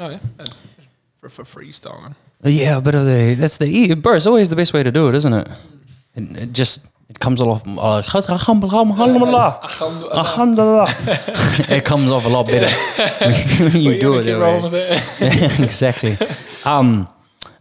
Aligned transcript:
Oh 0.00 0.08
yeah, 0.08 0.18
Uh, 0.38 0.46
for, 1.18 1.28
for 1.28 1.44
freestyling. 1.44 2.14
Yeah, 2.42 2.78
a 2.78 2.80
bit 2.80 2.94
of 2.94 3.04
the 3.04 3.34
that's 3.38 3.58
the 3.58 3.94
bro. 3.94 4.14
It's 4.14 4.26
always 4.26 4.48
the 4.48 4.56
best 4.56 4.72
way 4.72 4.82
to 4.82 4.90
do 4.90 5.08
it, 5.08 5.14
isn't 5.14 5.32
it? 5.32 5.48
It, 6.14 6.36
it 6.42 6.52
just 6.52 6.86
it 7.10 7.18
comes 7.18 7.42
off. 7.42 7.66
Alhamdulillah. 7.66 9.60
Alhamdulillah. 9.62 10.86
it 11.68 11.84
comes 11.84 12.10
off 12.10 12.24
a 12.24 12.30
lot 12.30 12.46
better 12.46 12.68
when 13.64 13.82
you 13.82 14.00
do 14.00 14.18
it 14.18 14.22
that 14.22 14.72
way. 14.72 15.64
exactly. 15.64 16.16
Um, 16.64 17.06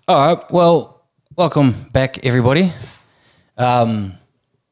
all 0.08 0.36
right. 0.36 0.52
Well, 0.52 1.04
welcome 1.36 1.76
back, 1.92 2.26
everybody. 2.26 2.72
Um, 3.58 4.14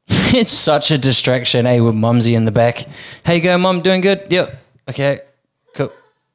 it's 0.07 0.53
such 0.53 0.91
a 0.91 0.97
distraction, 0.97 1.65
eh? 1.65 1.81
With 1.81 1.95
Mumsy 1.95 2.33
in 2.33 2.45
the 2.45 2.51
back. 2.53 2.85
How 3.25 3.33
you 3.33 3.41
going, 3.41 3.59
Mum? 3.61 3.81
Doing 3.81 3.99
good? 3.99 4.27
Yep. 4.29 4.55
Okay. 4.89 5.19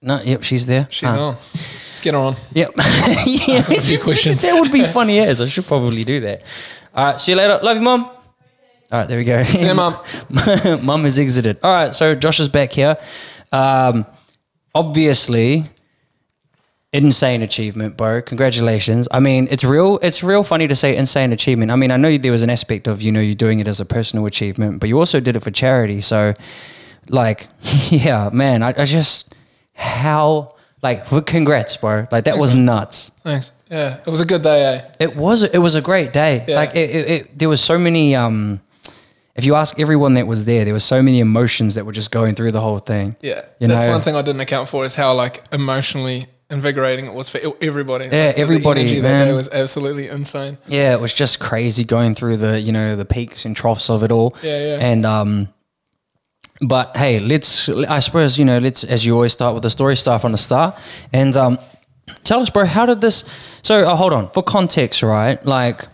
No. 0.03 0.21
Yep. 0.23 0.43
She's 0.43 0.67
there. 0.67 0.87
She's 0.91 1.09
Ah. 1.11 1.29
on. 1.29 1.37
Let's 1.55 2.01
get 2.01 2.15
her 2.15 2.21
on. 2.21 2.37
Yep. 2.53 2.73
yeah, 2.77 3.59
a 3.59 3.81
few 3.81 3.99
questions. 4.03 4.43
that 4.43 4.59
would 4.61 4.73
be 4.73 4.85
funny 4.85 5.21
as. 5.21 5.41
I 5.41 5.47
should 5.47 5.67
probably 5.67 6.05
do 6.05 6.21
that. 6.21 6.43
All 6.95 7.07
right. 7.07 7.21
See 7.21 7.33
you 7.33 7.39
later. 7.39 7.59
Love 7.63 7.77
you, 7.77 7.83
mum. 7.83 8.05
All 8.05 8.19
right. 8.91 9.09
There 9.09 9.17
we 9.19 9.25
go. 9.25 9.43
See 9.45 9.67
you, 9.67 9.75
Mum. 9.75 9.97
mum 10.83 11.05
has 11.05 11.19
exited. 11.19 11.59
All 11.63 11.73
right. 11.73 11.95
So 11.95 12.15
Josh 12.15 12.41
is 12.41 12.49
back 12.49 12.73
here. 12.73 12.97
Um, 13.53 14.05
obviously, 14.75 15.65
insane 16.93 17.41
achievement, 17.43 17.97
bro. 17.97 18.21
Congratulations. 18.23 19.09
I 19.11 19.21
mean, 19.21 19.49
it's 19.51 19.65
real. 19.65 19.99
It's 20.03 20.23
real 20.23 20.43
funny 20.45 20.69
to 20.69 20.77
say 20.77 20.95
insane 20.97 21.33
achievement. 21.33 21.71
I 21.71 21.77
mean, 21.77 21.91
I 21.91 21.97
know 21.97 22.19
there 22.19 22.33
was 22.33 22.43
an 22.43 22.51
aspect 22.51 22.87
of 22.87 23.01
you 23.03 23.13
know 23.13 23.21
you 23.21 23.35
doing 23.35 23.61
it 23.61 23.69
as 23.69 23.81
a 23.81 23.85
personal 23.87 24.27
achievement, 24.27 24.81
but 24.81 24.89
you 24.89 24.99
also 24.99 25.21
did 25.21 25.37
it 25.37 25.41
for 25.41 25.51
charity. 25.51 26.01
So, 26.03 26.35
like, 27.09 27.49
yeah, 27.89 28.29
man. 28.33 28.63
I, 28.63 28.75
I 28.77 28.85
just 28.85 29.33
how 29.75 30.55
like 30.83 31.05
congrats, 31.27 31.77
bro. 31.77 32.07
Like 32.11 32.25
that 32.25 32.39
was 32.39 32.55
nuts. 32.55 33.11
Thanks. 33.23 33.53
Yeah, 33.71 33.99
it 34.07 34.11
was 34.11 34.21
a 34.21 34.27
good 34.27 34.43
day, 34.43 34.65
eh? 34.65 34.91
It 35.01 35.17
was 35.17 35.43
it 35.43 35.59
was 35.59 35.75
a 35.75 35.81
great 35.81 36.13
day. 36.13 36.45
Yeah. 36.47 36.57
Like 36.57 36.71
it, 36.71 36.91
it, 36.91 37.11
it, 37.11 37.39
there 37.39 37.49
was 37.49 37.61
so 37.63 37.79
many. 37.79 38.15
Um, 38.17 38.61
if 39.35 39.47
you 39.47 39.55
ask 39.55 39.81
everyone 39.81 40.15
that 40.15 40.27
was 40.27 40.45
there, 40.45 40.65
there 40.67 40.75
were 40.75 40.81
so 40.81 41.01
many 41.03 41.19
emotions 41.21 41.75
that 41.77 41.87
were 41.87 41.93
just 41.93 42.11
going 42.11 42.35
through 42.35 42.53
the 42.53 42.61
whole 42.61 42.79
thing. 42.81 43.17
Yeah, 43.23 43.43
You 43.61 43.67
that's 43.69 43.87
know? 43.87 43.93
one 43.93 44.03
thing 44.03 44.15
I 44.15 44.21
didn't 44.21 44.43
account 44.43 44.69
for 44.69 44.85
is 44.85 44.95
how 44.95 45.15
like 45.15 45.43
emotionally 45.55 46.27
invigorating 46.51 47.07
it 47.07 47.15
was 47.15 47.31
for 47.31 47.41
everybody. 47.63 48.05
Yeah, 48.13 48.27
Like, 48.27 48.35
the 48.37 48.41
everybody, 48.43 48.81
energy 48.83 49.01
that 49.01 49.25
day 49.25 49.33
was 49.33 49.49
absolutely 49.51 50.09
insane. 50.09 50.59
Yeah, 50.67 50.93
it 50.93 51.01
was 51.01 51.15
just 51.15 51.41
crazy 51.41 51.83
going 51.85 52.15
through 52.15 52.37
the 52.39 52.61
you 52.61 52.73
know 52.73 52.95
the 52.95 53.07
peaks 53.07 53.47
and 53.47 53.57
troughs 53.57 53.89
of 53.89 54.03
it 54.03 54.13
all. 54.13 54.37
Yeah, 54.43 54.77
yeah. 54.77 54.79
And 54.81 55.07
um, 55.07 55.49
but 56.63 56.97
hey, 56.97 57.21
let's 57.21 57.69
I 57.69 57.99
suppose 57.99 58.39
you 58.39 58.45
know 58.45 58.59
let's 58.59 58.85
as 58.85 59.05
you 59.05 59.15
always 59.15 59.33
start 59.33 59.55
with 59.55 59.63
the 59.63 59.71
story, 59.71 59.97
start 59.97 60.23
from 60.23 60.33
the 60.33 60.39
start, 60.39 60.77
and 61.13 61.37
um, 61.37 61.59
tell 62.23 62.41
us, 62.41 62.51
bro, 62.51 62.65
how 62.65 62.87
did 62.87 63.01
this? 63.01 63.25
So 63.63 63.81
uh, 63.81 63.97
hold 63.97 64.13
on 64.13 64.31
for 64.31 64.43
context, 64.43 65.03
right? 65.03 65.45
Like, 65.45 65.87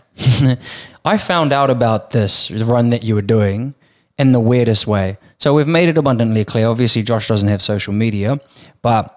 I 1.05 1.17
found 1.17 1.53
out 1.53 1.69
about 1.69 2.11
this 2.11 2.51
run 2.51 2.91
that 2.91 3.03
you 3.03 3.15
were 3.15 3.21
doing 3.21 3.73
in 4.17 4.31
the 4.31 4.39
weirdest 4.39 4.85
way. 4.85 5.17
So 5.37 5.53
we've 5.53 5.67
made 5.67 5.89
it 5.89 5.97
abundantly 5.97 6.45
clear. 6.45 6.67
Obviously, 6.67 7.03
Josh 7.03 7.27
doesn't 7.27 7.47
have 7.49 7.61
social 7.61 7.93
media, 7.93 8.39
but 8.81 9.15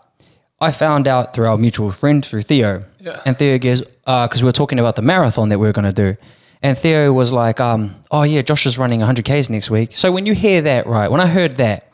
I 0.60 0.70
found 0.70 1.08
out 1.08 1.34
through 1.34 1.48
our 1.48 1.58
mutual 1.58 1.90
friend, 1.90 2.24
through 2.24 2.42
Theo. 2.42 2.82
Yeah. 3.00 3.20
And 3.26 3.36
Theo 3.36 3.58
goes, 3.58 3.82
because 3.82 4.42
we 4.42 4.46
were 4.46 4.52
talking 4.52 4.78
about 4.78 4.94
the 4.94 5.02
marathon 5.02 5.48
that 5.48 5.58
we 5.58 5.66
were 5.66 5.72
going 5.72 5.92
to 5.92 6.14
do. 6.14 6.16
And 6.62 6.78
Theo 6.78 7.12
was 7.12 7.32
like, 7.32 7.58
um, 7.60 7.96
oh, 8.10 8.22
yeah, 8.22 8.42
Josh 8.42 8.66
is 8.66 8.78
running 8.78 9.00
100Ks 9.00 9.50
next 9.50 9.70
week. 9.70 9.96
So 9.96 10.12
when 10.12 10.26
you 10.26 10.34
hear 10.34 10.62
that, 10.62 10.86
right, 10.86 11.10
when 11.10 11.20
I 11.20 11.26
heard 11.26 11.56
that, 11.56 11.88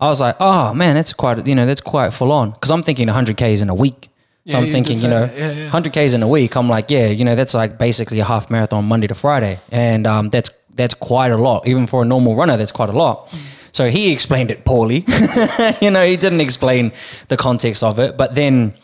I 0.00 0.08
was 0.08 0.20
like, 0.20 0.36
oh, 0.38 0.72
man, 0.74 0.94
that's 0.94 1.12
quite, 1.12 1.44
you 1.46 1.54
know, 1.54 1.66
that's 1.66 1.80
quite 1.80 2.12
full 2.14 2.30
on. 2.32 2.50
Because 2.52 2.70
I'm 2.70 2.82
thinking 2.82 3.08
100Ks 3.08 3.62
in 3.62 3.68
a 3.68 3.74
week. 3.74 4.04
So 4.46 4.52
Yeah, 4.52 4.58
I'm 4.58 4.66
you 4.66 4.72
thinking, 4.72 4.98
you 4.98 5.08
know. 5.08 5.28
Yeah, 5.36 5.52
yeah. 5.52 5.70
100Ks 5.70 6.14
in 6.14 6.22
a 6.22 6.28
week. 6.28 6.56
I'm 6.56 6.68
like, 6.68 6.90
yeah, 6.90 7.06
you 7.06 7.24
know, 7.24 7.34
that's 7.34 7.54
like 7.54 7.78
basically 7.78 8.20
a 8.20 8.24
half 8.24 8.50
marathon 8.50 8.84
Monday 8.84 9.06
to 9.08 9.14
Friday. 9.14 9.58
And 9.70 10.06
um, 10.06 10.30
that's, 10.30 10.50
that's 10.74 10.94
quite 10.94 11.30
a 11.32 11.36
lot. 11.36 11.66
Even 11.66 11.86
for 11.86 12.02
a 12.02 12.04
normal 12.04 12.34
runner, 12.36 12.56
that's 12.56 12.72
quite 12.72 12.88
a 12.88 12.92
lot. 12.92 13.32
So 13.72 13.88
he 13.88 14.12
explained 14.12 14.50
it 14.50 14.64
poorly. 14.64 15.04
you 15.80 15.90
know, 15.90 16.04
he 16.04 16.16
didn't 16.16 16.40
explain 16.40 16.92
the 17.28 17.36
context 17.36 17.82
of 17.82 17.98
it. 17.98 18.16
But 18.16 18.34
then 18.34 18.74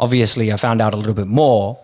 obviously 0.00 0.52
I 0.52 0.56
found 0.56 0.80
out 0.80 0.94
a 0.94 0.96
little 0.96 1.14
bit 1.14 1.26
more. 1.26 1.78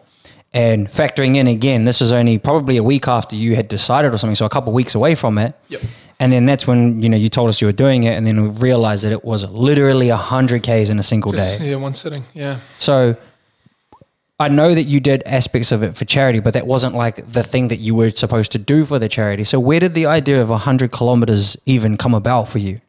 And 0.54 0.86
factoring 0.86 1.34
in 1.34 1.48
again, 1.48 1.84
this 1.84 2.00
was 2.00 2.12
only 2.12 2.38
probably 2.38 2.76
a 2.76 2.82
week 2.82 3.08
after 3.08 3.34
you 3.34 3.56
had 3.56 3.66
decided 3.68 4.14
or 4.14 4.18
something, 4.18 4.36
so 4.36 4.46
a 4.46 4.48
couple 4.48 4.72
weeks 4.72 4.94
away 4.94 5.16
from 5.16 5.36
it. 5.36 5.54
Yep. 5.68 5.82
And 6.20 6.32
then 6.32 6.46
that's 6.46 6.64
when 6.64 7.02
you 7.02 7.08
know 7.08 7.16
you 7.16 7.28
told 7.28 7.48
us 7.48 7.60
you 7.60 7.66
were 7.66 7.72
doing 7.72 8.04
it, 8.04 8.12
and 8.16 8.24
then 8.24 8.40
we 8.40 8.48
realized 8.60 9.04
that 9.04 9.10
it 9.10 9.24
was 9.24 9.50
literally 9.50 10.08
hundred 10.10 10.62
k's 10.62 10.88
in 10.90 10.98
a 11.00 11.02
single 11.02 11.32
Just, 11.32 11.58
day. 11.58 11.70
yeah, 11.70 11.76
one 11.76 11.94
sitting. 11.94 12.22
Yeah. 12.34 12.60
So 12.78 13.16
I 14.38 14.48
know 14.48 14.74
that 14.74 14.84
you 14.84 15.00
did 15.00 15.24
aspects 15.26 15.72
of 15.72 15.82
it 15.82 15.96
for 15.96 16.04
charity, 16.04 16.38
but 16.38 16.54
that 16.54 16.68
wasn't 16.68 16.94
like 16.94 17.16
the 17.30 17.42
thing 17.42 17.68
that 17.68 17.76
you 17.76 17.96
were 17.96 18.10
supposed 18.10 18.52
to 18.52 18.58
do 18.58 18.84
for 18.84 19.00
the 19.00 19.08
charity. 19.08 19.42
So 19.42 19.58
where 19.58 19.80
did 19.80 19.94
the 19.94 20.06
idea 20.06 20.40
of 20.40 20.50
hundred 20.50 20.92
kilometers 20.92 21.56
even 21.66 21.96
come 21.96 22.14
about 22.14 22.48
for 22.48 22.58
you? 22.58 22.80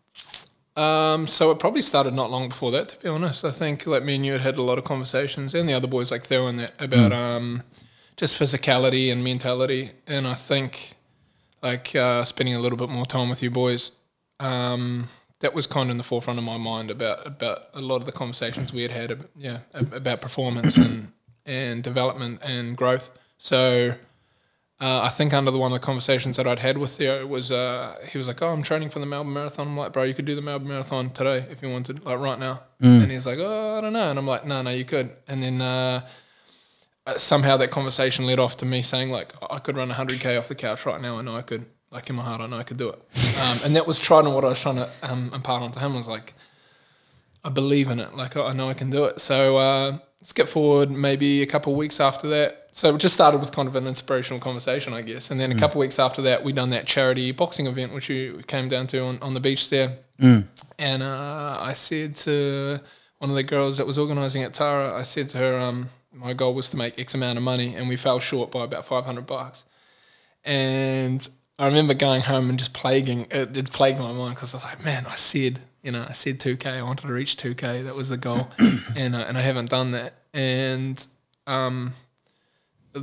Um, 0.76 1.26
so 1.26 1.52
it 1.52 1.60
probably 1.60 1.82
started 1.82 2.14
not 2.14 2.30
long 2.30 2.50
before 2.50 2.72
that, 2.72 2.90
to 2.90 3.00
be 3.00 3.08
honest. 3.08 3.46
I 3.46 3.52
think 3.52 3.88
like 3.88 4.04
me 4.04 4.16
and 4.16 4.26
you 4.26 4.34
had 4.34 4.42
had 4.42 4.56
a 4.58 4.64
lot 4.64 4.78
of 4.78 4.84
conversations, 4.84 5.54
and 5.54 5.70
the 5.70 5.74
other 5.74 5.88
boys 5.88 6.12
like 6.12 6.24
Theo 6.24 6.48
and 6.48 6.60
that 6.60 6.74
about 6.80 7.14
um, 7.14 7.64
just 8.18 8.40
physicality 8.40 9.12
and 9.12 9.24
mentality. 9.24 9.92
And 10.06 10.28
I 10.28 10.34
think 10.34 10.92
like 11.64 11.96
uh, 11.96 12.24
spending 12.26 12.56
a 12.56 12.60
little 12.60 12.78
bit 12.78 12.90
more 12.90 13.06
time 13.06 13.30
with 13.30 13.42
you 13.42 13.50
boys, 13.50 13.92
um, 14.40 15.08
that 15.40 15.54
was 15.54 15.66
kind 15.66 15.90
of 15.90 15.92
in 15.92 15.98
the 15.98 16.04
forefront 16.04 16.40
of 16.40 16.46
my 16.46 16.58
mind 16.58 16.92
about 16.92 17.26
about 17.26 17.70
a 17.74 17.80
lot 17.80 17.98
of 17.98 18.06
the 18.06 18.12
conversations 18.12 18.74
we 18.74 18.82
had 18.82 18.92
had, 18.92 19.26
yeah, 19.36 19.60
about 19.74 20.20
performance 20.20 20.76
and 20.78 21.12
and 21.46 21.84
development 21.84 22.42
and 22.44 22.76
growth. 22.76 23.12
So. 23.38 23.96
Uh, 24.80 25.02
I 25.04 25.10
think 25.10 25.34
under 25.34 25.52
the 25.52 25.58
one 25.58 25.72
of 25.72 25.80
the 25.80 25.86
conversations 25.86 26.36
that 26.36 26.46
I'd 26.46 26.60
had 26.60 26.78
with 26.78 26.92
Theo 26.92 27.26
was 27.26 27.50
uh, 27.50 27.96
he 28.12 28.18
was 28.18 28.28
like, 28.28 28.42
"Oh, 28.42 28.50
I'm 28.50 28.62
training 28.62 28.90
for 28.90 29.00
the 29.00 29.06
Melbourne 29.06 29.34
Marathon." 29.34 29.68
I'm 29.68 29.78
like, 29.78 29.94
"Bro, 29.94 30.04
you 30.04 30.14
could 30.14 30.26
do 30.26 30.36
the 30.36 30.42
Melbourne 30.42 30.68
Marathon 30.68 31.12
today 31.12 31.46
if 31.50 31.62
you 31.62 31.70
wanted, 31.70 32.04
like 32.06 32.20
right 32.20 32.38
now." 32.38 32.62
And 32.82 33.10
he's 33.10 33.26
like, 33.26 33.38
"Oh, 33.40 33.78
I 33.78 33.82
don't 33.82 33.94
know," 33.94 34.10
and 34.10 34.20
I'm 34.20 34.28
like, 34.28 34.46
"No, 34.46 34.62
no, 34.62 34.72
you 34.72 34.84
could." 34.84 35.12
And 35.30 35.42
then 35.42 35.62
uh, 35.62 36.02
uh, 37.08 37.18
somehow 37.18 37.56
that 37.58 37.72
conversation 37.72 38.26
led 38.26 38.38
off 38.38 38.58
to 38.58 38.66
me 38.66 38.82
saying 38.82 39.12
like, 39.12 39.34
"I 39.50 39.60
could 39.60 39.78
run 39.78 39.90
100k 39.90 40.38
off 40.38 40.50
the 40.50 40.56
couch 40.56 40.86
right 40.86 41.00
now. 41.00 41.20
I 41.20 41.22
know 41.22 41.36
I 41.36 41.42
could." 41.42 41.66
Like 41.92 42.10
in 42.10 42.18
my 42.18 42.24
heart, 42.24 42.42
I 42.42 42.48
know 42.48 42.58
I 42.58 42.64
could 42.64 42.78
do 42.78 42.90
it. 42.90 43.02
Um, 43.36 43.60
and 43.66 43.76
that 43.76 43.86
was 43.86 44.00
trying 44.00 44.24
to 44.24 44.30
what 44.30 44.44
I 44.46 44.50
was 44.50 44.62
trying 44.62 44.78
to 44.78 44.90
um, 45.04 45.30
impart 45.34 45.62
onto 45.62 45.80
him 45.80 45.94
was 45.94 46.08
like, 46.08 46.34
I 47.44 47.50
believe 47.50 47.90
in 47.90 48.00
it. 48.00 48.16
Like 48.16 48.36
I 48.38 48.54
know 48.54 48.70
I 48.70 48.74
can 48.74 48.90
do 48.90 49.06
it. 49.06 49.22
So 49.22 49.58
uh, 49.58 49.98
skip 50.24 50.48
forward 50.48 50.90
maybe 50.90 51.42
a 51.42 51.46
couple 51.46 51.74
of 51.74 51.78
weeks 51.78 52.00
after 52.00 52.28
that. 52.30 52.65
So 52.76 52.94
it 52.94 52.98
just 52.98 53.14
started 53.14 53.40
with 53.40 53.54
kind 53.54 53.70
of 53.70 53.76
an 53.78 53.88
inspirational 53.88 54.42
conversation, 54.42 54.92
I 54.92 55.02
guess. 55.02 55.32
And 55.32 55.40
then 55.40 55.50
a 55.50 55.56
couple 55.56 55.80
of 55.80 55.86
weeks 55.86 55.98
after 55.98 56.22
that, 56.24 56.44
we 56.44 56.52
done 56.52 56.72
that 56.72 56.86
charity 56.86 57.32
boxing 57.32 57.68
event, 57.68 57.94
which 57.94 58.10
you 58.10 58.44
came 58.48 58.68
down 58.68 58.86
to 58.88 59.00
on, 59.02 59.18
on 59.22 59.34
the 59.34 59.40
beach 59.40 59.70
there. 59.70 60.00
And 60.78 61.02
uh, 61.02 61.58
I 61.62 61.72
said 61.72 62.16
to 62.18 62.82
one 63.20 63.30
of 63.30 63.38
the 63.38 63.44
girls 63.44 63.78
that 63.78 63.88
was 63.88 63.98
organising 63.98 64.42
it, 64.42 64.54
Tara, 64.54 64.94
I 64.94 65.04
said 65.04 65.30
to 65.30 65.38
her, 65.38 65.58
um, 65.58 65.88
my 66.12 66.34
goal 66.34 66.54
was 66.54 66.70
to 66.72 66.78
make 66.78 67.00
X 67.00 67.16
amount 67.16 67.38
of 67.38 67.46
money, 67.46 67.74
and 67.76 67.88
we 67.88 67.96
fell 67.96 68.20
short 68.20 68.52
by 68.52 68.66
about 68.66 68.84
500 68.84 69.26
bucks. 69.26 69.64
And 70.44 71.26
I 71.58 71.68
remember 71.68 71.94
going 71.94 72.24
home 72.24 72.50
and 72.50 72.60
just 72.60 72.74
plaguing 72.74 73.28
it, 73.32 73.56
it 73.56 73.72
plagued 73.72 74.00
my 74.00 74.12
mind 74.12 74.36
because 74.36 74.54
I 74.54 74.58
was 74.58 74.66
like, 74.66 74.84
man, 74.84 75.06
I 75.06 75.16
said, 75.16 75.60
you 75.82 75.94
know, 75.94 76.06
I 76.10 76.12
said 76.12 76.40
2K, 76.40 76.80
I 76.80 76.84
wanted 76.84 77.08
to 77.08 77.14
reach 77.14 77.38
2K, 77.38 77.86
that 77.86 77.96
was 77.96 78.10
the 78.10 78.18
goal, 78.18 78.50
and 78.98 79.16
uh, 79.16 79.24
and 79.30 79.38
I 79.38 79.42
haven't 79.42 79.70
done 79.70 79.92
that. 79.92 80.14
And 80.34 81.08
um, 81.48 81.94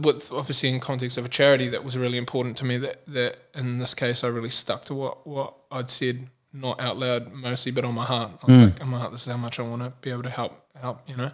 with 0.00 0.32
obviously 0.32 0.68
in 0.68 0.80
context 0.80 1.18
of 1.18 1.24
a 1.24 1.28
charity, 1.28 1.68
that 1.68 1.84
was 1.84 1.96
really 1.96 2.18
important 2.18 2.56
to 2.58 2.64
me. 2.64 2.78
That 2.78 3.06
that 3.06 3.36
in 3.54 3.78
this 3.78 3.94
case, 3.94 4.24
I 4.24 4.28
really 4.28 4.50
stuck 4.50 4.84
to 4.86 4.94
what 4.94 5.26
what 5.26 5.54
I'd 5.70 5.90
said, 5.90 6.28
not 6.52 6.80
out 6.80 6.98
loud 6.98 7.32
mostly, 7.32 7.72
but 7.72 7.84
on 7.84 7.94
my 7.94 8.04
heart. 8.04 8.32
Was 8.46 8.64
like, 8.68 8.80
on 8.80 8.88
my 8.88 8.98
heart, 8.98 9.12
this 9.12 9.26
is 9.26 9.32
how 9.32 9.38
much 9.38 9.58
I 9.58 9.62
want 9.62 9.82
to 9.82 9.92
be 10.00 10.10
able 10.10 10.22
to 10.22 10.30
help 10.30 10.66
help. 10.80 11.08
You 11.08 11.16
know. 11.16 11.30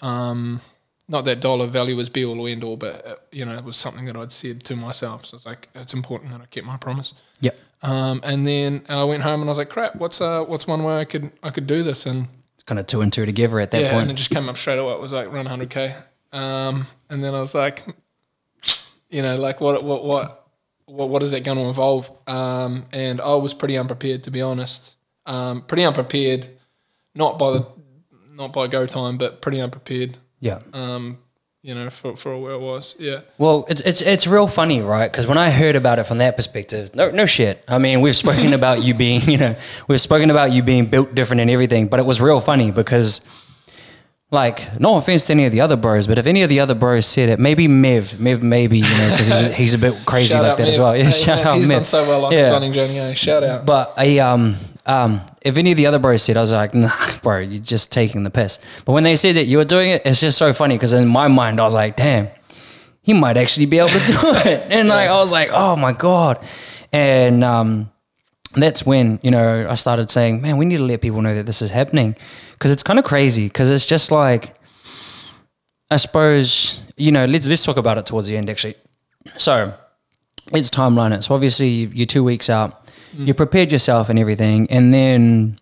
Um, 0.00 0.60
not 1.08 1.24
that 1.24 1.40
dollar 1.40 1.66
value 1.66 1.96
was 1.96 2.08
be 2.08 2.24
all 2.24 2.40
or 2.40 2.48
end 2.48 2.62
all, 2.62 2.76
but 2.76 3.06
uh, 3.06 3.16
you 3.32 3.44
know, 3.44 3.54
it 3.54 3.64
was 3.64 3.76
something 3.76 4.04
that 4.04 4.16
I'd 4.16 4.32
said 4.32 4.62
to 4.64 4.76
myself. 4.76 5.24
So 5.24 5.36
it's 5.36 5.46
like 5.46 5.68
it's 5.74 5.94
important 5.94 6.32
that 6.32 6.40
I 6.40 6.46
keep 6.46 6.64
my 6.64 6.76
promise. 6.76 7.14
Yep. 7.40 7.58
Um, 7.82 8.20
and 8.24 8.46
then 8.46 8.84
I 8.88 9.04
went 9.04 9.22
home 9.22 9.40
and 9.40 9.48
I 9.48 9.52
was 9.52 9.58
like, 9.58 9.70
crap, 9.70 9.96
what's 9.96 10.20
uh, 10.20 10.44
what's 10.44 10.66
one 10.66 10.84
way 10.84 11.00
I 11.00 11.04
could 11.04 11.32
I 11.42 11.50
could 11.50 11.66
do 11.66 11.82
this? 11.82 12.04
And 12.06 12.28
It's 12.54 12.64
kind 12.64 12.78
of 12.78 12.86
two 12.86 13.00
and 13.00 13.12
two 13.12 13.24
together 13.24 13.58
at 13.60 13.70
that 13.70 13.80
yeah, 13.80 13.98
and 13.98 14.10
it 14.10 14.14
just 14.14 14.30
came 14.30 14.48
up 14.48 14.56
straight 14.56 14.78
away. 14.78 14.92
It 14.92 15.00
was 15.00 15.12
like 15.12 15.32
run 15.32 15.46
100k. 15.46 15.94
Um, 16.32 16.86
and 17.10 17.22
then 17.22 17.34
I 17.34 17.40
was 17.40 17.54
like, 17.54 17.84
you 19.10 19.22
know, 19.22 19.36
like 19.36 19.60
what 19.60 19.82
what 19.82 20.04
what 20.04 20.48
what, 20.86 21.08
what 21.08 21.22
is 21.22 21.32
that 21.32 21.44
going 21.44 21.58
to 21.58 21.64
involve? 21.64 22.10
Um, 22.26 22.86
and 22.92 23.20
I 23.20 23.34
was 23.34 23.54
pretty 23.54 23.76
unprepared 23.76 24.24
to 24.24 24.30
be 24.30 24.42
honest. 24.42 24.96
Um, 25.26 25.62
pretty 25.62 25.84
unprepared, 25.84 26.48
not 27.14 27.38
by 27.38 27.52
the 27.52 27.66
not 28.34 28.52
by 28.52 28.66
go 28.68 28.86
time, 28.86 29.18
but 29.18 29.42
pretty 29.42 29.60
unprepared. 29.60 30.16
Yeah. 30.40 30.60
Um, 30.72 31.18
you 31.62 31.74
know, 31.74 31.90
for 31.90 32.16
for 32.16 32.38
where 32.38 32.52
it 32.52 32.60
was. 32.60 32.94
Yeah. 32.98 33.20
Well, 33.36 33.66
it's 33.68 33.80
it's 33.82 34.00
it's 34.00 34.26
real 34.26 34.46
funny, 34.46 34.80
right? 34.80 35.10
Because 35.10 35.26
when 35.26 35.36
I 35.38 35.50
heard 35.50 35.76
about 35.76 35.98
it 35.98 36.04
from 36.04 36.18
that 36.18 36.36
perspective, 36.36 36.94
no 36.94 37.10
no 37.10 37.26
shit. 37.26 37.62
I 37.68 37.78
mean, 37.78 38.00
we've 38.00 38.16
spoken 38.16 38.52
about 38.60 38.82
you 38.82 38.94
being, 38.94 39.22
you 39.22 39.36
know, 39.36 39.56
we've 39.88 40.00
spoken 40.00 40.30
about 40.30 40.52
you 40.52 40.62
being 40.62 40.86
built 40.86 41.14
different 41.14 41.40
and 41.40 41.50
everything, 41.50 41.88
but 41.88 42.00
it 42.00 42.06
was 42.06 42.20
real 42.20 42.40
funny 42.40 42.70
because 42.70 43.22
like 44.30 44.78
no 44.78 44.96
offense 44.98 45.24
to 45.24 45.32
any 45.32 45.46
of 45.46 45.52
the 45.52 45.60
other 45.62 45.76
bros, 45.76 46.06
but 46.06 46.18
if 46.18 46.26
any 46.26 46.42
of 46.42 46.48
the 46.50 46.60
other 46.60 46.74
bros 46.74 47.06
said 47.06 47.28
it, 47.30 47.38
maybe 47.38 47.66
Mev, 47.66 48.14
Mev, 48.16 48.42
maybe 48.42 48.78
you 48.78 48.84
know 48.84 49.08
because 49.12 49.28
he's, 49.28 49.56
he's 49.56 49.74
a 49.74 49.78
bit 49.78 49.94
crazy 50.06 50.28
Shout 50.34 50.42
like 50.42 50.56
that 50.58 50.68
as 50.68 50.78
well. 50.78 50.94
Yeah, 50.96 51.04
Hey, 51.04 51.10
shout 51.10 51.38
out 51.46 51.56
He's 51.56 51.66
Mev. 51.66 51.70
done 51.76 51.84
so 51.84 52.06
well 52.06 52.24
on 52.26 52.32
Yeah. 52.32 52.38
his 52.40 52.50
running 52.50 52.72
journey. 52.72 52.98
Eh? 52.98 53.14
Shout 53.14 53.42
out. 53.42 53.64
But 53.64 53.94
I 53.96 54.18
um 54.18 54.56
um 54.84 55.22
if 55.42 55.56
any 55.56 55.70
of 55.70 55.76
the 55.78 55.86
other 55.86 55.98
bros 55.98 56.22
said, 56.22 56.36
I 56.36 56.40
was 56.40 56.52
like, 56.52 56.74
nah, 56.74 56.90
bro, 57.22 57.38
you're 57.38 57.62
just 57.62 57.90
taking 57.90 58.22
the 58.22 58.30
piss. 58.30 58.58
But 58.84 58.92
when 58.92 59.04
they 59.04 59.16
said 59.16 59.36
that 59.36 59.44
you 59.44 59.56
were 59.58 59.64
doing 59.64 59.90
it, 59.90 60.02
it's 60.04 60.20
just 60.20 60.36
so 60.36 60.52
funny 60.52 60.74
because 60.74 60.92
in 60.92 61.08
my 61.08 61.28
mind 61.28 61.58
I 61.60 61.64
was 61.64 61.74
like, 61.74 61.96
damn, 61.96 62.28
he 63.00 63.14
might 63.14 63.38
actually 63.38 63.66
be 63.66 63.78
able 63.78 63.88
to 63.88 63.98
do 64.06 64.12
it. 64.44 64.66
And 64.70 64.88
like 64.88 65.08
I 65.08 65.16
was 65.16 65.32
like, 65.32 65.48
oh 65.52 65.74
my 65.76 65.92
god. 65.92 66.44
And 66.92 67.42
um 67.44 67.90
that's 68.54 68.84
when 68.84 69.20
you 69.22 69.30
know 69.30 69.66
I 69.68 69.74
started 69.74 70.10
saying, 70.10 70.42
man, 70.42 70.56
we 70.56 70.64
need 70.64 70.78
to 70.78 70.84
let 70.84 71.00
people 71.00 71.22
know 71.22 71.34
that 71.34 71.46
this 71.46 71.62
is 71.62 71.70
happening 71.70 72.16
because 72.52 72.70
it's 72.70 72.82
kind 72.82 72.98
of 72.98 73.04
crazy 73.04 73.46
because 73.46 73.70
it's 73.70 73.86
just 73.86 74.10
like 74.10 74.54
I 75.90 75.96
suppose 75.96 76.84
you 76.96 77.12
know 77.12 77.24
let's 77.26 77.46
let's 77.46 77.64
talk 77.64 77.76
about 77.76 77.98
it 77.98 78.06
towards 78.06 78.28
the 78.28 78.36
end 78.36 78.48
actually. 78.50 78.74
So 79.36 79.74
let's 80.50 80.70
timeline 80.70 81.16
it. 81.16 81.24
So 81.24 81.34
obviously 81.34 81.68
you're 81.68 82.06
two 82.06 82.24
weeks 82.24 82.48
out, 82.48 82.86
mm. 83.14 83.26
you 83.26 83.34
prepared 83.34 83.70
yourself 83.70 84.08
and 84.08 84.18
everything, 84.18 84.66
and 84.70 84.92
then 84.92 85.58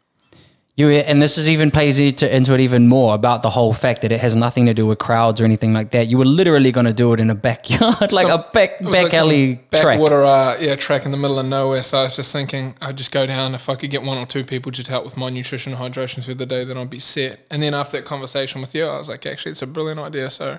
you 0.76 0.90
and 0.90 1.23
this 1.23 1.38
is 1.38 1.49
even 1.49 1.70
plays 1.70 1.99
into, 1.99 2.34
into 2.37 2.52
it 2.52 2.61
even 2.61 2.87
more 2.87 3.14
about 3.14 3.40
the 3.40 3.49
whole 3.49 3.73
fact 3.73 4.02
that 4.02 4.12
it 4.12 4.20
has 4.20 4.37
nothing 4.37 4.67
to 4.67 4.75
do 4.75 4.84
with 4.84 4.99
crowds 4.99 5.40
or 5.40 5.44
anything 5.44 5.73
like 5.73 5.90
that. 5.93 6.08
You 6.08 6.19
were 6.19 6.26
literally 6.26 6.70
going 6.70 6.84
to 6.84 6.93
do 6.93 7.14
it 7.14 7.20
in 7.20 7.31
a 7.31 7.34
backyard, 7.34 8.00
like 8.12 8.26
Some- 8.28 8.40
a 8.40 8.50
back 8.52 8.78
back 8.81 9.05
like 9.05 9.14
alley 9.14 9.56
track. 9.70 9.84
backwater, 9.84 10.23
uh, 10.23 10.58
yeah, 10.61 10.75
track 10.75 11.06
in 11.06 11.12
the 11.12 11.17
middle 11.17 11.38
of 11.38 11.46
nowhere. 11.46 11.82
So 11.82 12.00
I 12.00 12.02
was 12.02 12.17
just 12.17 12.31
thinking, 12.31 12.76
I'd 12.82 12.99
just 12.99 13.11
go 13.11 13.25
down. 13.26 13.55
If 13.55 13.70
I 13.70 13.75
could 13.75 13.90
get 13.90 14.02
one 14.02 14.19
or 14.19 14.26
two 14.26 14.44
people 14.44 14.70
just 14.70 14.88
help 14.88 15.06
with 15.06 15.17
my 15.17 15.31
nutrition 15.31 15.73
and 15.73 15.81
hydration 15.81 16.23
through 16.23 16.34
the 16.34 16.46
day, 16.46 16.62
then 16.64 16.76
I'd 16.76 16.90
be 16.90 17.00
set. 17.00 17.40
And 17.50 17.62
then 17.62 17.72
after 17.72 17.96
that 17.96 18.05
conversation 18.05 18.61
with 18.61 18.75
you, 18.75 18.84
I 18.84 18.99
was 18.99 19.08
like, 19.08 19.25
actually, 19.25 19.52
it's 19.52 19.62
a 19.62 19.67
brilliant 19.67 20.00
idea. 20.00 20.29
So 20.29 20.58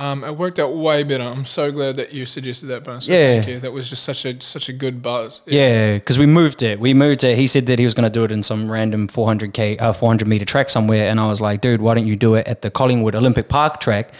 um, 0.00 0.24
it 0.24 0.34
worked 0.34 0.58
out 0.58 0.74
way 0.74 1.02
better. 1.02 1.24
I'm 1.24 1.44
so 1.44 1.70
glad 1.70 1.96
that 1.96 2.14
you 2.14 2.24
suggested 2.24 2.66
that, 2.66 2.84
Brian. 2.84 3.00
Yeah. 3.04 3.34
thank 3.34 3.48
you. 3.48 3.60
That 3.60 3.72
was 3.72 3.90
just 3.90 4.02
such 4.02 4.24
a 4.24 4.40
such 4.40 4.70
a 4.70 4.72
good 4.72 5.02
buzz. 5.02 5.42
Yeah, 5.46 5.94
because 5.98 6.18
we 6.18 6.24
moved 6.24 6.62
it. 6.62 6.80
We 6.80 6.94
moved 6.94 7.22
it. 7.22 7.36
He 7.36 7.46
said 7.46 7.66
that 7.66 7.78
he 7.78 7.84
was 7.84 7.92
going 7.92 8.10
to 8.10 8.10
do 8.10 8.24
it 8.24 8.32
in 8.32 8.42
some 8.42 8.72
random 8.72 9.08
400k, 9.08 9.78
uh, 9.78 9.92
400 9.92 10.26
meter 10.26 10.46
track 10.46 10.70
somewhere, 10.70 11.10
and 11.10 11.20
I 11.20 11.26
was 11.28 11.42
like, 11.42 11.60
dude, 11.60 11.82
why 11.82 11.94
don't 11.94 12.06
you 12.06 12.16
do 12.16 12.34
it 12.34 12.48
at 12.48 12.62
the 12.62 12.70
Collingwood 12.70 13.14
Olympic 13.14 13.48
Park 13.48 13.78
track? 13.78 14.14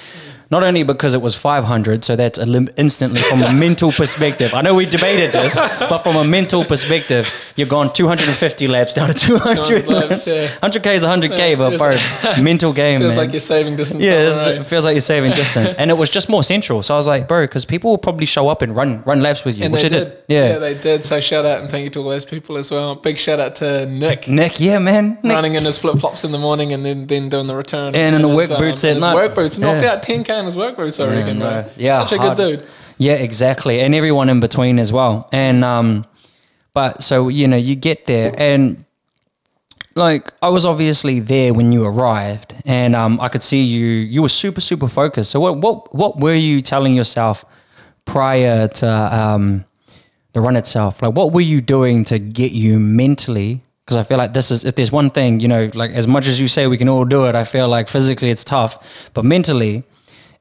Not 0.50 0.64
only 0.64 0.82
because 0.82 1.14
it 1.14 1.22
was 1.22 1.36
500, 1.36 2.04
so 2.04 2.16
that's 2.16 2.38
Olymp- 2.38 2.70
instantly 2.76 3.20
from 3.20 3.40
a 3.42 3.52
mental 3.66 3.92
perspective. 3.92 4.52
I 4.52 4.62
know 4.62 4.74
we 4.74 4.84
debated 4.84 5.30
this, 5.30 5.54
but 5.54 5.98
from 5.98 6.16
a 6.16 6.24
mental 6.24 6.64
perspective, 6.64 7.52
you've 7.54 7.68
gone 7.68 7.92
250 7.92 8.66
laps 8.66 8.92
down 8.94 9.08
to 9.10 9.14
200 9.14 9.86
laps, 9.86 10.26
yeah. 10.26 10.46
100k 10.60 10.94
is 10.94 11.04
100k, 11.04 11.56
but 11.56 11.78
Feels- 11.78 12.22
bro, 12.36 12.42
mental 12.42 12.72
game, 12.72 12.98
Feels 13.00 13.10
man. 13.16 13.24
like 13.26 13.32
you're 13.32 13.38
saving 13.40 13.76
distance. 13.76 14.02
Yeah, 14.02 14.10
on 14.12 14.18
the 14.18 14.22
it's- 14.24 14.46
road. 14.48 14.58
it 14.58 14.64
feels 14.64 14.84
like 14.84 14.94
you're 14.94 15.00
saving 15.00 15.30
distance, 15.32 15.72
and 15.74 15.88
it 15.90 15.94
was 15.94 16.10
just 16.10 16.28
more 16.28 16.42
central. 16.42 16.82
So 16.82 16.94
I 16.94 16.96
was 16.96 17.06
like, 17.06 17.28
bro, 17.28 17.44
because 17.44 17.64
people 17.64 17.90
will 17.92 17.98
probably 17.98 18.26
show 18.26 18.48
up 18.48 18.60
and 18.62 18.74
run 18.74 19.02
run 19.04 19.22
laps 19.22 19.44
with 19.44 19.56
you, 19.56 19.64
And 19.64 19.72
which 19.72 19.82
they 19.82 19.88
did. 19.88 20.04
did. 20.08 20.16
Yeah. 20.26 20.58
they 20.58 20.74
did. 20.74 21.04
So 21.06 21.20
shout 21.20 21.44
out 21.44 21.60
and 21.60 21.70
thank 21.70 21.84
you 21.84 21.90
to 21.90 22.00
all 22.02 22.08
those 22.08 22.24
people 22.24 22.58
as 22.58 22.72
well. 22.72 22.96
Big 22.96 23.16
shout 23.18 23.38
out 23.38 23.54
to 23.56 23.86
Nick. 23.86 24.26
Nick, 24.26 24.58
yeah, 24.58 24.78
man. 24.80 25.18
Nick, 25.22 25.32
running 25.32 25.54
in 25.54 25.64
his 25.64 25.78
flip 25.78 25.98
flops 26.00 26.24
in 26.24 26.32
the 26.32 26.38
morning 26.38 26.72
and 26.72 26.84
then, 26.84 27.06
then 27.06 27.28
doing 27.28 27.46
the 27.46 27.54
return. 27.54 27.94
And 27.94 28.16
in 28.16 28.22
the 28.22 28.28
his, 28.28 28.50
work 28.50 28.58
boots 28.58 28.82
in 28.82 28.90
at 28.90 28.90
um, 28.90 28.96
his 28.96 29.02
night. 29.04 29.14
work 29.14 29.34
boots. 29.36 29.58
Knocked 29.60 29.82
Yeah. 29.82 29.92
out 29.92 30.02
10k 30.02 30.39
in 30.40 30.46
his 30.46 30.56
work 30.56 30.76
boots, 30.76 30.98
I 31.00 31.06
reckon, 31.08 31.38
bro. 31.38 31.62
bro. 31.62 31.70
Yeah, 31.76 32.00
Such 32.04 32.12
a 32.18 32.22
hard. 32.22 32.36
good 32.36 32.58
dude. 32.58 32.68
Yeah, 32.98 33.14
exactly. 33.14 33.80
And 33.80 33.94
everyone 33.94 34.28
in 34.28 34.40
between 34.40 34.78
as 34.78 34.92
well. 34.92 35.28
And 35.32 35.64
um 35.64 36.04
but 36.74 37.02
so 37.02 37.28
you 37.28 37.48
know, 37.48 37.56
you 37.56 37.74
get 37.76 38.06
there 38.06 38.34
and 38.36 38.84
like 39.94 40.32
I 40.42 40.48
was 40.48 40.64
obviously 40.64 41.20
there 41.20 41.52
when 41.54 41.72
you 41.72 41.84
arrived 41.84 42.54
and 42.64 42.94
um 42.94 43.20
I 43.20 43.28
could 43.28 43.42
see 43.42 43.62
you 43.64 43.86
you 43.86 44.22
were 44.22 44.28
super 44.28 44.60
super 44.60 44.88
focused. 44.88 45.30
So 45.30 45.40
what 45.40 45.58
what 45.58 45.94
what 45.94 46.18
were 46.18 46.34
you 46.34 46.60
telling 46.60 46.94
yourself 46.94 47.44
prior 48.04 48.68
to 48.68 48.88
um 48.88 49.64
the 50.32 50.40
run 50.40 50.56
itself? 50.56 51.02
Like 51.02 51.14
what 51.14 51.32
were 51.32 51.40
you 51.40 51.60
doing 51.60 52.04
to 52.06 52.18
get 52.18 52.52
you 52.52 52.78
mentally 52.78 53.62
because 53.84 53.96
I 53.96 54.04
feel 54.04 54.18
like 54.18 54.32
this 54.34 54.50
is 54.52 54.64
if 54.64 54.76
there's 54.76 54.92
one 54.92 55.10
thing, 55.10 55.40
you 55.40 55.48
know, 55.48 55.70
like 55.74 55.90
as 55.92 56.06
much 56.06 56.28
as 56.28 56.40
you 56.40 56.46
say 56.48 56.66
we 56.68 56.76
can 56.76 56.88
all 56.88 57.04
do 57.04 57.26
it, 57.26 57.34
I 57.34 57.42
feel 57.44 57.66
like 57.66 57.88
physically 57.88 58.30
it's 58.30 58.44
tough, 58.44 59.10
but 59.14 59.24
mentally 59.24 59.82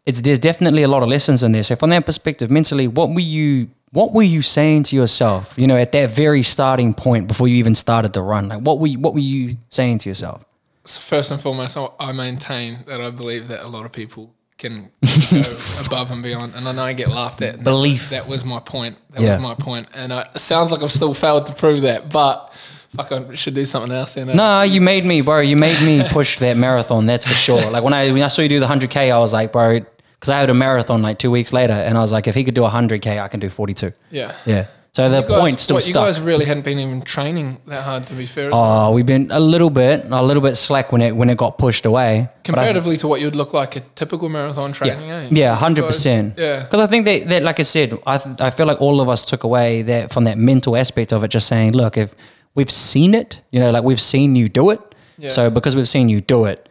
it's 0.09 0.21
there's 0.21 0.39
definitely 0.39 0.83
a 0.83 0.88
lot 0.95 1.01
of 1.03 1.09
lessons 1.09 1.44
in 1.44 1.51
there. 1.51 1.63
So 1.63 1.75
from 1.75 1.89
that 1.91 2.06
perspective, 2.06 2.50
mentally, 2.59 2.88
what 2.88 3.09
were 3.09 3.19
you 3.38 3.69
what 3.91 4.13
were 4.13 4.23
you 4.35 4.41
saying 4.41 4.83
to 4.89 4.95
yourself? 4.95 5.53
You 5.57 5.67
know, 5.67 5.77
at 5.85 5.91
that 5.94 6.11
very 6.11 6.44
starting 6.44 6.94
point 6.94 7.27
before 7.27 7.47
you 7.47 7.56
even 7.63 7.75
started 7.75 8.11
the 8.13 8.21
run, 8.21 8.50
like 8.50 8.61
what 8.67 8.79
were 8.79 8.88
you, 8.94 9.00
what 9.00 9.13
were 9.13 9.19
you 9.35 9.57
saying 9.69 10.00
to 10.00 10.09
yourself? 10.09 10.45
So 10.85 11.00
first 11.01 11.31
and 11.31 11.39
foremost, 11.41 11.75
I- 11.77 11.89
I 12.00 12.11
maintain 12.11 12.79
that 12.88 13.00
I 13.01 13.09
believe 13.11 13.47
that 13.47 13.61
a 13.63 13.67
lot 13.67 13.85
of 13.85 13.91
people 13.91 14.23
can 14.57 14.89
go 15.31 15.44
above 15.85 16.11
and 16.11 16.21
beyond. 16.21 16.53
And 16.56 16.67
I 16.67 16.71
know 16.73 16.83
I 16.83 16.94
get 16.94 17.09
laughed 17.09 17.41
at. 17.41 17.50
and 17.56 17.59
that- 17.59 17.63
Belief. 17.71 18.09
That, 18.09 18.27
was 18.27 18.44
my 18.45 18.59
point. 18.59 18.95
That 19.11 19.21
Yeah. 19.21 19.33
was 19.35 19.41
my 19.41 19.56
point. 19.56 19.88
And 19.95 20.11
uh, 20.11 20.23
it 20.35 20.39
sounds 20.39 20.71
like 20.71 20.81
I've 20.83 20.91
still 20.91 21.13
failed 21.13 21.45
to 21.47 21.53
prove 21.53 21.81
that, 21.81 22.09
but 22.11 22.51
fuck, 22.95 23.11
I 23.11 23.35
should 23.35 23.53
do 23.56 23.65
something 23.65 23.91
else. 23.91 24.17
You 24.17 24.25
know? 24.25 24.33
No, 24.33 24.61
you 24.63 24.81
made 24.81 25.06
me, 25.06 25.21
bro. 25.21 25.39
You 25.41 25.56
made 25.57 25.79
me 25.83 26.03
push 26.09 26.39
that 26.39 26.57
marathon. 26.57 27.06
That's 27.07 27.25
for 27.25 27.33
sure. 27.33 27.69
Like 27.71 27.83
when 27.83 27.94
I 27.94 28.11
when 28.11 28.21
I 28.23 28.27
saw 28.29 28.41
you 28.41 28.50
do 28.50 28.59
the 28.59 28.67
hundred 28.67 28.89
k, 28.91 29.09
I 29.11 29.17
was 29.19 29.31
like, 29.33 29.51
bro, 29.51 29.79
because 30.19 30.30
I 30.30 30.39
had 30.39 30.50
a 30.50 30.54
marathon 30.54 31.01
like 31.01 31.18
two 31.19 31.31
weeks 31.31 31.54
later, 31.54 31.74
and 31.74 31.98
I 31.98 32.01
was 32.01 32.12
like, 32.12 32.27
if 32.27 32.36
he 32.36 32.44
could 32.44 32.56
do 32.56 32.63
hundred 32.66 33.01
k, 33.01 33.19
I 33.19 33.27
can 33.27 33.39
do 33.39 33.50
forty 33.50 33.74
two. 33.74 33.92
Yeah. 34.12 34.33
Yeah. 34.45 34.66
So 34.92 35.07
the 35.07 35.21
guys- 35.21 35.39
point 35.39 35.60
still 35.60 35.75
what, 35.75 35.88
You 35.88 35.94
guys 35.94 36.19
really 36.19 36.45
hadn't 36.45 36.63
been 36.66 36.80
even 36.80 37.01
training 37.04 37.60
that 37.68 37.83
hard, 37.83 38.07
to 38.07 38.13
be 38.16 38.25
fair. 38.25 38.50
Oh, 38.51 38.92
we've 38.92 39.06
been 39.06 39.30
a 39.31 39.39
little 39.39 39.69
bit, 39.69 40.06
a 40.10 40.24
little 40.24 40.42
bit 40.42 40.56
slack 40.56 40.92
when 40.92 41.01
it 41.01 41.16
when 41.16 41.30
it 41.30 41.38
got 41.38 41.57
pushed 41.60 41.86
away. 41.86 42.27
But 42.27 42.31
I- 42.31 42.44
Comparatively 42.44 42.98
to 42.98 43.07
what 43.07 43.21
you'd 43.21 43.36
look 43.36 43.54
like 43.54 43.75
a 43.75 43.81
typical 43.95 44.30
marathon 44.30 44.71
training, 44.74 45.10
eh? 45.12 45.27
Yeah, 45.31 45.56
hundred 45.56 45.86
percent. 45.86 46.33
Yeah. 46.38 46.63
because 46.63 46.81
I 46.81 46.88
think 46.88 47.06
that, 47.06 47.27
that, 47.30 47.44
like 47.44 47.60
I 47.60 47.63
said, 47.63 47.98
I 48.07 48.18
th- 48.18 48.42
I 48.42 48.50
feel 48.50 48.66
like 48.66 48.81
all 48.81 49.00
of 49.00 49.07
us 49.10 49.24
took 49.25 49.44
away 49.44 49.83
that 49.83 50.12
from 50.12 50.24
that 50.25 50.38
mental 50.38 50.75
aspect 50.75 51.13
of 51.13 51.24
it, 51.24 51.27
just 51.30 51.48
saying, 51.48 51.74
look, 51.74 51.95
if 51.95 52.16
we've 52.56 52.71
seen 52.71 53.13
it, 53.13 53.42
you 53.51 53.60
know, 53.60 53.69
like 53.71 53.83
we've 53.83 54.01
seen 54.01 54.36
you 54.36 54.50
do 54.50 54.71
it, 54.71 54.81
Yeah. 55.19 55.30
so 55.30 55.50
because 55.51 55.75
we've 55.75 55.88
seen 55.88 56.10
you 56.10 56.19
do 56.19 56.45
it, 56.45 56.68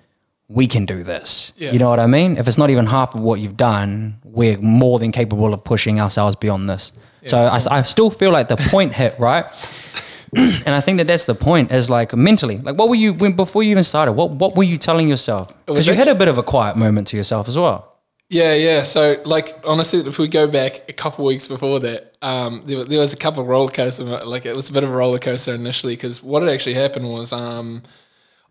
we 0.48 0.66
can 0.66 0.86
do 0.86 1.02
this. 1.02 1.52
Yeah. 1.56 1.72
You 1.72 1.78
know 1.78 1.90
what 1.90 2.00
I 2.00 2.06
mean? 2.06 2.36
If 2.36 2.48
it's 2.48 2.58
not 2.58 2.70
even 2.70 2.86
half 2.86 3.14
of 3.14 3.20
what 3.20 3.40
you've 3.40 3.56
done, 3.56 4.16
we're 4.24 4.58
more 4.58 4.98
than 4.98 5.12
capable 5.12 5.52
of 5.52 5.62
pushing 5.62 6.00
ourselves 6.00 6.36
beyond 6.36 6.68
this. 6.68 6.92
So 7.26 7.38
I, 7.38 7.60
I 7.70 7.82
still 7.82 8.10
feel 8.10 8.30
like 8.30 8.48
the 8.48 8.56
point 8.56 8.92
hit 8.92 9.18
right. 9.18 9.44
And 10.36 10.74
I 10.74 10.82
think 10.82 10.98
that 10.98 11.06
that's 11.06 11.24
the 11.24 11.34
point 11.34 11.72
is 11.72 11.88
like 11.88 12.14
mentally, 12.14 12.58
like 12.58 12.76
what 12.76 12.90
were 12.90 12.94
you 12.94 13.14
when 13.14 13.32
before 13.32 13.62
you 13.62 13.70
even 13.70 13.82
started? 13.82 14.12
What 14.12 14.32
what 14.32 14.56
were 14.56 14.62
you 14.62 14.76
telling 14.76 15.08
yourself? 15.08 15.54
Because 15.64 15.86
you 15.86 15.94
had 15.94 16.06
a 16.06 16.14
bit 16.14 16.28
of 16.28 16.36
a 16.36 16.42
quiet 16.42 16.76
moment 16.76 17.06
to 17.08 17.16
yourself 17.16 17.48
as 17.48 17.56
well. 17.56 17.96
Yeah, 18.28 18.54
yeah. 18.54 18.82
So, 18.82 19.16
like, 19.24 19.48
honestly, 19.64 20.00
if 20.00 20.18
we 20.18 20.28
go 20.28 20.46
back 20.46 20.82
a 20.86 20.92
couple 20.92 21.24
weeks 21.24 21.48
before 21.48 21.80
that, 21.80 22.14
um, 22.20 22.60
there, 22.66 22.76
was, 22.76 22.86
there 22.88 23.00
was 23.00 23.14
a 23.14 23.16
couple 23.16 23.40
of 23.42 23.48
roller 23.48 23.70
coaster. 23.70 24.04
Like, 24.04 24.44
it 24.44 24.54
was 24.54 24.68
a 24.68 24.72
bit 24.74 24.84
of 24.84 24.90
a 24.90 24.92
roller 24.92 25.16
coaster 25.16 25.54
initially 25.54 25.96
because 25.96 26.22
what 26.22 26.42
had 26.42 26.52
actually 26.52 26.74
happened 26.74 27.08
was 27.10 27.32
um, 27.32 27.82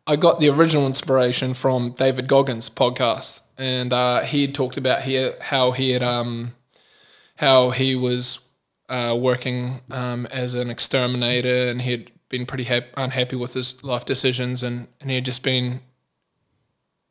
I 0.09 0.15
got 0.15 0.39
the 0.39 0.47
original 0.47 0.87
inspiration 0.87 1.53
from 1.53 1.91
David 1.91 2.29
Goggins' 2.29 2.69
podcast, 2.69 3.41
and 3.57 3.91
uh, 3.91 4.21
he 4.21 4.43
had 4.43 4.55
talked 4.55 4.77
about 4.77 5.01
here 5.01 5.35
how 5.41 5.71
he 5.71 5.91
had 5.91 6.01
um, 6.01 6.53
how 7.35 7.71
he 7.71 7.93
was 7.93 8.39
uh, 8.87 9.17
working 9.19 9.81
um, 9.91 10.25
as 10.27 10.53
an 10.53 10.69
exterminator, 10.69 11.67
and 11.67 11.81
he 11.81 11.91
had 11.91 12.11
been 12.29 12.45
pretty 12.45 12.63
hap- 12.63 12.93
unhappy 12.95 13.35
with 13.35 13.53
his 13.53 13.83
life 13.83 14.05
decisions, 14.05 14.63
and, 14.63 14.87
and 15.01 15.09
he 15.09 15.15
had 15.15 15.25
just 15.25 15.43
been 15.43 15.81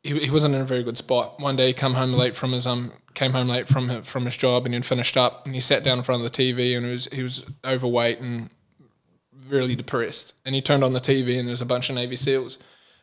he, 0.01 0.17
he 0.17 0.31
wasn't 0.31 0.55
in 0.55 0.61
a 0.61 0.65
very 0.65 0.81
good 0.81 0.97
spot. 0.97 1.39
One 1.39 1.55
day, 1.55 1.67
he 1.67 1.73
come 1.73 1.93
home 1.93 2.13
late 2.13 2.35
from 2.35 2.51
his 2.51 2.65
um 2.65 2.93
came 3.13 3.33
home 3.33 3.47
late 3.47 3.67
from 3.67 3.89
his, 3.89 4.07
from 4.07 4.25
his 4.25 4.37
job, 4.37 4.65
and 4.65 4.73
he'd 4.73 4.85
finished 4.85 5.17
up, 5.17 5.45
and 5.45 5.53
he 5.53 5.61
sat 5.61 5.83
down 5.83 5.99
in 5.99 6.03
front 6.03 6.25
of 6.25 6.31
the 6.31 6.35
TV, 6.35 6.75
and 6.75 6.83
he 6.83 6.91
was 6.93 7.07
he 7.11 7.21
was 7.21 7.45
overweight 7.63 8.19
and 8.19 8.49
really 9.47 9.75
depressed. 9.75 10.33
And 10.43 10.55
he 10.55 10.61
turned 10.61 10.83
on 10.83 10.93
the 10.93 10.99
TV, 10.99 11.37
and 11.37 11.47
there's 11.47 11.61
a 11.61 11.65
bunch 11.65 11.89
of 11.89 11.95
Navy 11.95 12.15
SEALs 12.15 12.57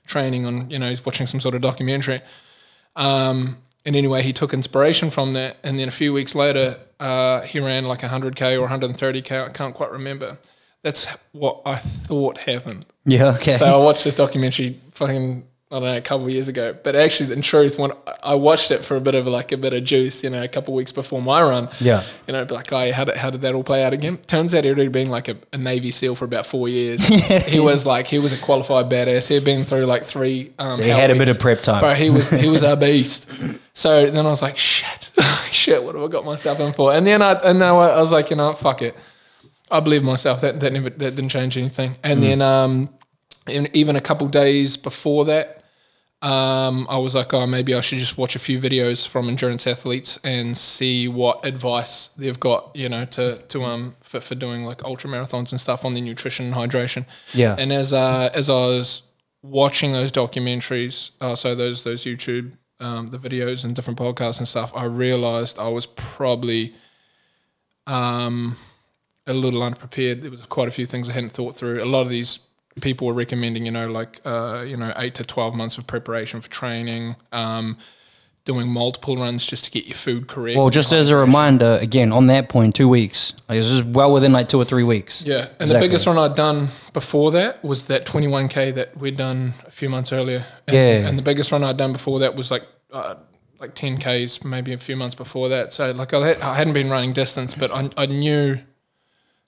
training 0.07 0.47
on. 0.47 0.71
You 0.71 0.79
know, 0.79 0.89
he's 0.89 1.05
watching 1.05 1.27
some 1.27 1.41
sort 1.41 1.55
of 1.55 1.61
documentary. 1.63 2.21
Um, 2.97 3.59
and 3.87 3.95
anyway, 3.97 4.23
he 4.23 4.33
took 4.33 4.55
inspiration 4.55 5.11
from 5.11 5.35
that, 5.35 5.59
and 5.63 5.79
then 5.79 5.89
a 5.89 5.93
few 5.93 6.13
weeks 6.13 6.35
later, 6.35 6.79
uh, 7.01 7.43
he 7.43 7.61
ran 7.61 7.85
like 7.85 8.01
100k 8.01 8.61
or 8.61 8.69
130k. 8.69 9.47
I 9.47 9.49
can't 9.51 9.75
quite 9.75 9.91
remember. 9.91 10.39
That's 10.83 11.07
what 11.33 11.63
I 11.67 11.77
thought 11.77 12.39
happened. 12.39 12.87
Yeah. 13.05 13.35
Okay. 13.37 13.53
So 13.53 13.67
I 13.67 13.83
watched 13.83 14.05
this 14.05 14.15
documentary 14.15 14.81
fucking 14.93 15.47
I 15.75 15.81
don't 15.81 15.89
know 15.89 15.97
a 15.97 16.01
couple 16.01 16.27
of 16.27 16.33
years 16.33 16.47
ago. 16.47 16.77
But 16.85 16.95
actually, 16.95 17.33
in 17.33 17.43
truth, 17.43 17.81
when 17.81 17.91
I 18.23 18.37
watched 18.37 18.71
it 18.71 18.85
for 18.85 18.97
a 18.97 19.01
bit 19.01 19.17
of 19.17 19.27
like 19.27 19.51
a 19.51 19.57
bit 19.57 19.73
of 19.73 19.83
juice, 19.83 20.23
you 20.23 20.31
know, 20.31 20.41
a 20.43 20.47
couple 20.47 20.73
of 20.73 20.77
weeks 20.77 20.93
before 20.93 21.21
my 21.21 21.43
run, 21.43 21.69
Yeah. 21.81 22.05
you 22.29 22.33
know, 22.33 22.47
like, 22.49 22.73
oh, 22.73 22.93
how 22.93 23.05
did, 23.05 23.17
how 23.17 23.31
did 23.31 23.41
that 23.41 23.55
all 23.57 23.65
play 23.65 23.83
out 23.83 23.93
again? 23.93 24.19
Turns 24.19 24.55
out 24.55 24.63
he'd 24.63 24.71
already 24.71 24.89
been 24.89 25.09
like 25.11 25.27
a, 25.29 25.37
a 25.53 25.59
Navy 25.59 25.91
SEAL 25.91 26.15
for 26.15 26.27
about 26.27 26.47
four 26.47 26.69
years. 26.69 27.05
he 27.49 27.59
was 27.59 27.85
like, 27.85 28.07
he 28.07 28.21
was 28.21 28.33
a 28.33 28.39
qualified 28.39 28.89
badass. 28.89 29.29
He'd 29.29 29.45
been 29.45 29.65
through 29.65 29.87
like 29.87 30.05
three. 30.05 30.53
Um, 30.61 30.81
he 30.81 30.89
had 30.91 31.11
a 31.11 31.17
bit 31.17 31.29
of 31.29 31.41
prep 31.41 31.61
time. 31.63 31.81
But 31.81 31.97
he 31.97 32.09
was 32.09 32.31
he 32.31 32.49
was 32.49 32.63
a 32.63 32.77
beast. 32.85 33.29
So 33.73 34.07
then 34.09 34.25
I 34.25 34.29
was 34.29 34.43
like, 34.43 34.57
shit, 34.57 35.11
shit, 35.51 35.83
what 35.83 35.97
have 35.97 36.05
I 36.05 36.09
got 36.09 36.25
myself 36.25 36.61
in 36.61 36.73
for? 36.73 36.93
And 36.95 37.05
then 37.05 37.21
I 37.21 37.33
and 37.33 37.61
then 37.61 37.69
I 37.69 37.73
was 37.73 38.13
like, 38.13 38.31
you 38.31 38.37
know, 38.37 38.53
fuck 38.53 38.81
it. 38.81 38.95
I 39.73 39.81
believe 39.81 40.05
myself. 40.05 40.41
That 40.43 40.61
that 40.61 40.73
never 40.73 40.91
that 40.91 41.17
didn't 41.17 41.31
change 41.31 41.59
anything. 41.59 41.97
And 42.05 42.23
then 42.23 42.41
um, 42.41 42.91
in, 43.49 43.69
even 43.75 43.97
a 43.97 44.01
couple 44.01 44.29
days 44.29 44.77
before 44.77 45.25
that, 45.25 45.64
um, 46.25 46.87
I 46.89 46.97
was 46.97 47.15
like, 47.15 47.35
oh, 47.35 47.47
maybe 47.47 47.75
I 47.75 47.83
should 47.83 47.99
just 47.99 48.17
watch 48.17 48.35
a 48.35 48.39
few 48.39 48.59
videos 48.59 49.07
from 49.07 49.29
endurance 49.29 49.67
athletes 49.67 50.19
and 50.25 50.57
see 50.57 51.07
what 51.07 51.45
advice 51.45 52.09
they've 52.17 52.41
got, 52.41 52.75
you 52.75 52.89
know, 52.89 53.05
to 53.05 53.37
to 53.37 53.63
um 53.63 53.95
for, 54.01 54.21
for 54.21 54.35
doing 54.35 54.65
like 54.65 54.83
ultra 54.85 55.11
marathons 55.11 55.53
and 55.53 55.61
stuff 55.61 55.85
on 55.85 55.93
their 55.93 56.03
nutrition 56.03 56.47
and 56.47 56.55
hydration. 56.55 57.05
Yeah. 57.35 57.55
And 57.59 57.71
as 57.71 57.93
uh, 57.93 58.31
as 58.33 58.49
I 58.49 58.55
was 58.55 59.03
watching 59.43 59.93
those 59.93 60.11
documentaries, 60.11 61.11
uh, 61.21 61.35
so 61.35 61.55
those 61.55 61.85
those 61.85 62.05
YouTube 62.05 62.53
um, 62.81 63.11
the 63.11 63.19
videos 63.19 63.63
and 63.63 63.77
different 63.77 63.99
podcasts 63.99 64.39
and 64.39 64.49
stuff, 64.49 64.73
I 64.75 64.85
realized 64.85 65.59
I 65.59 65.69
was 65.69 65.85
probably 65.85 66.73
um, 67.87 68.57
a 69.27 69.35
little 69.35 69.63
unprepared. 69.63 70.23
There 70.23 70.31
was 70.31 70.41
quite 70.47 70.69
a 70.69 70.71
few 70.71 70.87
things 70.87 71.11
I 71.11 71.13
hadn't 71.13 71.33
thought 71.33 71.55
through. 71.55 71.83
A 71.83 71.85
lot 71.85 72.01
of 72.01 72.09
these 72.09 72.39
people 72.81 73.07
were 73.07 73.13
recommending, 73.13 73.67
you 73.67 73.73
know, 73.73 73.87
like 73.89 74.21
uh, 74.25 74.65
you 74.67 74.77
know, 74.77 74.93
eight 74.97 75.15
to 75.17 75.25
twelve 75.25 75.55
months 75.55 75.79
of 75.79 75.87
preparation 75.87 76.41
for 76.41 76.51
training, 76.51 77.17
um, 77.33 77.77
doing 78.45 78.69
multiple 78.69 79.17
runs 79.17 79.47
just 79.47 79.65
to 79.65 79.71
get 79.71 79.87
your 79.87 79.95
food 79.95 80.27
correct. 80.27 80.59
Well, 80.59 80.69
just 80.71 80.93
as 80.93 81.09
a 81.09 81.17
reminder, 81.17 81.79
again, 81.81 82.13
on 82.13 82.27
that 82.27 82.49
point, 82.51 82.75
two 82.75 82.89
weeks. 82.89 83.33
Like, 83.49 83.59
this 83.59 83.71
is 83.71 83.83
well 83.83 84.13
within 84.13 84.33
like 84.33 84.49
two 84.49 84.59
or 84.61 84.65
three 84.67 84.83
weeks. 84.83 85.23
Yeah, 85.23 85.35
and 85.47 85.63
Exactly. 85.63 85.67
the 85.75 85.79
biggest 85.81 86.07
one 86.07 86.19
I'd 86.19 86.35
done 86.35 86.69
before 86.93 87.31
that 87.31 87.65
was 87.65 87.87
that 87.87 88.05
21k 88.05 88.75
that 88.75 88.97
we'd 88.99 89.17
done 89.17 89.55
a 89.67 89.71
few 89.71 89.89
months 89.89 90.13
earlier. 90.13 90.45
And, 90.67 90.75
Yeah. 90.77 91.09
and 91.09 91.17
the 91.19 91.23
biggest 91.23 91.53
run 91.53 91.65
I'd 91.65 91.77
done 91.79 91.93
before 91.93 92.19
that 92.19 92.37
was 92.37 92.51
like 92.51 92.65
uh, 92.93 93.15
like 93.61 93.75
10ks, 93.75 94.45
maybe 94.45 94.73
a 94.75 94.79
few 94.79 94.95
months 94.97 95.15
before 95.15 95.49
that. 95.49 95.73
So 95.73 95.91
like 95.93 96.13
I, 96.13 96.27
had, 96.29 96.41
I 96.43 96.55
hadn't 96.55 96.75
been 96.75 96.91
running 96.91 97.13
distance, 97.15 97.55
but 97.55 97.71
I, 97.73 97.89
I 97.97 98.07
knew 98.07 98.59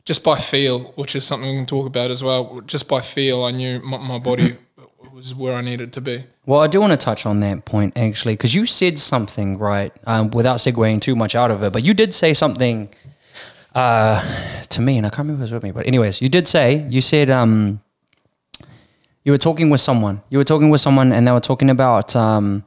just 0.06 0.24
by 0.24 0.38
feel, 0.38 0.92
which 0.94 1.14
is 1.14 1.24
something 1.24 1.50
we 1.50 1.56
can 1.56 1.66
talk 1.66 1.86
about 1.86 2.10
as 2.10 2.22
well. 2.22 2.62
Just 2.64 2.88
by 2.88 3.00
feel, 3.02 3.44
I 3.44 3.50
knew 3.50 3.80
my, 3.80 3.98
my 3.98 4.18
body 4.18 4.56
was 5.12 5.34
where 5.34 5.54
I 5.54 5.62
needed 5.62 5.92
to 5.94 6.00
be. 6.00 6.24
Well, 6.46 6.60
I 6.60 6.68
do 6.68 6.80
want 6.80 6.92
to 6.92 6.96
touch 6.96 7.26
on 7.26 7.40
that 7.40 7.64
point 7.64 7.98
actually, 7.98 8.34
because 8.34 8.54
you 8.54 8.66
said 8.66 8.98
something 8.98 9.58
right 9.58 9.92
um, 10.06 10.30
without 10.30 10.58
segueing 10.58 11.00
too 11.00 11.16
much 11.16 11.34
out 11.34 11.50
of 11.50 11.62
it, 11.62 11.72
but 11.72 11.82
you 11.82 11.92
did 11.92 12.14
say 12.14 12.34
something 12.34 12.88
uh, 13.74 14.22
to 14.68 14.80
me, 14.80 14.96
and 14.96 15.06
I 15.06 15.10
can't 15.10 15.26
remember 15.26 15.38
who 15.38 15.42
was 15.42 15.52
with 15.52 15.64
me. 15.64 15.72
But 15.72 15.86
anyways, 15.86 16.22
you 16.22 16.28
did 16.28 16.46
say 16.46 16.86
you 16.88 17.00
said 17.00 17.28
um, 17.30 17.80
you 19.24 19.32
were 19.32 19.38
talking 19.38 19.70
with 19.70 19.80
someone. 19.80 20.22
You 20.30 20.38
were 20.38 20.44
talking 20.44 20.70
with 20.70 20.80
someone, 20.80 21.12
and 21.12 21.26
they 21.26 21.32
were 21.32 21.40
talking 21.40 21.68
about 21.68 22.14
um, 22.14 22.62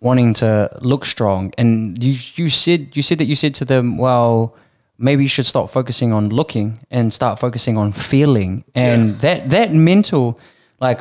wanting 0.00 0.34
to 0.34 0.68
look 0.82 1.06
strong, 1.06 1.52
and 1.56 2.02
you 2.04 2.18
you 2.34 2.50
said 2.50 2.94
you 2.94 3.02
said 3.02 3.18
that 3.18 3.26
you 3.26 3.36
said 3.36 3.54
to 3.54 3.64
them, 3.64 3.96
well. 3.96 4.54
Maybe 4.98 5.22
you 5.22 5.28
should 5.28 5.46
stop 5.46 5.70
focusing 5.70 6.12
on 6.12 6.28
looking 6.30 6.80
and 6.90 7.12
start 7.12 7.38
focusing 7.38 7.76
on 7.76 7.92
feeling, 7.92 8.64
and 8.74 9.10
Yeah. 9.10 9.18
that 9.20 9.50
that 9.50 9.72
mental, 9.72 10.38
like 10.80 11.00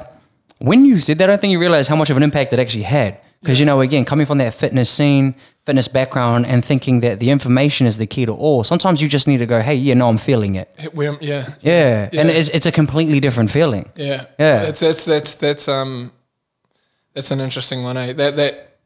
when 0.60 0.86
you 0.86 0.98
said 0.98 1.18
that, 1.18 1.25
I 1.30 1.34
don't 1.34 1.42
think 1.42 1.51
you 1.51 1.60
realize 1.60 1.88
how 1.88 1.96
much 1.96 2.10
of 2.12 2.18
an 2.18 2.24
impact 2.24 2.54
it 2.54 2.60
actually 2.60 2.84
had. 2.84 3.18
Because 3.42 3.60
you 3.60 3.66
know, 3.68 3.82
again, 3.82 4.04
coming 4.06 4.25
from 4.25 4.39
that 4.39 4.54
fitness 4.56 4.89
scene, 4.89 5.36
fitness 5.66 5.88
background, 5.88 6.46
and 6.48 6.66
thinking 6.66 7.01
that 7.01 7.20
the 7.20 7.30
information 7.30 7.86
is 7.88 7.98
the 7.98 8.08
key 8.08 8.25
to 8.25 8.34
all. 8.34 8.63
Sometimes 8.63 9.00
you 9.01 9.08
just 9.08 9.27
need 9.27 9.38
to 9.38 9.46
go, 9.46 9.62
"Hey, 9.62 9.75
yeah, 9.75 9.94
no, 9.96 10.10
I'm 10.10 10.18
feeling 10.18 10.56
it." 10.56 10.68
We're, 10.94 11.16
yeah, 11.22 11.54
Yeah, 11.62 12.10
and 12.13 12.30
it's, 12.30 12.50
it's 12.50 12.66
a 12.66 12.72
completely 12.72 13.20
different 13.20 13.51
feeling. 13.51 13.89
Yeah, 13.96 14.25
Yeah. 14.39 14.66
That's 14.66 14.80
that's 14.80 15.06
that's 15.06 15.34
that's 15.36 15.68
um, 15.68 16.12
that's 17.13 17.30
an 17.32 17.39
interesting 17.39 17.84
one. 17.84 17.96
Eh? 17.98 18.13
That 18.13 18.36
that 18.36 18.76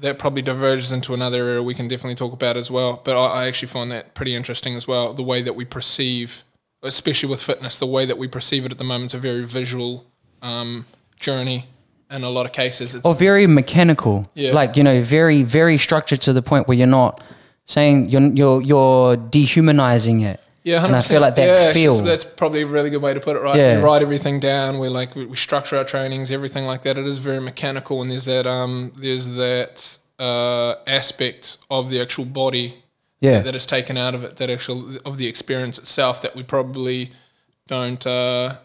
that 0.00 0.18
probably 0.18 0.42
diverges 0.42 0.92
into 0.92 1.14
another 1.14 1.44
area 1.48 1.62
we 1.62 1.74
can 1.74 1.88
definitely 1.88 2.14
talk 2.14 2.32
about 2.32 2.56
as 2.56 2.70
well. 2.70 3.00
But 3.04 3.16
I, 3.16 3.42
I 3.42 3.46
actually 3.46 3.68
find 3.68 3.90
that 3.90 4.14
pretty 4.14 4.34
interesting 4.34 4.74
as 4.74 4.86
well. 4.86 5.12
The 5.12 5.22
way 5.22 5.42
that 5.42 5.54
we 5.54 5.64
perceive, 5.64 6.44
especially 6.82 7.28
with 7.28 7.42
fitness, 7.42 7.78
the 7.78 7.86
way 7.86 8.04
that 8.06 8.18
we 8.18 8.28
perceive 8.28 8.64
it 8.64 8.72
at 8.72 8.78
the 8.78 8.84
moment 8.84 9.10
is 9.10 9.14
a 9.14 9.18
very 9.18 9.44
visual 9.44 10.04
um, 10.42 10.86
journey. 11.16 11.66
In 12.10 12.24
a 12.24 12.30
lot 12.30 12.46
of 12.46 12.52
cases, 12.52 12.94
it's 12.94 13.04
Or 13.06 13.14
very 13.14 13.46
mechanical, 13.46 14.26
Yeah. 14.34 14.52
like 14.52 14.78
you 14.78 14.82
know, 14.82 15.02
very 15.02 15.42
very 15.42 15.76
structured 15.76 16.22
to 16.22 16.32
the 16.32 16.40
point 16.40 16.66
where 16.66 16.76
you're 16.78 16.86
not 16.86 17.22
saying 17.66 18.08
you're 18.08 18.22
you're 18.32 18.62
you're 18.62 19.16
dehumanizing 19.16 20.22
it. 20.22 20.40
Yeah, 20.64 20.80
100%. 20.82 20.84
and 20.86 20.96
I 20.96 21.00
feel 21.02 21.20
like 21.20 21.34
that 21.36 21.46
yeah, 21.46 21.72
feel. 21.72 21.94
That's, 21.94 22.24
probably 22.24 22.62
a 22.62 22.66
really 22.66 22.90
good 22.90 23.00
way 23.02 23.14
to 23.14 23.20
put 23.20 23.36
it, 23.36 23.40
right? 23.40 23.56
Yeah. 23.56 23.78
We 23.78 23.82
write 23.82 24.02
everything 24.02 24.40
down. 24.40 24.78
We 24.78 24.88
like 24.88 25.14
we, 25.14 25.24
we 25.26 25.36
structure 25.36 25.76
our 25.76 25.84
trainings, 25.84 26.30
everything 26.30 26.66
like 26.66 26.82
that. 26.82 26.98
It 26.98 27.06
is 27.06 27.18
very 27.18 27.40
mechanical, 27.40 28.02
and 28.02 28.10
there's 28.10 28.26
that 28.26 28.46
um 28.46 28.92
there's 28.96 29.30
that 29.30 29.98
uh, 30.18 30.74
aspect 30.86 31.58
of 31.70 31.90
the 31.90 32.00
actual 32.00 32.24
body 32.24 32.82
Yeah. 33.20 33.40
that 33.40 33.54
is 33.54 33.66
taken 33.66 33.96
out 33.96 34.14
of 34.14 34.24
it, 34.24 34.36
that 34.36 34.50
actual 34.50 34.96
of 35.06 35.16
the 35.16 35.26
experience 35.28 35.78
itself 35.78 36.20
that 36.22 36.34
we 36.34 36.42
probably 36.42 37.12
don't 37.68 38.04
uh, 38.06 38.56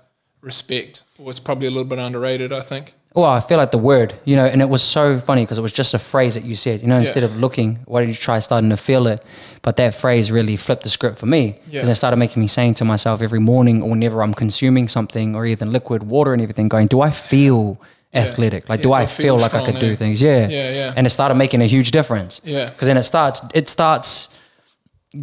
respect, 0.41 1.03
or 1.19 1.29
it's 1.29 1.39
probably 1.39 1.67
a 1.67 1.71
little 1.71 1.85
bit 1.85 1.99
underrated. 1.99 2.51
I 2.51 2.61
think. 2.61 2.95
Well, 3.15 3.25
I 3.29 3.41
feel 3.41 3.57
like 3.59 3.69
the 3.69 3.77
word, 3.77 4.13
you 4.25 4.35
know, 4.35 4.45
and 4.45 4.59
it 4.59 4.69
was 4.69 4.81
so 4.81 5.19
funny 5.19 5.43
because 5.43 5.59
it 5.59 5.61
was 5.61 5.71
just 5.71 5.93
a 5.93 5.99
phrase 5.99 6.33
that 6.33 6.43
you 6.45 6.55
said, 6.55 6.81
you 6.81 6.87
know, 6.87 6.97
instead 6.97 7.23
of 7.23 7.37
looking, 7.37 7.79
why 7.85 7.99
did 8.01 8.09
you 8.09 8.15
try 8.15 8.39
starting 8.39 8.71
to 8.71 8.77
feel 8.77 9.05
it? 9.05 9.23
But 9.61 9.75
that 9.77 9.93
phrase 9.93 10.31
really 10.31 10.57
flipped 10.57 10.81
the 10.81 10.89
script 10.89 11.19
for 11.19 11.27
me 11.27 11.51
because 11.65 11.87
Yeah. 11.87 11.91
it 11.91 11.95
started 11.95 12.17
making 12.17 12.41
me 12.41 12.47
saying 12.47 12.73
to 12.75 12.85
myself 12.85 13.21
every 13.21 13.39
morning 13.39 13.83
or 13.83 13.91
whenever 13.91 14.23
I'm 14.23 14.33
consuming 14.33 14.87
something 14.87 15.35
or 15.35 15.45
even 15.45 15.71
liquid 15.71 16.01
water 16.03 16.33
and 16.33 16.41
everything, 16.41 16.69
going, 16.69 16.87
do 16.87 17.01
I 17.01 17.11
feel 17.11 17.79
athletic? 18.15 18.67
Like, 18.67 18.79
Yeah, 18.79 18.83
do 18.83 18.89
do 18.89 18.93
I 18.93 19.01
I 19.01 19.05
feel 19.05 19.23
feel 19.23 19.37
like 19.37 19.53
I 19.53 19.63
could 19.63 19.79
do 19.79 19.91
eh? 19.91 19.95
things? 19.95 20.19
Yeah. 20.19 20.47
Yeah, 20.47 20.71
yeah. 20.73 20.93
And 20.95 21.05
it 21.05 21.11
started 21.11 21.35
making 21.35 21.61
a 21.61 21.65
huge 21.67 21.91
difference. 21.91 22.41
Yeah. 22.43 22.69
Because 22.71 22.87
then 22.87 22.97
it 22.97 23.03
starts, 23.03 23.41
it 23.53 23.69
starts 23.69 24.29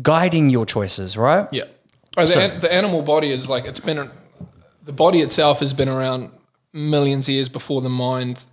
guiding 0.02 0.50
your 0.50 0.64
choices, 0.66 1.16
right? 1.16 1.49
Yeah. 1.50 1.64
Oh, 2.16 2.23
the, 2.23 2.26
So- 2.28 2.40
an, 2.40 2.61
the 2.61 2.73
animal 2.73 3.02
body 3.02 3.30
is 3.30 3.49
like 3.49 3.64
it's 3.66 3.80
been 3.80 4.11
the 4.85 4.92
body 4.92 5.20
itself 5.20 5.59
has 5.61 5.73
been 5.75 5.88
around 5.88 6.30
millions 6.73 7.29
of 7.29 7.35
years 7.35 7.49
before 7.49 7.81
the 7.81 7.91
mind. 7.91 8.47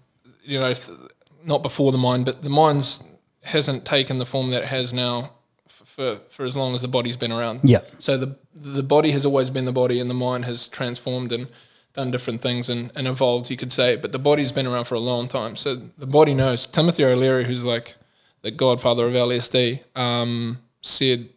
You 0.44 0.60
know, 0.60 0.74
th- 0.74 0.98
not 1.44 1.62
before 1.62 1.92
the 1.92 1.98
mind, 1.98 2.26
but 2.26 2.42
the 2.42 2.50
mind's 2.50 3.04
hasn't 3.44 3.86
taken 3.86 4.18
the 4.18 4.26
form 4.26 4.50
that 4.50 4.64
it 4.64 4.68
has 4.68 4.94
now 4.94 5.32
f- 5.68 5.82
for 5.86 6.20
for 6.30 6.44
as 6.44 6.56
long 6.56 6.74
as 6.74 6.82
the 6.82 6.88
body's 6.88 7.18
been 7.18 7.32
around. 7.32 7.62
Yeah. 7.64 7.82
So 8.00 8.18
the 8.18 8.38
the 8.54 8.84
body 8.84 9.12
has 9.12 9.26
always 9.26 9.50
been 9.50 9.66
the 9.66 9.72
body, 9.72 10.00
and 10.00 10.10
the 10.10 10.14
mind 10.16 10.46
has 10.46 10.68
transformed 10.68 11.32
and 11.32 11.52
done 11.94 12.12
different 12.12 12.42
things 12.42 12.70
and, 12.70 12.92
and 12.96 13.08
evolved. 13.08 13.50
You 13.50 13.58
could 13.58 13.74
say, 13.74 13.96
but 13.96 14.12
the 14.12 14.20
body's 14.20 14.52
been 14.52 14.68
around 14.68 14.86
for 14.86 14.96
a 14.96 15.00
long 15.00 15.28
time. 15.28 15.56
So 15.56 15.76
the 15.76 16.06
body 16.06 16.34
knows. 16.34 16.68
Timothy 16.68 17.04
O'Leary, 17.04 17.46
who's 17.46 17.66
like 17.66 17.96
the 18.44 18.52
godfather 18.52 19.08
of 19.08 19.14
LSD, 19.14 19.82
um, 19.98 20.60
said 20.82 21.30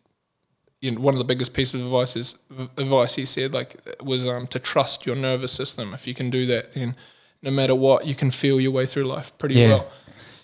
you 0.80 0.90
know, 0.92 1.00
one 1.00 1.14
of 1.14 1.18
the 1.18 1.24
biggest 1.24 1.52
pieces 1.54 1.80
of 1.80 1.86
advice 1.86 2.16
is 2.16 2.38
advice 2.76 3.14
he 3.16 3.26
said 3.26 3.52
like 3.52 3.76
was 4.02 4.26
um, 4.26 4.46
to 4.48 4.58
trust 4.58 5.04
your 5.06 5.16
nervous 5.16 5.52
system. 5.52 5.92
If 5.94 6.06
you 6.06 6.14
can 6.14 6.30
do 6.30 6.46
that, 6.46 6.72
then 6.72 6.96
no 7.42 7.50
matter 7.50 7.74
what, 7.74 8.06
you 8.06 8.14
can 8.14 8.30
feel 8.30 8.60
your 8.60 8.70
way 8.72 8.86
through 8.86 9.04
life 9.04 9.32
pretty 9.38 9.56
Yeah. 9.56 9.68
well. 9.68 9.90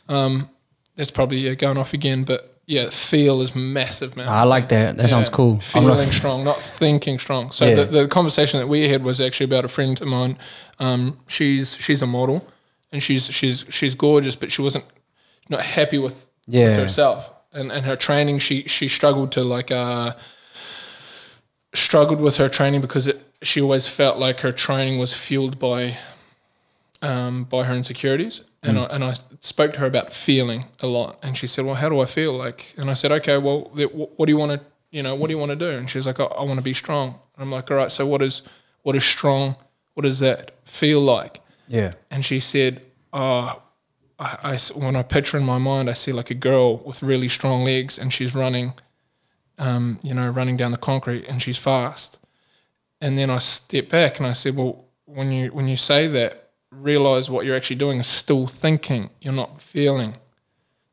Um, 0.09 0.51
that's 0.95 1.11
probably 1.11 1.39
yeah, 1.39 1.55
going 1.55 1.79
off 1.79 1.93
again, 1.95 2.25
but 2.25 2.53
yeah, 2.67 2.91
feel 2.91 3.41
is 3.43 3.55
massive, 3.55 4.17
man. 4.17 4.29
I 4.29 4.43
like 4.43 4.69
that. 4.71 4.97
That 4.97 5.09
sounds 5.09 5.29
cool. 5.29 5.61
Feeling 5.61 5.99
not- 5.99 6.13
strong, 6.13 6.45
not 6.45 6.61
thinking 6.61 7.19
strong. 7.19 7.51
So 7.53 7.65
Yeah. 7.67 7.75
the, 7.77 7.85
the 7.85 8.09
conversation 8.09 8.59
that 8.61 8.67
we 8.67 8.89
had 8.89 9.05
was 9.05 9.21
actually 9.21 9.45
about 9.45 9.65
a 9.65 9.69
friend 9.69 10.01
of 10.01 10.09
mine. 10.09 10.37
Um, 10.79 11.19
she's 11.29 11.77
she's 11.77 12.03
a 12.03 12.07
model, 12.07 12.47
and 12.93 13.03
she's 13.03 13.27
she's 13.33 13.65
she's 13.69 13.95
gorgeous, 13.95 14.37
but 14.37 14.51
she 14.53 14.63
wasn't 14.63 14.85
not 15.49 15.61
happy 15.63 15.99
with, 15.99 16.27
Yeah. 16.47 16.71
with 16.71 16.77
herself 16.79 17.31
and 17.57 17.73
and 17.73 17.85
her 17.87 17.97
training. 17.97 18.39
She 18.41 18.63
she 18.69 18.89
struggled 18.89 19.33
to 19.33 19.43
like 19.43 19.71
uh 19.71 20.13
struggled 21.75 22.21
with 22.21 22.37
her 22.37 22.49
training 22.49 22.81
because 22.81 23.09
it, 23.09 23.19
she 23.43 23.61
always 23.61 23.89
felt 23.89 24.19
like 24.19 24.41
her 24.41 24.53
training 24.53 24.99
was 24.99 25.13
fueled 25.15 25.59
by 25.59 25.99
um, 27.03 27.45
by 27.45 27.65
her 27.65 27.75
insecurities. 27.75 28.43
And, 28.63 28.79
I, 28.81 28.85
and 28.85 29.05
I 29.05 29.15
spoke 29.41 29.75
to 29.75 29.81
her 29.81 29.87
about 29.87 30.13
feeling 30.13 30.65
a 30.81 30.89
lot. 30.89 31.19
And 31.23 31.37
she 31.37 31.47
said, 31.47 31.65
well, 31.65 31.77
how 31.77 31.89
do 31.89 32.01
I 32.01 32.05
feel? 32.05 32.33
Like, 32.33 32.75
and 32.77 32.91
I 32.91 32.95
said, 32.95 33.13
okay, 33.13 33.39
well, 33.39 33.71
what 34.17 34.27
do 34.27 34.33
you 34.33 34.37
want 34.37 34.53
to, 34.53 34.61
you 34.91 35.05
know, 35.05 35.15
what 35.15 35.29
do 35.29 35.35
you 35.35 35.39
want 35.39 35.51
to 35.51 35.57
do? 35.57 35.71
And 35.71 35.89
she's 35.89 36.07
like, 36.07 36.19
I, 36.19 36.25
I 36.25 36.43
want 36.43 36.59
to 36.59 36.65
be 36.65 36.75
strong. 36.75 37.19
And 37.37 37.45
I'm 37.45 37.53
like, 37.53 37.71
all 37.71 37.77
right, 37.77 37.93
so 37.93 38.05
what 38.07 38.23
is, 38.23 38.43
what 38.83 38.97
is 38.97 39.05
strong? 39.05 39.57
What 39.95 40.03
does 40.03 40.19
that 40.19 40.53
feel 40.65 41.01
like? 41.01 41.41
Yeah. 41.69 41.93
And 42.11 42.25
she 42.25 42.41
said, 42.41 42.85
oh, 43.13 43.63
I, 44.19 44.39
I 44.43 44.57
when 44.79 44.97
I 44.97 45.03
picture 45.03 45.37
in 45.39 45.45
my 45.45 45.59
mind, 45.59 45.91
I 45.91 45.93
see 45.93 46.13
like 46.13 46.31
a 46.31 46.35
girl 46.35 46.79
with 46.79 47.03
really 47.03 47.29
strong 47.29 47.65
legs 47.65 47.99
and 47.99 48.13
she's 48.13 48.35
running, 48.35 48.73
um, 49.59 49.99
you 50.03 50.15
know, 50.15 50.29
running 50.29 50.57
down 50.57 50.71
the 50.73 50.79
concrete 50.79 51.27
and 51.29 51.43
she's 51.43 51.59
fast. 51.59 52.19
And 53.01 53.19
then 53.19 53.29
I 53.31 53.39
step 53.39 53.89
back 53.91 54.19
and 54.19 54.27
I 54.27 54.33
said, 54.33 54.57
well, 54.57 54.85
when 55.05 55.33
you 55.33 55.49
when 55.53 55.69
you 55.69 55.77
say 55.77 56.07
that, 56.09 56.51
realize 56.71 57.31
what 57.31 57.45
you're 57.47 57.57
actually 57.57 57.77
doing 57.77 57.99
is 57.99 58.07
still 58.07 58.47
thinking. 58.47 59.11
You're 59.21 59.35
not 59.35 59.61
feeling. 59.61 60.13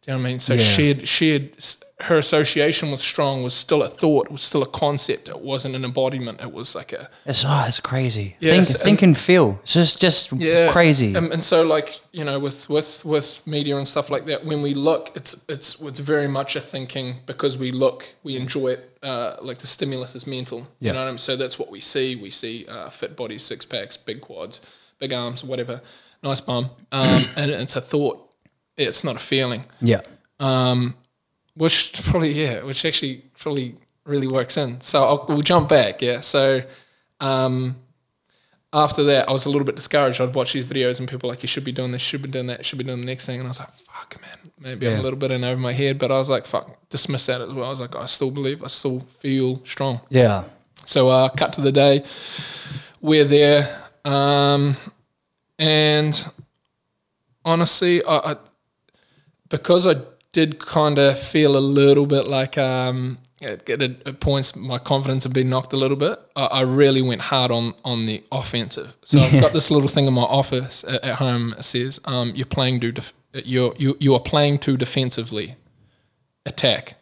Do 0.02 0.12
you 0.12 0.14
know 0.14 0.18
what 0.18 0.28
I 0.28 0.30
mean? 0.30 0.40
So 0.40 0.54
Yeah. 0.56 0.60
she 0.64 0.90
had 1.34 1.62
her 2.02 2.18
association 2.18 2.92
with 2.92 3.02
strong 3.02 3.44
was 3.44 3.54
still 3.54 3.82
a 3.84 3.88
thought, 3.88 4.26
it 4.26 4.32
was 4.32 4.42
still 4.42 4.64
a 4.64 4.68
concept. 4.68 5.30
It 5.30 5.40
wasn't 5.40 5.76
an 5.76 5.86
embodiment. 5.86 6.42
It 6.42 6.52
was 6.52 6.76
like 6.76 6.92
a 6.92 7.08
It's, 7.26 7.46
oh, 7.46 7.66
it's 7.68 7.80
crazy. 7.80 8.36
Think, 8.42 8.58
and- 8.58 8.68
think 8.68 9.02
and 9.04 9.18
feel. 9.18 9.60
It's 9.64 9.74
just, 9.74 10.02
just 10.02 10.34
yeah, 10.34 10.70
crazy. 10.72 11.14
And, 11.16 11.32
and 11.32 11.44
so, 11.44 11.62
like 11.64 12.00
you 12.12 12.24
know, 12.24 12.40
with 12.40 12.68
with 12.70 13.06
with 13.06 13.46
media 13.48 13.78
and 13.78 13.88
stuff 13.88 14.10
like 14.10 14.26
that, 14.26 14.44
when 14.44 14.62
we 14.62 14.74
look, 14.74 15.12
it's 15.16 15.36
it's 15.48 15.80
it's 15.82 16.00
very 16.00 16.28
much 16.28 16.56
a 16.56 16.62
thinking 16.62 17.18
because 17.26 17.58
we 17.58 17.72
look, 17.72 18.06
we 18.24 18.36
enjoy 18.36 18.70
it. 18.70 18.98
Uh, 19.04 19.38
like 19.42 19.60
the 19.60 19.68
stimulus 19.68 20.16
is 20.16 20.26
mental. 20.26 20.60
Yeah. 20.80 20.90
You 20.90 20.94
know 20.94 21.00
what 21.02 21.08
I 21.08 21.12
mean? 21.12 21.18
So 21.20 21.36
that's 21.36 21.60
what 21.60 21.70
we 21.70 21.80
see. 21.80 22.16
We 22.16 22.32
see 22.32 22.66
uh, 22.68 22.90
fit 22.90 23.16
bodies, 23.16 23.44
six 23.44 23.66
packs, 23.66 23.98
big 23.98 24.20
quads, 24.22 24.62
big 25.00 25.14
arms, 25.14 25.44
whatever. 25.44 25.82
nice 26.24 26.42
bum, 26.42 26.70
um, 26.92 27.24
and 27.38 27.52
it's 27.52 27.76
a 27.76 27.82
thought. 27.82 28.30
It's 28.78 29.04
not 29.04 29.16
a 29.16 29.20
feeling, 29.20 29.66
Yeah. 29.82 30.02
Which 31.56 31.94
probably 32.04 32.32
yeah, 32.32 32.64
which 32.64 32.86
actually 32.86 33.24
probably 33.38 33.76
really 34.06 34.28
works 34.28 34.58
in. 34.58 34.82
So 34.82 35.04
I'll, 35.04 35.26
we'll 35.28 35.42
jump 35.42 35.70
back, 35.70 36.02
yeah. 36.02 36.20
So 36.22 36.62
um, 37.20 37.78
after 38.74 39.04
that, 39.04 39.30
I 39.30 39.32
was 39.32 39.46
a 39.46 39.50
little 39.50 39.66
bit 39.66 39.76
discouraged. 39.76 40.20
I'd 40.20 40.34
watch 40.34 40.54
these 40.54 40.66
videos 40.66 41.00
and 41.00 41.08
people 41.08 41.30
like, 41.30 41.44
you 41.44 41.48
should 41.48 41.64
be 41.64 41.72
doing 41.72 41.92
this, 41.92 42.02
should 42.02 42.22
be 42.22 42.30
doing 42.30 42.48
that, 42.48 42.66
should 42.66 42.80
be 42.80 42.84
doing 42.84 43.02
the 43.02 43.06
next 43.06 43.26
thing, 43.26 43.40
and 43.40 43.48
I 43.48 43.50
was 43.50 43.60
like, 43.60 43.74
fuck, 43.74 44.22
man, 44.22 44.52
maybe 44.60 44.88
I'm 44.88 45.00
a 45.00 45.02
little 45.02 45.20
bit 45.20 45.32
in 45.32 45.44
over 45.44 45.60
my 45.60 45.74
head, 45.74 46.00
but 46.00 46.12
I 46.12 46.18
was 46.18 46.30
like, 46.30 46.46
fuck, 46.46 46.90
dismiss 46.90 47.28
that 47.28 47.42
as 47.42 47.54
well. 47.54 47.66
I 47.66 47.70
was 47.70 47.80
like, 47.80 47.96
I 47.96 48.08
still 48.08 48.32
believe, 48.32 48.64
I 48.64 48.68
still 48.68 49.02
feel 49.20 49.64
strong. 49.66 50.02
Yeah. 50.10 50.46
So 50.86 51.08
uh, 51.08 51.30
cut 51.30 51.54
to 51.54 51.62
the 51.62 51.72
day, 51.72 52.04
we're 53.00 53.26
there, 53.26 53.80
um, 54.04 54.76
and 55.60 56.26
honestly, 57.46 58.04
I, 58.04 58.32
I 58.32 58.36
because 59.50 59.86
I 59.86 60.02
did 60.34 60.60
kind 60.60 61.00
of 61.00 61.18
feel 61.18 61.56
a 61.56 61.60
little 61.60 62.06
bit 62.06 62.28
like 62.28 62.58
um, 62.58 63.20
at, 63.42 63.70
at, 63.70 64.20
points 64.20 64.56
my 64.56 64.78
confidence 64.78 65.24
had 65.24 65.34
been 65.34 65.50
knocked 65.50 65.72
a 65.72 65.78
little 65.78 65.96
bit. 65.96 66.20
I, 66.36 66.46
I 66.46 66.62
really 66.62 67.02
went 67.02 67.22
hard 67.22 67.52
on 67.52 67.74
on 67.86 68.06
the 68.06 68.24
offensive. 68.32 68.98
So 69.04 69.20
I've 69.20 69.40
got 69.40 69.54
this 69.54 69.72
little 69.72 69.88
thing 69.88 70.06
in 70.06 70.14
my 70.14 70.24
office 70.24 70.84
at, 70.84 71.04
at 71.04 71.16
home 71.16 71.56
It 71.58 71.64
says 71.64 72.02
um, 72.06 72.34
you're 72.36 72.46
playing 72.46 72.82
to 72.82 72.92
def- 72.92 73.14
you're 73.34 73.74
you 73.78 73.96
you 74.00 74.14
are 74.14 74.20
playing 74.20 74.60
to 74.60 74.76
defensively 74.76 75.56
attack. 76.46 76.96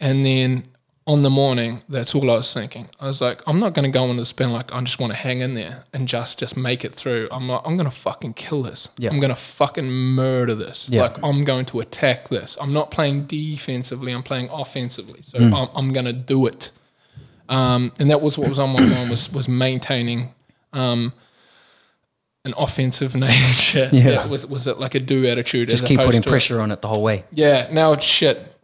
And 0.00 0.24
then 0.24 0.64
on 1.08 1.22
the 1.22 1.30
morning, 1.30 1.80
that's 1.88 2.14
all 2.14 2.30
I 2.30 2.36
was 2.36 2.52
thinking. 2.52 2.86
I 3.00 3.06
was 3.06 3.20
like, 3.22 3.40
I'm 3.46 3.58
not 3.58 3.72
going 3.72 3.90
to 3.90 3.98
go 3.98 4.04
into 4.04 4.20
the 4.20 4.26
spin 4.26 4.52
like 4.52 4.72
I 4.74 4.80
just 4.82 5.00
want 5.00 5.10
to 5.12 5.18
hang 5.18 5.40
in 5.40 5.54
there 5.54 5.84
and 5.92 6.06
just 6.06 6.38
just 6.38 6.54
make 6.56 6.84
it 6.84 6.94
through. 6.94 7.28
I'm 7.32 7.48
like, 7.48 7.62
I'm 7.64 7.76
going 7.78 7.88
to 7.90 7.96
fucking 7.96 8.34
kill 8.34 8.62
this. 8.62 8.90
Yeah. 8.98 9.08
I'm 9.10 9.18
going 9.18 9.30
to 9.34 9.40
fucking 9.40 9.88
murder 9.90 10.54
this. 10.54 10.88
Yeah. 10.90 11.02
Like 11.02 11.16
I'm 11.24 11.44
going 11.44 11.64
to 11.66 11.80
attack 11.80 12.28
this. 12.28 12.58
I'm 12.60 12.74
not 12.74 12.90
playing 12.90 13.24
defensively. 13.24 14.12
I'm 14.12 14.22
playing 14.22 14.50
offensively. 14.52 15.22
So 15.22 15.38
Mm. 15.38 15.54
I'm, 15.56 15.68
I'm 15.74 15.92
going 15.94 16.04
to 16.06 16.12
do 16.12 16.46
it. 16.46 16.70
Um, 17.48 17.90
and 17.98 18.10
that 18.10 18.20
was 18.20 18.36
what 18.36 18.50
was 18.50 18.58
on 18.58 18.70
my 18.74 18.80
mind 18.80 19.08
was 19.08 19.32
was 19.32 19.48
maintaining 19.48 20.34
um, 20.74 21.14
an 22.44 22.52
offensive 22.58 23.14
nature. 23.28 23.88
Yeah. 23.92 24.26
was 24.26 24.46
was 24.46 24.66
it 24.66 24.78
like 24.78 24.94
a 24.94 25.00
do 25.00 25.24
attitude? 25.26 25.70
Just 25.70 25.86
keep 25.86 25.98
putting 26.00 26.22
pressure 26.22 26.60
on 26.60 26.70
it 26.70 26.82
the 26.82 26.88
whole 26.88 27.02
way. 27.02 27.24
yeah, 27.30 27.68
now 27.72 27.92
it's 27.94 28.04
shit. 28.04 28.54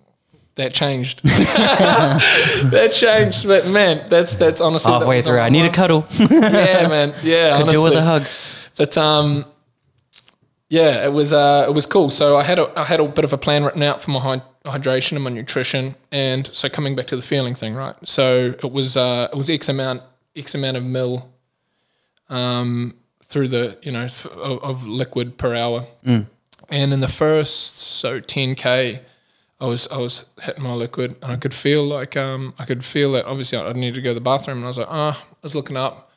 That 0.56 0.72
changed. 0.72 1.22
that 1.24 2.92
changed, 2.94 3.46
but 3.46 3.66
man, 3.66 4.06
that's 4.08 4.36
that's 4.36 4.60
honestly 4.60 4.92
that 4.92 5.00
Halfway 5.00 5.16
on 5.18 5.22
through, 5.22 5.38
I 5.40 5.48
need 5.48 5.64
a 5.64 5.70
cuddle. 5.70 6.06
Yeah, 6.18 6.88
man. 6.88 7.12
Yeah, 7.24 7.58
Could 7.60 7.70
do 7.70 7.82
with 7.82 7.94
a 7.94 8.02
hug. 8.02 8.22
But 8.76 8.96
um, 8.96 9.44
yeah, 10.68 11.04
it 11.04 11.12
was 11.12 11.32
uh, 11.32 11.66
it 11.68 11.72
was 11.72 11.86
cool. 11.86 12.10
So 12.10 12.36
I 12.36 12.44
had 12.44 12.58
a 12.60 12.70
I 12.78 12.84
had 12.84 13.00
a 13.00 13.08
bit 13.08 13.24
of 13.24 13.32
a 13.32 13.38
plan 13.38 13.64
written 13.64 13.82
out 13.82 14.00
for 14.00 14.12
my 14.12 14.20
hy- 14.20 14.42
hydration 14.64 15.12
and 15.12 15.24
my 15.24 15.30
nutrition, 15.30 15.96
and 16.12 16.46
so 16.52 16.68
coming 16.68 16.94
back 16.94 17.08
to 17.08 17.16
the 17.16 17.22
feeling 17.22 17.54
thing, 17.56 17.74
right? 17.74 17.96
So 18.04 18.54
it 18.62 18.70
was 18.72 18.96
uh, 18.96 19.28
it 19.32 19.36
was 19.36 19.50
x 19.50 19.68
amount 19.68 20.02
x 20.36 20.54
amount 20.54 20.76
of 20.76 20.84
mil, 20.84 21.28
um, 22.28 22.94
through 23.24 23.48
the 23.48 23.76
you 23.82 23.90
know 23.90 24.04
of, 24.04 24.26
of 24.62 24.86
liquid 24.86 25.36
per 25.36 25.54
hour, 25.54 25.84
and 26.04 26.26
in 26.92 27.00
the 27.00 27.08
first 27.08 27.78
so 27.78 28.20
ten 28.20 28.54
k. 28.54 29.00
I 29.64 29.66
was 29.66 29.88
I 29.88 29.96
was 29.96 30.26
hitting 30.42 30.62
my 30.62 30.74
liquid 30.74 31.16
and 31.22 31.32
I 31.32 31.36
could 31.36 31.54
feel 31.54 31.84
like 31.84 32.16
um 32.16 32.54
I 32.58 32.64
could 32.64 32.84
feel 32.84 33.12
that 33.12 33.24
obviously 33.24 33.58
I 33.58 33.72
needed 33.72 33.94
to 33.94 34.02
go 34.02 34.10
to 34.10 34.14
the 34.14 34.20
bathroom 34.20 34.58
and 34.58 34.66
I 34.66 34.68
was 34.68 34.78
like 34.78 34.88
ah 34.90 35.24
I 35.30 35.36
was 35.42 35.54
looking 35.54 35.76
up 35.76 36.10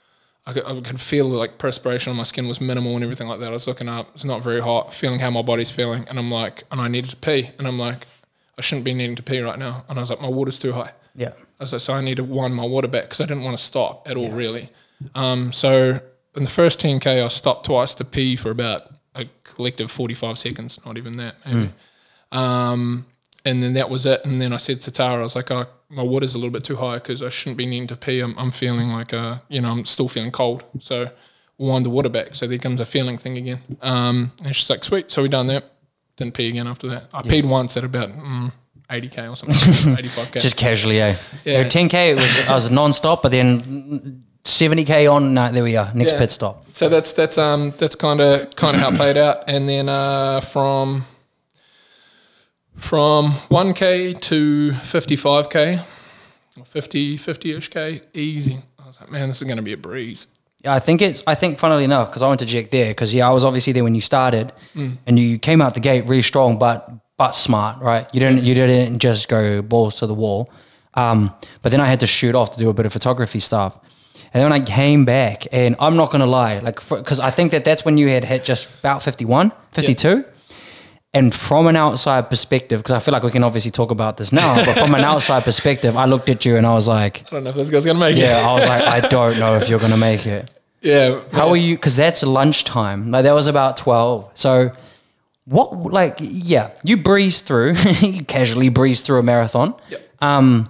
I 0.46 0.54
could, 0.54 0.66
I 0.66 0.80
could 0.80 1.02
feel 1.02 1.28
like 1.28 1.58
perspiration 1.58 2.10
on 2.12 2.16
my 2.16 2.24
skin 2.24 2.48
was 2.48 2.62
minimal 2.62 2.96
and 2.96 3.04
everything 3.04 3.28
like 3.28 3.42
that. 3.42 3.50
I 3.50 3.52
was 3.52 3.68
looking 3.68 3.90
up, 3.90 4.12
it's 4.16 4.24
not 4.24 4.42
very 4.42 4.62
hot, 4.62 4.94
feeling 4.94 5.20
how 5.20 5.30
my 5.30 5.42
body's 5.42 5.70
feeling, 5.70 6.06
and 6.08 6.18
I'm 6.18 6.32
like, 6.32 6.64
and 6.72 6.80
I 6.80 6.88
needed 6.88 7.10
to 7.10 7.18
pee, 7.18 7.52
and 7.60 7.68
I'm 7.68 7.78
like, 7.78 8.08
I 8.58 8.62
shouldn't 8.62 8.86
be 8.86 8.94
needing 8.94 9.18
to 9.18 9.24
pee 9.24 9.42
right 9.42 9.60
now, 9.60 9.84
and 9.90 10.00
I 10.00 10.02
was 10.02 10.10
like, 10.10 10.22
my 10.22 10.30
water's 10.30 10.58
too 10.58 10.72
high. 10.72 10.94
Yeah. 11.16 11.34
I 11.60 11.64
was 11.64 11.74
like, 11.74 11.82
so 11.82 11.96
I 11.96 12.00
need 12.00 12.16
to 12.16 12.24
wind 12.24 12.56
my 12.56 12.64
water 12.66 12.88
back 12.88 13.04
because 13.04 13.20
I 13.20 13.26
didn't 13.26 13.44
want 13.44 13.58
to 13.58 13.64
stop 13.64 14.10
at 14.10 14.16
all, 14.16 14.32
really. 14.32 14.70
Um, 15.16 15.52
so 15.52 16.00
in 16.38 16.44
the 16.46 16.50
first 16.50 16.80
10k, 16.80 17.26
I 17.26 17.28
stopped 17.28 17.66
twice 17.66 17.94
to 17.96 18.06
pee 18.06 18.38
for 18.38 18.50
about 18.50 18.84
a 19.16 19.26
collective 19.44 19.92
45 19.92 20.40
seconds, 20.40 20.80
not 20.86 20.98
even 20.98 21.18
that, 21.18 21.36
maybe. 21.46 21.72
Um, 22.32 23.06
and 23.48 23.62
then 23.64 23.74
that 23.74 23.90
was 23.90 24.06
it. 24.06 24.20
And 24.26 24.42
then 24.42 24.52
I 24.54 24.58
said 24.58 24.82
to 24.82 24.92
Tara, 24.92 25.20
I 25.20 25.24
was 25.24 25.36
like, 25.36 25.50
oh, 25.52 25.66
my 25.90 26.04
water's 26.04 26.36
a 26.36 26.38
little 26.38 26.52
bit 26.52 26.64
too 26.64 26.76
high 26.76 26.96
because 26.96 27.22
I 27.22 27.30
shouldn't 27.30 27.58
be 27.58 27.66
needing 27.66 27.88
to 27.88 27.96
pee. 27.96 28.20
I'm, 28.20 28.38
I'm 28.38 28.52
feeling 28.52 28.90
like, 28.90 29.14
uh, 29.14 29.38
you 29.48 29.62
know, 29.62 29.72
I'm 29.72 29.86
still 29.86 30.10
feeling 30.10 30.32
cold. 30.32 30.64
So 30.80 31.10
wind 31.58 31.86
the 31.86 31.90
water 31.90 32.10
back. 32.10 32.36
So 32.36 32.46
there 32.48 32.58
comes 32.58 32.82
a 32.82 32.86
feeling 32.86 33.18
thing 33.18 33.38
again. 33.38 33.60
Um, 33.82 34.32
and 34.44 34.56
she's 34.56 34.70
like, 34.70 34.84
sweet. 34.84 35.12
So 35.12 35.22
we 35.24 35.30
done 35.30 35.48
that. 35.48 35.64
Didn't 36.18 36.34
pee 36.34 36.50
again 36.50 36.68
after 36.68 36.88
that. 36.90 37.10
I 37.14 37.22
peed 37.22 37.46
once 37.46 37.78
at 37.78 37.84
about 37.84 38.10
mm, 38.10 38.52
80k 38.90 39.32
or 39.32 39.36
something, 39.36 39.56
85k. 39.96 40.42
Just 40.48 40.58
casually, 40.58 41.00
eh? 41.00 41.16
Yeah. 41.46 41.64
10k, 41.64 42.12
it 42.12 42.16
was 42.16 42.50
I 42.50 42.54
was 42.56 42.72
non-stop, 42.72 43.22
but 43.22 43.32
then 43.32 44.24
70k 44.44 45.12
on. 45.12 45.34
No, 45.34 45.52
there 45.52 45.64
we 45.64 45.78
are. 45.78 45.92
Next 45.94 46.14
Yeah. 46.14 46.20
pit 46.20 46.32
stop. 46.32 46.66
So 46.72 46.90
that's 46.90 47.12
that's 47.14 47.38
um 47.38 47.74
that's 47.78 47.96
kind 47.96 48.20
of 48.22 48.56
kind 48.56 48.76
of 48.76 48.82
how 48.82 48.90
it 48.90 48.96
played 48.96 49.18
out, 49.18 49.44
and 49.48 49.68
then 49.70 49.90
uh, 49.90 50.40
from 50.42 51.06
from 52.78 53.32
one 53.50 53.74
k 53.74 54.14
to 54.14 54.74
fifty 54.74 55.16
five 55.16 55.50
k, 55.50 55.82
50 56.64 57.18
50 57.18 57.52
ish 57.52 57.68
k, 57.70 58.02
easy. 58.14 58.60
I 58.80 58.88
was 58.88 59.00
like, 59.02 59.12
man, 59.12 59.28
this 59.28 59.42
is 59.42 59.48
gonna 59.48 59.62
be 59.62 59.74
a 59.74 59.78
breeze. 59.78 60.28
Yeah, 60.64 60.74
I 60.74 60.80
think 60.80 61.02
it's. 61.02 61.22
I 61.28 61.36
think, 61.36 61.60
funnily 61.60 61.84
enough, 61.84 62.10
because 62.10 62.24
I 62.24 62.28
went 62.28 62.40
to 62.40 62.46
Jack 62.46 62.70
there, 62.70 62.90
because 62.90 63.14
yeah, 63.14 63.28
I 63.28 63.32
was 63.32 63.46
obviously 63.46 63.74
there 63.74 63.84
when 63.84 63.96
you 63.96 64.02
started, 64.02 64.54
and 64.76 65.20
you 65.20 65.38
came 65.38 65.62
out 65.62 65.74
the 65.74 65.80
gate 65.80 66.06
really 66.06 66.24
strong, 66.24 66.58
but 66.58 66.90
but 67.18 67.32
smart, 67.32 67.82
right? 67.82 68.08
You 68.14 68.20
didn't 68.20 68.44
you 68.44 68.56
didn't 68.56 69.00
just 69.00 69.28
go 69.28 69.62
balls 69.62 70.00
to 70.00 70.08
the 70.08 70.14
wall. 70.14 70.52
Um, 70.94 71.34
but 71.62 71.72
then 71.72 71.80
I 71.80 71.86
had 71.86 72.00
to 72.00 72.08
shoot 72.08 72.34
off 72.34 72.54
to 72.54 72.60
do 72.60 72.70
a 72.70 72.74
bit 72.74 72.88
of 72.88 72.94
photography 72.94 73.40
stuff, 73.40 73.78
and 74.34 74.42
then 74.42 74.50
when 74.50 74.62
I 74.62 74.64
came 74.66 75.06
back, 75.06 75.46
and 75.52 75.76
I'm 75.80 75.96
not 75.96 76.12
gonna 76.12 76.26
lie, 76.26 76.58
like 76.60 76.76
because 76.90 77.20
I 77.20 77.30
think 77.30 77.52
that 77.52 77.64
that's 77.64 77.86
when 77.86 78.00
you 78.00 78.08
had 78.08 78.26
hit 78.26 78.44
just 78.44 78.80
about 78.80 79.04
51, 79.04 79.52
52. 79.74 80.26
And 81.14 81.34
from 81.34 81.68
an 81.68 81.76
outside 81.76 82.30
perspective, 82.30 82.82
because 82.82 82.96
I 82.96 83.00
feel 83.00 83.14
like 83.14 83.24
we 83.24 83.32
can 83.32 83.44
obviously 83.44 83.72
talk 83.72 83.92
about 83.92 84.18
this 84.18 84.32
now, 84.32 84.56
but 84.56 84.78
from 84.78 84.94
an 84.94 85.04
outside 85.14 85.44
perspective, 85.44 85.96
I 85.96 86.06
looked 86.06 86.30
at 86.30 86.46
you 86.46 86.58
and 86.58 86.68
I 86.68 86.74
was 86.74 86.88
like, 86.88 87.24
I 87.28 87.30
don't 87.32 87.44
know 87.46 87.50
if 87.52 87.56
this 87.56 87.70
guy's 87.70 87.86
gonna 87.86 88.00
make 88.00 88.18
yeah, 88.18 88.24
it. 88.24 88.42
Yeah, 88.42 88.50
I 88.50 88.54
was 88.54 88.66
like, 88.68 88.84
I 88.84 89.08
don't 89.08 89.40
know 89.40 89.56
if 89.56 89.70
you're 89.70 89.80
gonna 89.80 89.98
make 89.98 90.26
it. 90.26 90.54
Yeah. 90.80 91.24
How 91.32 91.50
are 91.50 91.58
you? 91.58 91.76
Because 91.76 91.96
that's 91.96 92.22
lunchtime. 92.22 93.10
Like 93.10 93.24
that 93.24 93.34
was 93.34 93.48
about 93.48 93.78
twelve. 93.78 94.30
So, 94.36 94.72
what? 95.46 95.74
Like, 95.92 96.18
yeah, 96.20 96.72
you 96.84 96.98
breeze 96.98 97.42
through. 97.42 97.74
you 98.02 98.24
casually 98.24 98.70
breeze 98.70 99.02
through 99.02 99.20
a 99.20 99.24
marathon. 99.24 99.74
Yep. 99.90 100.02
Um, 100.22 100.70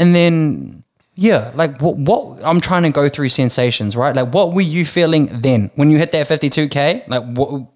and 0.00 0.16
then 0.16 0.82
yeah, 1.14 1.52
like 1.54 1.80
what? 1.80 1.96
What? 1.96 2.44
I'm 2.44 2.60
trying 2.60 2.82
to 2.82 2.90
go 2.90 3.08
through 3.08 3.28
sensations, 3.28 3.94
right? 3.94 4.16
Like, 4.16 4.34
what 4.34 4.52
were 4.52 4.62
you 4.62 4.84
feeling 4.84 5.28
then 5.40 5.70
when 5.74 5.90
you 5.90 5.98
hit 5.98 6.10
that 6.12 6.26
52k? 6.26 7.06
Like, 7.06 7.24
what? 7.24 7.66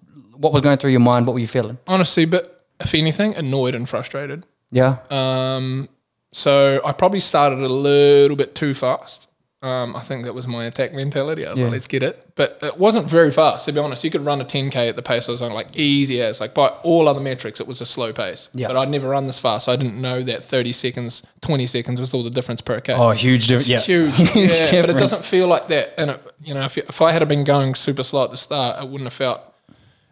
What 0.45 0.53
was 0.53 0.61
going 0.61 0.77
through 0.77 0.91
your 0.91 0.99
mind? 0.99 1.25
What 1.25 1.33
were 1.33 1.39
you 1.39 1.47
feeling? 1.47 1.79
Honestly, 1.87 2.25
but 2.25 2.67
if 2.79 2.93
anything, 2.93 3.33
annoyed 3.35 3.73
and 3.73 3.89
frustrated. 3.89 4.45
Yeah. 4.71 4.97
Um, 5.09 5.89
so 6.33 6.81
I 6.85 6.91
probably 6.91 7.19
started 7.19 7.59
a 7.59 7.67
little 7.67 8.37
bit 8.37 8.53
too 8.53 8.75
fast. 8.75 9.27
Um, 9.63 9.95
I 9.95 10.01
think 10.01 10.25
that 10.25 10.35
was 10.35 10.47
my 10.47 10.65
attack 10.65 10.93
mentality. 10.93 11.43
I 11.47 11.49
was 11.49 11.59
Yeah. 11.59 11.65
like, 11.65 11.71
let's 11.73 11.87
get 11.87 12.03
it. 12.03 12.23
But 12.35 12.59
it 12.61 12.77
wasn't 12.77 13.09
very 13.09 13.31
fast, 13.31 13.65
to 13.65 13.71
be 13.71 13.79
honest. 13.79 14.03
You 14.03 14.11
could 14.11 14.23
run 14.23 14.39
a 14.39 14.45
10K 14.45 14.87
at 14.89 14.95
the 14.95 15.01
pace 15.01 15.27
I 15.27 15.31
was 15.31 15.41
on, 15.41 15.51
like 15.53 15.75
easy 15.75 16.21
as. 16.21 16.39
Like 16.39 16.53
by 16.53 16.67
all 16.83 17.07
other 17.07 17.19
metrics, 17.21 17.59
it 17.59 17.65
was 17.65 17.81
a 17.81 17.85
slow 17.87 18.13
pace. 18.13 18.49
Yeah. 18.53 18.67
But 18.67 18.77
I'd 18.77 18.89
never 18.89 19.09
run 19.09 19.25
this 19.25 19.39
fast. 19.39 19.65
So 19.65 19.71
I 19.71 19.75
didn't 19.77 19.99
know 19.99 20.21
that 20.21 20.43
30 20.43 20.71
seconds, 20.73 21.23
20 21.41 21.65
seconds 21.65 21.99
was 21.99 22.13
all 22.13 22.21
the 22.21 22.29
difference 22.29 22.61
per 22.61 22.79
K. 22.81 22.93
oh, 22.93 23.09
huge 23.11 23.47
difference. 23.47 23.67
Yeah. 23.67 23.79
Huge, 23.79 24.15
Huge 24.33 24.51
yeah, 24.71 24.81
but 24.81 24.91
it 24.91 24.97
doesn't 24.99 25.25
feel 25.25 25.47
like 25.47 25.67
that. 25.69 25.95
And 25.99 26.11
it, 26.11 26.21
you 26.43 26.53
know, 26.53 26.61
if, 26.65 26.77
if 26.77 27.01
I 27.01 27.11
had 27.13 27.27
been 27.27 27.43
going 27.43 27.73
super 27.73 28.03
slow 28.03 28.25
at 28.25 28.29
the 28.31 28.37
start, 28.37 28.83
it 28.83 28.87
wouldn't 28.87 29.05
have 29.07 29.13
felt. 29.13 29.41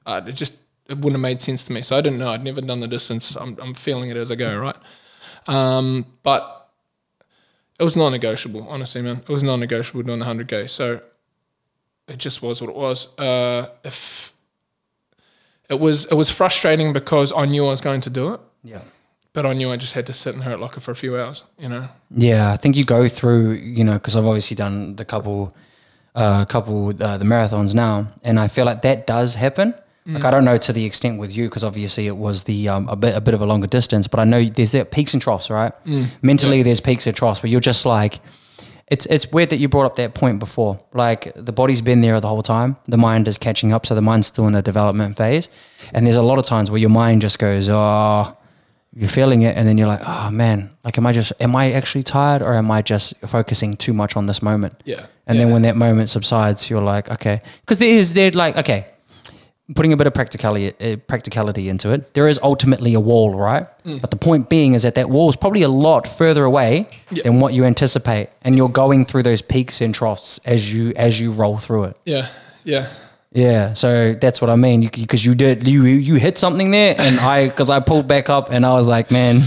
Uh, 0.05 0.21
it 0.25 0.33
just 0.33 0.59
it 0.87 0.95
wouldn't 0.97 1.13
have 1.13 1.21
made 1.21 1.41
sense 1.41 1.63
to 1.65 1.73
me. 1.73 1.81
So 1.81 1.95
I 1.97 2.01
didn't 2.01 2.19
know. 2.19 2.29
I'd 2.31 2.43
never 2.43 2.61
done 2.61 2.79
the 2.81 2.87
distance. 2.87 3.35
I'm, 3.35 3.57
I'm 3.61 3.73
feeling 3.73 4.09
it 4.09 4.17
as 4.17 4.31
I 4.31 4.35
go, 4.35 4.57
right? 4.57 4.75
Um, 5.47 6.05
but 6.23 6.69
it 7.79 7.83
was 7.83 7.95
non-negotiable. 7.95 8.67
Honestly, 8.69 9.01
man, 9.01 9.17
it 9.17 9.29
was 9.29 9.43
non-negotiable 9.43 10.03
doing 10.03 10.19
the 10.19 10.25
hundred 10.25 10.47
k. 10.49 10.67
So 10.67 11.01
it 12.07 12.17
just 12.17 12.41
was 12.41 12.61
what 12.61 12.69
it 12.69 12.75
was. 12.75 13.17
Uh, 13.17 13.69
if 13.83 14.33
it 15.69 15.79
was, 15.79 16.05
it 16.05 16.15
was 16.15 16.29
frustrating 16.29 16.91
because 16.93 17.31
I 17.35 17.45
knew 17.45 17.65
I 17.65 17.69
was 17.69 17.81
going 17.81 18.01
to 18.01 18.09
do 18.09 18.33
it, 18.33 18.41
Yeah. 18.63 18.81
but 19.31 19.45
I 19.45 19.53
knew 19.53 19.71
I 19.71 19.77
just 19.77 19.93
had 19.93 20.05
to 20.07 20.13
sit 20.13 20.33
and 20.35 20.43
hurt 20.43 20.59
locker 20.59 20.81
for 20.81 20.91
a 20.91 20.95
few 20.95 21.17
hours. 21.17 21.43
You 21.57 21.69
know. 21.69 21.87
Yeah, 22.11 22.51
I 22.51 22.57
think 22.57 22.75
you 22.75 22.83
go 22.85 23.07
through, 23.07 23.53
you 23.53 23.83
know, 23.85 23.93
because 23.93 24.15
I've 24.17 24.25
obviously 24.25 24.55
done 24.55 24.97
the 24.97 25.05
couple, 25.05 25.55
uh, 26.15 26.43
couple 26.45 26.89
uh, 26.89 27.17
the 27.17 27.25
marathons 27.25 27.73
now, 27.73 28.07
and 28.23 28.37
I 28.39 28.47
feel 28.49 28.65
like 28.65 28.81
that 28.81 29.07
does 29.07 29.35
happen. 29.35 29.73
Like 30.05 30.25
I 30.25 30.31
don't 30.31 30.43
know 30.43 30.57
to 30.57 30.73
the 30.73 30.85
extent 30.85 31.17
with 31.17 31.35
you, 31.35 31.47
because 31.47 31.63
obviously 31.63 32.07
it 32.07 32.17
was 32.17 32.43
the 32.43 32.67
um, 32.67 32.89
a 32.89 32.95
bit 32.95 33.15
a 33.15 33.21
bit 33.21 33.33
of 33.33 33.41
a 33.41 33.45
longer 33.45 33.67
distance, 33.67 34.07
but 34.07 34.19
I 34.19 34.25
know 34.25 34.43
there's 34.43 34.71
that 34.73 34.91
peaks 34.91 35.13
and 35.13 35.21
troughs, 35.21 35.49
right? 35.49 35.71
Mentally, 36.21 36.61
there's 36.61 36.81
peaks 36.81 37.07
and 37.07 37.15
troughs, 37.15 37.39
but 37.39 37.49
you're 37.49 37.61
just 37.61 37.85
like, 37.85 38.19
it's 38.87 39.05
it's 39.05 39.31
weird 39.31 39.49
that 39.51 39.57
you 39.57 39.69
brought 39.69 39.85
up 39.85 39.95
that 39.95 40.13
point 40.13 40.39
before. 40.39 40.77
Like 40.93 41.31
the 41.35 41.53
body's 41.53 41.81
been 41.81 42.01
there 42.01 42.19
the 42.19 42.27
whole 42.27 42.43
time. 42.43 42.75
The 42.85 42.97
mind 42.97 43.27
is 43.29 43.37
catching 43.37 43.71
up, 43.71 43.85
so 43.85 43.95
the 43.95 44.01
mind's 44.01 44.27
still 44.27 44.45
in 44.45 44.55
a 44.55 44.61
development 44.61 45.15
phase. 45.15 45.49
And 45.93 46.05
there's 46.05 46.17
a 46.17 46.21
lot 46.21 46.37
of 46.37 46.45
times 46.45 46.69
where 46.69 46.81
your 46.81 46.89
mind 46.89 47.21
just 47.21 47.39
goes, 47.39 47.69
oh, 47.69 48.37
you're 48.93 49.09
feeling 49.09 49.43
it, 49.43 49.55
and 49.57 49.67
then 49.67 49.77
you're 49.77 49.87
like, 49.87 50.01
oh 50.05 50.29
man, 50.31 50.69
like 50.83 50.97
am 50.97 51.07
I 51.07 51.13
just 51.13 51.31
am 51.39 51.55
I 51.55 51.71
actually 51.71 52.03
tired 52.03 52.41
or 52.41 52.53
am 52.55 52.69
I 52.69 52.81
just 52.81 53.17
focusing 53.21 53.77
too 53.77 53.93
much 53.93 54.17
on 54.17 54.25
this 54.25 54.41
moment? 54.41 54.81
Yeah. 54.83 55.05
And 55.25 55.37
yeah. 55.37 55.45
then 55.45 55.53
when 55.53 55.61
that 55.61 55.77
moment 55.77 56.09
subsides, 56.09 56.69
you're 56.69 56.83
like, 56.83 57.09
okay, 57.09 57.39
because 57.61 57.79
there 57.79 57.87
is 57.87 58.13
there 58.13 58.31
like 58.31 58.57
okay, 58.57 58.87
putting 59.75 59.93
a 59.93 59.97
bit 59.97 60.07
of 60.07 60.13
practicality 60.13 60.73
uh, 60.81 60.97
practicality 61.07 61.69
into 61.69 61.91
it. 61.93 62.13
There 62.13 62.27
is 62.27 62.39
ultimately 62.43 62.93
a 62.93 62.99
wall, 62.99 63.33
right? 63.33 63.65
Mm. 63.85 64.01
But 64.01 64.11
the 64.11 64.17
point 64.17 64.49
being 64.49 64.73
is 64.73 64.83
that 64.83 64.95
that 64.95 65.09
wall 65.09 65.29
is 65.29 65.35
probably 65.37 65.61
a 65.63 65.69
lot 65.69 66.05
further 66.07 66.43
away 66.43 66.85
Yeah. 67.09 67.23
than 67.23 67.39
what 67.39 67.53
you 67.53 67.63
anticipate, 67.65 68.27
and 68.43 68.55
you're 68.57 68.69
going 68.69 69.05
through 69.05 69.23
those 69.23 69.41
peaks 69.41 69.79
and 69.81 69.95
troughs 69.95 70.39
as 70.45 70.73
you 70.73 70.91
as 70.95 71.19
you 71.19 71.31
roll 71.31 71.57
through 71.57 71.85
it. 71.85 71.97
yeah, 72.05 72.27
yeah, 72.65 72.87
Yeah, 73.31 73.73
so 73.73 74.13
that's 74.13 74.41
what 74.41 74.49
I 74.49 74.55
mean. 74.55 74.81
Because 74.93 75.25
you, 75.25 75.33
did 75.35 75.65
you 75.67 75.83
you 75.83 76.15
hit 76.15 76.37
something 76.37 76.71
there, 76.71 76.95
and 76.99 77.19
I 77.19 77.47
because 77.47 77.69
I 77.71 77.79
pulled 77.79 78.07
back 78.07 78.29
up, 78.29 78.51
and 78.51 78.65
I 78.65 78.73
was 78.73 78.87
like, 78.87 79.11
man. 79.11 79.41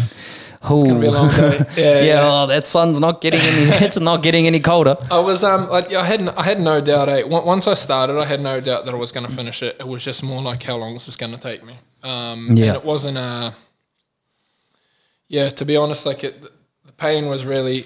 It's 0.63 0.85
gonna 0.89 1.01
be 1.01 1.07
a 1.07 1.11
long 1.11 1.29
day. 1.31 1.59
Yeah, 1.77 1.85
yeah, 1.85 2.01
yeah. 2.03 2.21
Oh, 2.23 2.47
that 2.47 2.67
sun's 2.67 2.99
not 3.01 3.21
getting 3.21 3.41
any. 3.41 3.71
it's 3.87 3.99
not 4.01 4.23
getting 4.23 4.47
any 4.47 4.61
colder. 4.61 4.97
I 5.11 5.19
was 5.21 5.45
um 5.45 5.69
like 5.69 5.93
I 5.93 6.05
had 6.05 6.29
I 6.31 6.43
had 6.43 6.61
no 6.61 6.81
doubt. 6.81 7.09
Eh, 7.09 7.23
once 7.27 7.67
I 7.67 7.75
started, 7.75 8.19
I 8.19 8.25
had 8.25 8.41
no 8.41 8.61
doubt 8.61 8.85
that 8.87 8.95
I 8.95 8.97
was 8.97 9.13
going 9.13 9.27
to 9.27 9.33
finish 9.33 9.63
it. 9.63 9.77
It 9.79 9.87
was 9.87 10.05
just 10.05 10.23
more 10.23 10.43
like 10.43 10.63
how 10.63 10.77
long 10.77 10.95
is 10.97 11.07
this 11.07 11.17
going 11.17 11.33
to 11.33 11.39
take 11.39 11.65
me? 11.65 11.75
Um, 12.03 12.49
Yeah. 12.55 12.67
and 12.67 12.77
it 12.77 12.85
wasn't 12.85 13.19
uh 13.19 13.51
yeah. 15.29 15.49
To 15.51 15.65
be 15.65 15.77
honest, 15.77 16.07
like 16.07 16.25
it, 16.25 16.41
the 16.85 16.93
pain 16.93 17.27
was 17.29 17.45
really 17.45 17.85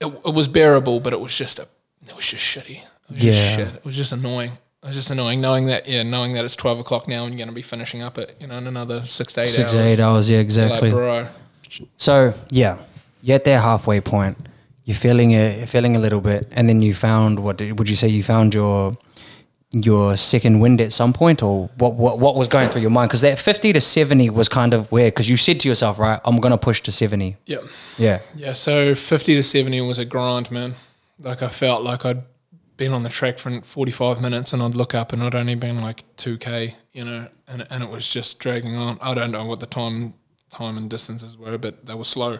it, 0.00 0.06
it 0.24 0.34
was 0.34 0.48
bearable, 0.48 1.00
but 1.00 1.12
it 1.12 1.20
was 1.20 1.36
just 1.36 1.58
a 1.58 1.68
it 2.06 2.14
was 2.16 2.26
just 2.26 2.44
shitty. 2.44 2.78
It 2.82 3.10
was 3.10 3.18
just 3.20 3.38
Yeah. 3.50 3.56
shit. 3.56 3.74
It 3.76 3.84
was 3.84 3.96
just 3.96 4.12
annoying. 4.12 4.52
It 4.82 4.86
was 4.86 4.96
just 4.96 5.10
annoying 5.10 5.40
knowing 5.42 5.66
that 5.66 5.86
yeah, 5.88 6.02
knowing 6.02 6.32
that 6.32 6.44
it's 6.44 6.56
twelve 6.56 6.78
o'clock 6.80 7.06
now 7.06 7.24
and 7.24 7.32
you're 7.34 7.38
going 7.38 7.48
to 7.48 7.54
be 7.54 7.60
finishing 7.62 8.00
up 8.02 8.16
at 8.16 8.40
you 8.40 8.46
know 8.46 8.56
in 8.58 8.66
another 8.66 9.04
six 9.04 9.32
to 9.34 9.42
eight 9.42 9.46
Six 9.48 9.60
hours. 9.60 9.72
to 9.72 9.80
eight 9.88 10.00
hours, 10.00 10.30
yeah, 10.30 10.38
Like, 10.38 10.44
exactly. 10.44 10.90
bro, 10.90 11.28
So 11.98 12.32
yeah, 12.50 12.78
you're 13.22 13.34
at 13.36 13.44
that 13.44 13.60
halfway 13.62 14.00
point. 14.00 14.38
You're 14.84 14.96
feeling 14.96 15.32
it, 15.32 15.58
you're 15.58 15.66
feeling 15.66 15.96
a 15.96 16.00
little 16.00 16.20
bit, 16.22 16.48
and 16.52 16.66
then 16.68 16.80
you 16.82 16.94
found 16.94 17.40
what 17.40 17.58
did- 17.58 17.78
would 17.78 17.88
you 17.90 17.96
say? 17.96 18.08
You 18.08 18.22
found 18.22 18.54
your 18.54 18.94
your 19.72 20.16
second 20.16 20.58
wind 20.60 20.80
at 20.80 20.92
some 20.92 21.12
point, 21.12 21.42
or 21.42 21.68
what? 21.76 21.94
What, 21.94 22.18
what 22.18 22.34
was 22.34 22.48
going 22.48 22.70
through 22.70 22.80
your 22.80 22.90
mind? 22.90 23.10
Because 23.10 23.20
that 23.20 23.38
fifty 23.38 23.72
to 23.74 23.80
seventy 23.82 24.30
was 24.30 24.48
kind 24.48 24.72
of 24.72 24.90
weird. 24.90 25.12
Because 25.14 25.28
you 25.28 25.36
said 25.36 25.60
to 25.60 25.68
yourself, 25.68 25.98
right, 25.98 26.18
I'm 26.24 26.38
gonna 26.40 26.58
push 26.58 26.80
to 26.82 26.90
seventy. 26.92 27.36
yeah. 27.46 27.58
Yeah, 27.98 28.20
Yeah, 28.34 28.54
so 28.54 28.94
50 28.94 29.34
to 29.34 29.42
70 29.42 29.82
was 29.82 29.98
a 29.98 30.06
grind, 30.06 30.50
man. 30.50 30.74
Like 31.22 31.42
I 31.42 31.48
felt 31.48 31.82
like 31.82 32.04
I'd 32.06 32.22
been 32.80 32.94
on 32.94 33.02
the 33.02 33.10
track 33.10 33.36
for 33.38 33.60
45 33.60 34.22
minutes 34.22 34.54
and 34.54 34.62
I'd 34.62 34.74
look 34.74 34.94
up 34.94 35.12
and 35.12 35.22
I'd 35.22 35.34
only 35.34 35.54
been 35.54 35.82
like 35.82 36.02
2k, 36.16 36.74
you 36.94 37.04
know, 37.04 37.28
and 37.46 37.66
and 37.70 37.84
it 37.84 37.90
was 37.90 38.08
just 38.08 38.38
dragging 38.38 38.74
on. 38.76 38.96
I 39.02 39.12
don't 39.12 39.30
know 39.30 39.44
what 39.44 39.60
the 39.60 39.66
time 39.66 40.14
time 40.48 40.78
and 40.78 40.88
distances 40.88 41.36
were, 41.36 41.58
but 41.58 41.84
they 41.84 41.92
were 41.94 42.04
slow. 42.04 42.38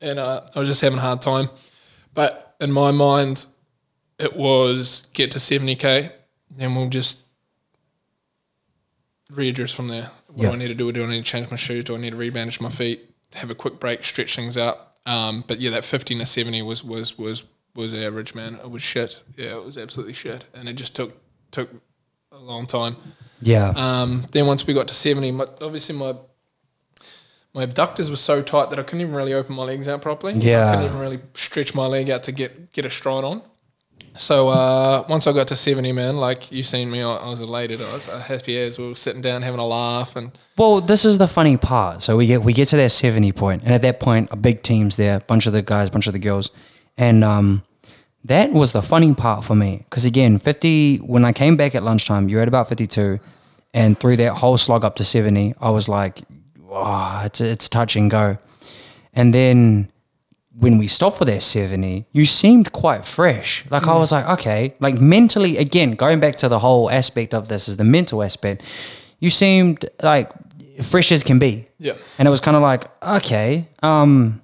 And 0.00 0.18
uh, 0.18 0.42
I 0.54 0.58
was 0.58 0.68
just 0.68 0.80
having 0.80 0.98
a 0.98 1.02
hard 1.02 1.22
time. 1.22 1.48
But 2.12 2.56
in 2.60 2.72
my 2.72 2.90
mind, 2.90 3.46
it 4.18 4.34
was 4.34 5.06
get 5.12 5.30
to 5.30 5.38
70k, 5.38 6.10
then 6.50 6.74
we'll 6.74 6.88
just 6.88 7.20
readjust 9.30 9.76
from 9.76 9.86
there. 9.88 10.10
What 10.26 10.42
Yeah. 10.42 10.48
do 10.50 10.54
I 10.54 10.58
need 10.58 10.68
to 10.68 10.74
do? 10.74 10.90
Do 10.90 11.04
I 11.04 11.06
need 11.06 11.24
to 11.24 11.30
change 11.32 11.50
my 11.50 11.56
shoes? 11.56 11.84
Do 11.84 11.94
I 11.94 11.98
need 11.98 12.10
to 12.10 12.16
rebandage 12.16 12.60
my 12.60 12.68
feet? 12.68 13.14
Have 13.34 13.50
a 13.50 13.54
quick 13.54 13.78
break, 13.78 14.02
stretch 14.04 14.34
things 14.34 14.58
out. 14.58 14.88
Um, 15.06 15.44
but 15.46 15.60
yeah, 15.60 15.70
that 15.70 15.84
15 15.84 16.18
to 16.18 16.26
70 16.26 16.62
was 16.62 16.82
was 16.82 17.16
was 17.16 17.44
was 17.78 17.94
average, 17.94 18.34
man. 18.34 18.56
It 18.56 18.70
was 18.70 18.82
shit. 18.82 19.22
Yeah, 19.36 19.56
it 19.56 19.64
was 19.64 19.78
absolutely 19.78 20.14
shit, 20.14 20.44
and 20.52 20.68
it 20.68 20.74
just 20.74 20.94
took 20.96 21.16
took 21.50 21.70
a 22.32 22.38
long 22.38 22.66
time. 22.66 22.96
yeah, 23.40 23.72
Um, 23.74 24.26
then 24.32 24.46
once 24.46 24.66
we 24.66 24.74
got 24.74 24.86
to 24.88 24.94
70, 24.94 25.32
my, 25.32 25.46
obviously 25.62 25.96
my 25.96 26.14
my 27.54 27.62
abductors 27.62 28.10
were 28.10 28.16
so 28.16 28.42
tight 28.42 28.70
that 28.70 28.78
I 28.78 28.82
couldn't 28.82 29.00
even 29.00 29.14
really 29.14 29.32
open 29.32 29.54
my 29.54 29.62
legs 29.62 29.88
out 29.88 30.02
properly. 30.02 30.34
Yeah. 30.34 30.66
I 30.66 30.70
couldn't 30.72 30.86
even 30.90 30.98
really 31.00 31.20
stretch 31.34 31.74
my 31.74 31.86
leg 31.86 32.10
out 32.10 32.22
to 32.24 32.32
get 32.32 32.72
get 32.72 32.84
a 32.84 32.90
stride 32.90 33.24
on. 33.24 33.42
So 34.16 34.48
uh, 34.48 35.04
once 35.08 35.26
I 35.26 35.32
got 35.32 35.48
to 35.48 35.56
70, 35.56 35.92
man, 35.92 36.16
like 36.16 36.50
you 36.50 36.62
seen 36.62 36.90
me, 36.90 37.02
I, 37.02 37.14
I 37.14 37.28
was 37.30 37.40
elated. 37.40 37.80
I 37.80 37.92
was 37.92 38.08
uh, 38.08 38.18
happy 38.18 38.58
as 38.58 38.78
we 38.78 38.88
were 38.88 38.94
sitting 38.96 39.22
down 39.22 39.42
having 39.42 39.60
a 39.60 39.66
laugh 39.66 40.16
and 40.16 40.32
Well, 40.56 40.80
this 40.80 41.04
is 41.04 41.18
the 41.18 41.28
funny 41.28 41.56
part. 41.56 42.02
So 42.02 42.16
we 42.16 42.26
get 42.26 42.42
we 42.42 42.52
get 42.52 42.68
to 42.68 42.76
that 42.76 42.90
seventy 42.90 43.32
point, 43.32 43.62
and 43.62 43.72
at 43.72 43.82
that 43.82 44.00
point, 44.00 44.28
a 44.32 44.36
big 44.36 44.62
team's 44.62 44.96
there, 44.96 45.16
a 45.16 45.20
bunch 45.20 45.46
of 45.46 45.52
the 45.52 45.62
guys, 45.62 45.90
bunch 45.90 46.06
of 46.08 46.12
the 46.12 46.18
girls, 46.18 46.50
and 46.96 47.24
um, 47.24 47.62
that 48.24 48.52
was 48.52 48.72
the 48.72 48.82
funny 48.82 49.14
part 49.14 49.44
for 49.44 49.54
me 49.54 49.84
because 49.88 50.04
again, 50.04 50.38
fifty. 50.38 50.98
When 50.98 51.24
I 51.24 51.32
came 51.32 51.56
back 51.56 51.74
at 51.74 51.82
lunchtime, 51.82 52.28
you're 52.28 52.42
at 52.42 52.48
about 52.48 52.68
fifty 52.68 52.86
two, 52.86 53.18
and 53.72 53.98
through 53.98 54.16
that 54.16 54.34
whole 54.34 54.58
slog 54.58 54.84
up 54.84 54.96
to 54.96 55.04
seventy, 55.04 55.54
I 55.60 55.70
was 55.70 55.88
like, 55.88 56.20
"Wow, 56.58 57.22
it's 57.24 57.40
it's 57.40 57.68
touch 57.68 57.96
and 57.96 58.10
go," 58.10 58.38
and 59.12 59.32
then. 59.34 59.90
When 60.60 60.76
we 60.76 60.88
stopped 60.88 61.18
for 61.18 61.24
that 61.24 61.44
70, 61.44 62.06
you 62.10 62.26
seemed 62.26 62.72
quite 62.72 63.04
fresh. 63.04 63.64
Like 63.70 63.86
I 63.86 63.96
was 63.96 64.10
like, 64.10 64.28
okay, 64.40 64.74
like 64.80 65.00
mentally, 65.00 65.56
again, 65.56 65.92
going 65.92 66.18
back 66.18 66.34
to 66.38 66.48
the 66.48 66.58
whole 66.58 66.90
aspect 66.90 67.32
of 67.32 67.46
this 67.46 67.68
is 67.68 67.76
the 67.76 67.84
mental 67.84 68.24
aspect. 68.24 68.64
You 69.20 69.30
seemed 69.30 69.88
like 70.02 70.32
fresh 70.82 71.12
as 71.12 71.22
can 71.22 71.38
be. 71.38 71.66
yeah. 71.78 71.92
And 72.18 72.26
it 72.26 72.30
was 72.32 72.40
kind 72.40 72.56
of 72.56 72.64
like, 72.64 72.86
okay, 73.00 73.68
um, 73.84 74.42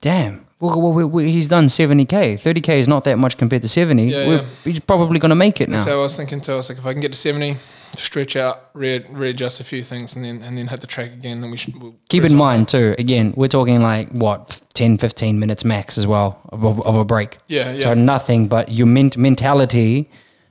damn. 0.00 0.44
Well, 0.62 0.80
well, 0.80 0.92
we, 0.92 1.04
we, 1.04 1.32
he's 1.32 1.48
done 1.48 1.66
70k. 1.66 2.34
30k 2.34 2.76
is 2.78 2.86
not 2.86 3.02
that 3.02 3.18
much 3.18 3.36
compared 3.36 3.62
to 3.62 3.68
70. 3.68 4.04
Yeah, 4.04 4.28
We're, 4.28 4.36
yeah. 4.36 4.44
He's 4.62 4.78
probably 4.78 5.18
going 5.18 5.30
to 5.30 5.34
make 5.34 5.60
it 5.60 5.68
That's 5.68 5.86
now. 5.86 5.94
how 5.94 5.98
I 5.98 6.02
was 6.02 6.16
thinking 6.16 6.40
too. 6.40 6.52
I 6.52 6.56
was 6.56 6.68
like, 6.68 6.78
if 6.78 6.86
I 6.86 6.92
can 6.92 7.00
get 7.00 7.10
to 7.10 7.18
70, 7.18 7.56
stretch 7.96 8.36
out, 8.36 8.70
re- 8.72 9.04
readjust 9.10 9.58
a 9.58 9.64
few 9.64 9.82
things, 9.82 10.14
and 10.14 10.24
then 10.24 10.40
and 10.40 10.56
then 10.56 10.68
hit 10.68 10.80
the 10.80 10.86
track 10.86 11.12
again, 11.12 11.40
then 11.40 11.50
we 11.50 11.56
should 11.56 11.82
we'll 11.82 11.96
Keep 12.08 12.22
in 12.22 12.36
mind, 12.36 12.68
too, 12.68 12.94
again, 12.96 13.34
we're 13.36 13.48
talking 13.48 13.82
like, 13.82 14.10
what, 14.12 14.62
10, 14.74 14.98
15 14.98 15.40
minutes 15.40 15.64
max 15.64 15.98
as 15.98 16.06
well 16.06 16.40
of, 16.50 16.64
of, 16.64 16.86
of 16.86 16.94
a 16.94 17.04
break. 17.04 17.38
Yeah, 17.48 17.72
yeah. 17.72 17.80
So 17.80 17.94
nothing, 17.94 18.46
but 18.46 18.70
your 18.70 18.86
ment- 18.86 19.16
mentality, 19.16 20.08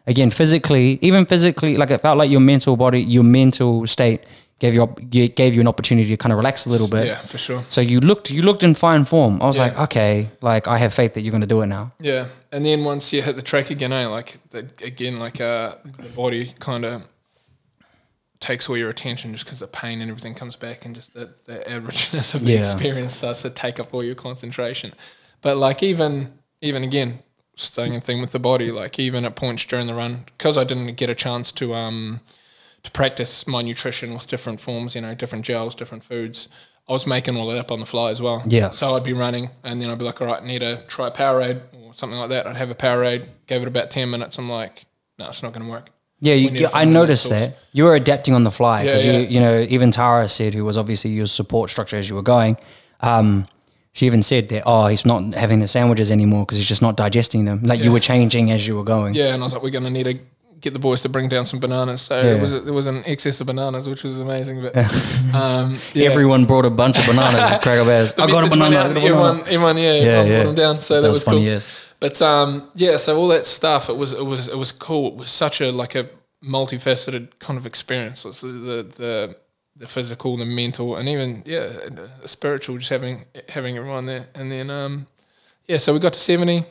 again, 0.07 0.29
physically, 0.29 0.99
even 1.01 1.25
physically, 1.25 1.77
like 1.77 1.89
it 1.89 2.01
felt 2.01 2.17
like 2.17 2.29
your 2.29 2.41
mental 2.41 2.75
body, 2.75 3.01
your 3.01 3.23
mental 3.23 3.87
state 3.87 4.23
gave 4.61 4.73
you, 4.75 5.27
gave 5.27 5.55
you 5.55 5.61
an 5.61 5.67
opportunity 5.67 6.07
to 6.09 6.17
kind 6.17 6.31
of 6.31 6.37
relax 6.37 6.65
a 6.67 6.69
little 6.69 6.87
bit. 6.87 7.07
Yeah, 7.07 7.19
for 7.31 7.37
sure. 7.39 7.63
So 7.69 7.81
you 7.81 7.99
looked 7.99 8.29
you 8.29 8.43
looked 8.43 8.63
in 8.63 8.73
fine 8.75 9.05
form. 9.05 9.41
I 9.41 9.45
was 9.45 9.57
Yeah. 9.57 9.63
like, 9.65 9.79
okay, 9.85 10.29
like 10.41 10.67
I 10.67 10.77
have 10.77 10.93
faith 10.93 11.13
that 11.15 11.21
you're 11.21 11.31
going 11.37 11.47
to 11.49 11.55
do 11.55 11.61
it 11.63 11.67
now. 11.67 11.91
Yeah, 11.99 12.27
and 12.51 12.63
then 12.65 12.85
once 12.85 13.11
you 13.11 13.21
hit 13.23 13.35
the 13.35 13.41
track 13.41 13.71
again, 13.71 13.91
eh, 13.91 14.07
like 14.07 14.37
the, 14.51 14.59
again, 14.85 15.19
like 15.19 15.41
uh, 15.41 15.75
the 16.05 16.09
body 16.09 16.53
kind 16.59 16.85
of 16.85 17.01
takes 18.39 18.69
all 18.69 18.77
your 18.77 18.89
attention 18.89 19.31
just 19.33 19.45
because 19.45 19.59
the 19.59 19.67
pain 19.67 20.01
and 20.01 20.09
everything 20.09 20.35
comes 20.35 20.55
back, 20.55 20.85
and 20.85 20.95
just 20.95 21.13
the, 21.13 21.29
the 21.45 21.57
averageness 21.67 22.35
of 22.35 22.43
the 22.45 22.53
Yeah. 22.53 22.59
experience 22.59 23.15
starts 23.15 23.41
to 23.41 23.49
take 23.49 23.79
up 23.79 23.93
all 23.93 24.03
your 24.03 24.15
concentration. 24.15 24.93
But 25.41 25.57
like 25.57 25.81
even 25.83 26.33
even 26.61 26.83
again, 26.83 27.19
staying 27.55 27.93
in 27.95 28.01
thing 28.01 28.21
with 28.21 28.31
the 28.31 28.39
body, 28.39 28.69
like 28.71 28.99
even 28.99 29.25
at 29.25 29.35
points 29.35 29.65
during 29.65 29.87
the 29.87 29.93
run, 29.95 30.25
because 30.37 30.55
I 30.57 30.63
didn't 30.63 30.95
get 30.97 31.09
a 31.09 31.15
chance 31.15 31.51
to 31.53 31.73
um 31.73 32.19
to 32.83 32.91
practice 32.91 33.47
my 33.47 33.61
nutrition 33.61 34.13
with 34.13 34.27
different 34.27 34.59
forms, 34.59 34.95
you 34.95 35.01
know, 35.01 35.13
different 35.13 35.45
gels, 35.45 35.75
different 35.75 36.03
foods. 36.03 36.49
I 36.89 36.93
was 36.93 37.05
making 37.05 37.37
all 37.37 37.47
that 37.47 37.59
up 37.59 37.71
on 37.71 37.79
the 37.79 37.85
fly 37.85 38.09
as 38.09 38.21
well. 38.21 38.43
Yeah. 38.47 38.71
So 38.71 38.95
I'd 38.95 39.03
be 39.03 39.13
running 39.13 39.49
and 39.63 39.81
then 39.81 39.89
I'd 39.89 39.99
be 39.99 40.05
like, 40.05 40.19
all 40.19 40.27
right, 40.27 40.41
I 40.41 40.45
need 40.45 40.59
to 40.59 40.83
try 40.87 41.07
a 41.07 41.11
Powerade 41.11 41.61
or 41.73 41.93
something 41.93 42.17
like 42.17 42.29
that. 42.29 42.47
I'd 42.47 42.57
have 42.57 42.69
a 42.69 42.75
Powerade, 42.75 43.27
gave 43.47 43.61
it 43.61 43.67
about 43.67 43.91
10 43.91 44.09
minutes. 44.09 44.37
I'm 44.37 44.49
like, 44.49 44.85
no, 45.17 45.29
it's 45.29 45.43
not 45.43 45.53
going 45.53 45.65
to 45.65 45.71
work. 45.71 45.89
Yeah, 46.19 46.35
you, 46.35 46.47
We 46.47 46.53
need 46.53 46.59
to 46.59 46.75
I 46.75 46.85
noticed 46.85 47.31
another 47.31 47.47
that 47.47 47.59
you 47.71 47.83
were 47.83 47.95
adapting 47.95 48.33
on 48.35 48.43
the 48.43 48.51
fly 48.51 48.83
because 48.83 49.03
yeah. 49.03 49.13
you 49.13 49.19
you 49.27 49.39
know 49.39 49.65
even 49.69 49.89
Tara 49.89 50.29
said 50.29 50.53
who 50.53 50.63
was 50.63 50.77
obviously 50.77 51.09
your 51.09 51.25
support 51.25 51.71
structure 51.71 51.97
as 51.97 52.07
you 52.07 52.15
were 52.15 52.21
going. 52.21 52.57
Um, 52.99 53.47
she 53.93 54.05
even 54.05 54.21
said 54.21 54.49
that 54.49 54.63
oh 54.67 54.85
he's 54.85 55.03
not 55.03 55.33
having 55.33 55.59
the 55.59 55.67
sandwiches 55.67 56.11
anymore 56.11 56.45
because 56.45 56.59
he's 56.59 56.67
just 56.67 56.83
not 56.83 56.95
digesting 56.95 57.45
them. 57.45 57.63
Like 57.63 57.83
you 57.83 57.91
were 57.91 57.99
changing 57.99 58.51
as 58.51 58.67
you 58.67 58.75
were 58.77 58.83
going. 58.83 59.15
Yeah. 59.15 59.33
And 59.33 59.41
I 59.41 59.45
was 59.45 59.53
like, 59.53 59.63
we're 59.63 59.71
going 59.71 59.83
to 59.83 59.89
need 59.89 60.03
to 60.03 60.19
get 60.61 60.73
the 60.73 60.79
boys 60.79 61.01
to 61.01 61.09
bring 61.09 61.27
down 61.29 61.45
some 61.45 61.59
bananas. 61.59 62.01
So 62.03 62.21
Yeah. 62.21 62.35
it 62.35 62.41
was, 62.41 62.63
there 62.63 62.73
was 62.73 62.87
an 62.87 63.03
excess 63.05 63.41
of 63.41 63.47
bananas, 63.47 63.89
which 63.89 64.03
was 64.03 64.19
amazing. 64.19 64.61
But 64.61 64.77
um, 65.33 65.77
yeah. 65.93 66.05
Everyone 66.07 66.45
brought 66.45 66.65
a 66.65 66.69
bunch 66.69 66.99
of 66.99 67.05
bananas. 67.07 67.57
Cracker 67.63 67.83
Bears. 67.85 68.13
I 68.13 68.27
got 68.27 68.45
a 68.47 68.49
banana. 68.49 68.75
out, 68.77 68.83
got 68.83 68.91
a 68.91 68.93
banana. 68.93 69.05
Everyone, 69.07 69.39
everyone, 69.41 69.77
yeah, 69.77 69.93
Yeah, 69.93 69.99
everyone 69.99 70.27
yeah. 70.27 70.37
put 70.37 70.43
them 70.45 70.55
down. 70.55 70.81
So 70.81 70.93
that, 70.95 71.01
That 71.01 71.07
was, 71.09 71.17
was 71.25 71.33
cool. 71.33 71.39
yes. 71.39 71.85
But 71.99 72.21
um, 72.21 72.69
yeah, 72.75 72.97
so 72.97 73.17
all 73.17 73.27
that 73.29 73.45
stuff, 73.45 73.89
it 73.89 73.97
was, 73.97 74.13
it 74.13 74.25
was, 74.25 74.47
it 74.47 74.57
was 74.57 74.71
cool. 74.71 75.07
It 75.09 75.15
was 75.17 75.31
such 75.31 75.61
a 75.61 75.71
like 75.71 75.93
a 75.95 76.09
multifaceted 76.43 77.27
kind 77.39 77.57
of 77.57 77.65
experience. 77.65 78.25
It's 78.25 78.41
the, 78.41 78.47
the, 78.47 78.83
the, 78.83 79.35
the 79.77 79.87
physical, 79.87 80.35
the 80.37 80.45
mental, 80.45 80.95
and 80.95 81.07
even 81.07 81.43
yeah, 81.45 81.67
the 82.21 82.27
spiritual. 82.27 82.77
Just 82.77 82.89
having 82.89 83.25
having 83.49 83.77
everyone 83.77 84.05
there, 84.05 84.27
and 84.35 84.51
then 84.51 84.69
um, 84.69 85.07
yeah, 85.67 85.77
so 85.77 85.93
we 85.93 85.99
got 85.99 86.13
to 86.13 86.19
seventy. 86.19 86.65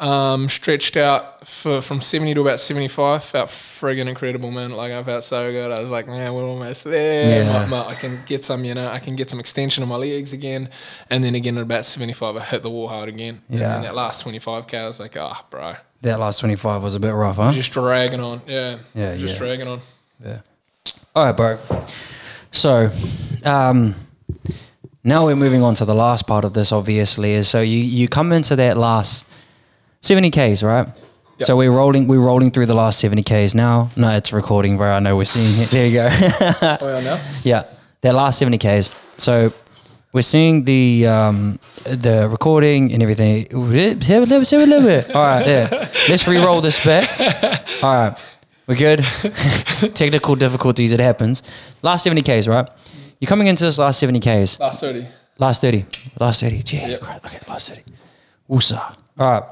Um, 0.00 0.48
stretched 0.48 0.96
out 0.96 1.46
for 1.46 1.82
from 1.82 2.00
seventy 2.00 2.32
to 2.32 2.40
about 2.40 2.58
seventy 2.58 2.88
five. 2.88 3.22
Felt 3.22 3.50
friggin' 3.50 4.08
incredible, 4.08 4.50
man. 4.50 4.70
Like 4.70 4.92
I 4.92 5.02
felt 5.02 5.24
so 5.24 5.50
good. 5.52 5.70
I 5.70 5.78
was 5.80 5.90
like, 5.90 6.06
man, 6.06 6.32
we're 6.32 6.44
almost 6.44 6.84
there. 6.84 7.44
Yeah. 7.44 7.52
My- 7.52 7.66
my- 7.66 7.86
I 7.88 7.94
can 7.94 8.22
get 8.24 8.42
some, 8.44 8.64
you 8.64 8.72
know, 8.74 8.88
I 8.88 8.98
can 8.98 9.14
get 9.14 9.28
some 9.28 9.38
extension 9.38 9.82
of 9.82 9.90
my 9.90 9.96
legs 9.96 10.32
again. 10.32 10.70
And 11.10 11.22
then 11.22 11.34
again 11.34 11.58
at 11.58 11.62
about 11.64 11.84
seventy 11.84 12.14
five, 12.14 12.34
I 12.36 12.40
hit 12.40 12.62
the 12.62 12.70
wall 12.70 12.88
hard 12.88 13.10
again. 13.10 13.42
Yeah. 13.50 13.76
And 13.76 13.84
that 13.84 13.94
last 13.94 14.22
twenty 14.22 14.38
five 14.38 14.66
k, 14.66 14.78
I 14.78 14.86
was 14.86 15.00
like, 15.00 15.16
ah, 15.18 15.44
bro, 15.50 15.74
That 16.00 16.18
last 16.18 16.38
25 16.40 16.82
was 16.82 16.94
a 16.94 17.00
bit 17.00 17.10
rough, 17.12 17.36
huh? 17.36 17.50
just 17.50 17.72
dragging 17.72 18.20
on. 18.20 18.40
Yeah. 18.46 18.78
Yeah, 18.94 19.16
Just 19.16 19.34
yeah. 19.34 19.38
dragging 19.38 19.68
on. 19.68 19.80
Yeah. 20.24 20.38
All 21.14 21.26
right, 21.26 21.36
bro. 21.36 21.58
So, 22.52 22.90
um, 23.44 23.94
now 25.04 25.26
we're 25.26 25.36
moving 25.36 25.62
on 25.62 25.74
to 25.74 25.84
the 25.84 25.94
last 25.94 26.26
part 26.26 26.44
of 26.44 26.54
this. 26.54 26.72
Obviously, 26.72 27.32
is 27.32 27.48
so 27.48 27.60
you 27.60 27.78
you 27.78 28.08
come 28.08 28.32
into 28.32 28.56
that 28.56 28.76
last 28.78 29.26
seventy 30.02 30.30
k's, 30.30 30.62
right? 30.62 30.86
Yep. 31.38 31.46
So 31.46 31.56
we're 31.56 31.70
rolling 31.70 32.06
we're 32.06 32.20
rolling 32.20 32.50
through 32.50 32.66
the 32.66 32.74
last 32.74 32.98
seventy 32.98 33.22
k's 33.22 33.54
now. 33.54 33.88
No, 33.96 34.10
it's 34.16 34.32
recording, 34.32 34.76
bro. 34.76 34.90
I 34.92 35.00
know 35.00 35.16
we're 35.16 35.24
seeing 35.24 35.62
it. 35.62 35.70
There 35.72 35.86
you 35.86 35.94
go. 35.94 36.08
Oh 36.80 36.94
yeah, 36.98 37.00
now. 37.04 37.20
yeah, 37.44 37.64
that 38.02 38.14
last 38.14 38.38
seventy 38.38 38.58
k's. 38.58 38.90
So 39.16 39.52
we're 40.12 40.22
seeing 40.22 40.64
the 40.64 41.06
um, 41.06 41.58
the 41.84 42.28
recording 42.30 42.92
and 42.92 43.02
everything. 43.02 43.46
All 45.14 45.22
right, 45.26 45.46
yeah. 45.46 45.88
Let's 46.08 46.26
re-roll 46.28 46.60
this 46.60 46.82
bit. 46.84 47.08
All 47.82 47.94
right, 47.94 48.18
we're 48.66 48.76
good. 48.76 48.98
Technical 49.94 50.34
difficulties, 50.36 50.92
it 50.92 51.00
happens. 51.00 51.42
Last 51.82 52.02
seventy 52.04 52.22
k's, 52.22 52.48
right? 52.48 52.68
You're 53.18 53.28
coming 53.28 53.46
into 53.46 53.64
this 53.64 53.78
last 53.78 53.98
seventy 53.98 54.20
k's. 54.20 54.58
Last 54.60 54.80
thirty. 54.80 55.06
Last 55.38 55.62
30. 55.62 55.86
Last 56.20 56.40
30. 56.42 56.62
Yeah, 56.76 56.88
Yep. 56.88 57.24
Okay, 57.24 57.38
last 57.48 57.70
30. 57.70 57.82
Woosah. 58.50 58.94
All 59.18 59.30
right. 59.32 59.42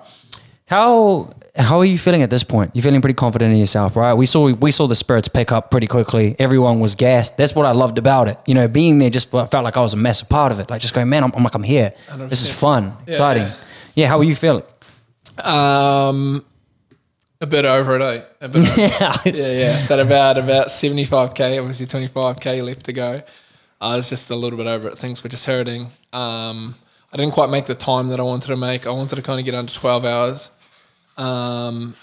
How 0.69 1.31
how 1.57 1.79
are 1.79 1.85
you 1.85 1.99
feeling 1.99 2.23
at 2.23 2.31
this 2.31 2.45
point? 2.45 2.71
You're 2.75 2.83
feeling 2.85 3.01
pretty 3.01 3.15
confident 3.15 3.53
in 3.53 3.59
yourself, 3.59 3.97
right? 3.97 4.15
We 4.15 4.27
saw 4.27 4.53
we 4.53 4.71
saw 4.71 4.87
the 4.87 4.95
spirits 4.95 5.27
pick 5.29 5.51
up 5.51 5.71
pretty 5.71 5.87
quickly. 5.87 6.37
Everyone 6.39 6.79
was 6.79 6.95
gassed. 6.95 7.37
That's 7.37 7.55
what 7.55 7.67
I 7.67 7.73
loved 7.73 7.99
about 7.99 8.29
it. 8.29 8.39
You 8.47 8.55
know, 8.55 8.69
being 8.69 8.99
there 8.99 9.11
just 9.11 9.31
felt 9.31 9.53
like 9.53 9.77
I 9.77 9.81
was 9.81 9.95
a 9.95 9.97
massive 9.97 10.29
part 10.29 10.53
of 10.53 10.61
it. 10.61 10.71
Like 10.71 10.81
just 10.81 10.95
going, 10.95 11.09
man, 11.09 11.25
I'm, 11.25 11.33
I'm 11.35 11.43
like 11.43 11.55
I'm 11.55 11.63
here. 11.63 11.93
This 12.29 12.43
is 12.43 12.53
fun, 12.53 12.85
Yeah, 13.07 13.11
exciting. 13.13 13.43
yeah. 13.45 13.55
Yeah. 13.95 14.07
how 14.09 14.19
are 14.19 14.25
you 14.25 14.37
feeling? 14.37 14.63
Um, 15.43 16.45
a 17.41 17.47
bit 17.47 17.65
over 17.65 17.97
it, 17.97 18.03
eh? 18.03 18.23
A 18.43 18.49
bit 18.49 18.69
over. 18.69 18.81
yeah. 18.81 19.15
yeah, 19.25 19.49
yeah. 19.53 19.73
So 19.79 19.99
about 20.01 20.39
about 20.39 20.71
seventy 20.71 21.05
five 21.05 21.35
k, 21.35 21.59
obviously 21.59 21.87
twenty 21.87 22.09
five 22.09 22.41
k 22.41 22.61
left 22.63 22.85
to 22.87 22.93
go. 22.93 23.17
I 23.81 23.97
was 23.97 24.09
just 24.11 24.29
a 24.31 24.37
little 24.37 24.57
bit 24.57 24.67
over 24.67 24.89
it. 24.89 24.99
Things 24.99 25.23
were 25.23 25.29
just 25.31 25.47
hurting. 25.47 25.87
Um, 26.13 26.75
I 27.13 27.17
didn't 27.17 27.33
quite 27.33 27.49
make 27.49 27.67
the 27.67 27.75
time 27.75 28.09
that 28.09 28.21
I 28.21 28.23
wanted 28.25 28.49
to 28.49 28.57
make. 28.57 28.87
I 28.87 28.91
wanted 28.91 29.17
to 29.17 29.23
kind 29.23 29.39
of 29.41 29.45
get 29.47 29.55
under 29.55 29.73
twelve 29.73 30.05
hours. 30.05 30.51
Um, 31.19 31.95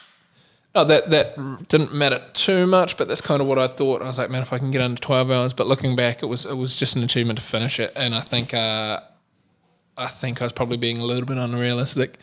no, 0.76 0.84
that 0.84 1.10
that 1.10 1.68
didn't 1.70 1.94
matter 1.94 2.22
too 2.34 2.68
much, 2.68 2.98
but 2.98 3.08
that's 3.08 3.22
kind 3.22 3.42
of 3.42 3.48
what 3.48 3.58
I 3.58 3.68
thought. 3.68 4.02
I 4.02 4.06
was 4.08 4.18
like, 4.18 4.30
man, 4.30 4.42
if 4.42 4.52
I 4.52 4.58
can 4.58 4.72
get 4.72 4.82
under 4.82 5.00
twelve 5.00 5.32
hours. 5.32 5.54
But 5.54 5.68
looking 5.68 5.96
back, 5.96 6.22
it 6.22 6.26
was 6.26 6.46
it 6.46 6.56
was 6.58 6.76
just 6.76 6.96
an 6.98 7.04
achievement 7.04 7.40
to 7.40 7.46
finish 7.46 7.80
it, 7.80 7.94
and 7.96 8.14
I 8.14 8.20
think 8.20 8.54
uh, 8.54 9.00
I 9.98 10.08
think 10.08 10.42
I 10.42 10.46
was 10.46 10.52
probably 10.54 10.78
being 10.78 10.98
a 10.98 11.06
little 11.06 11.26
bit 11.26 11.38
unrealistic, 11.38 12.18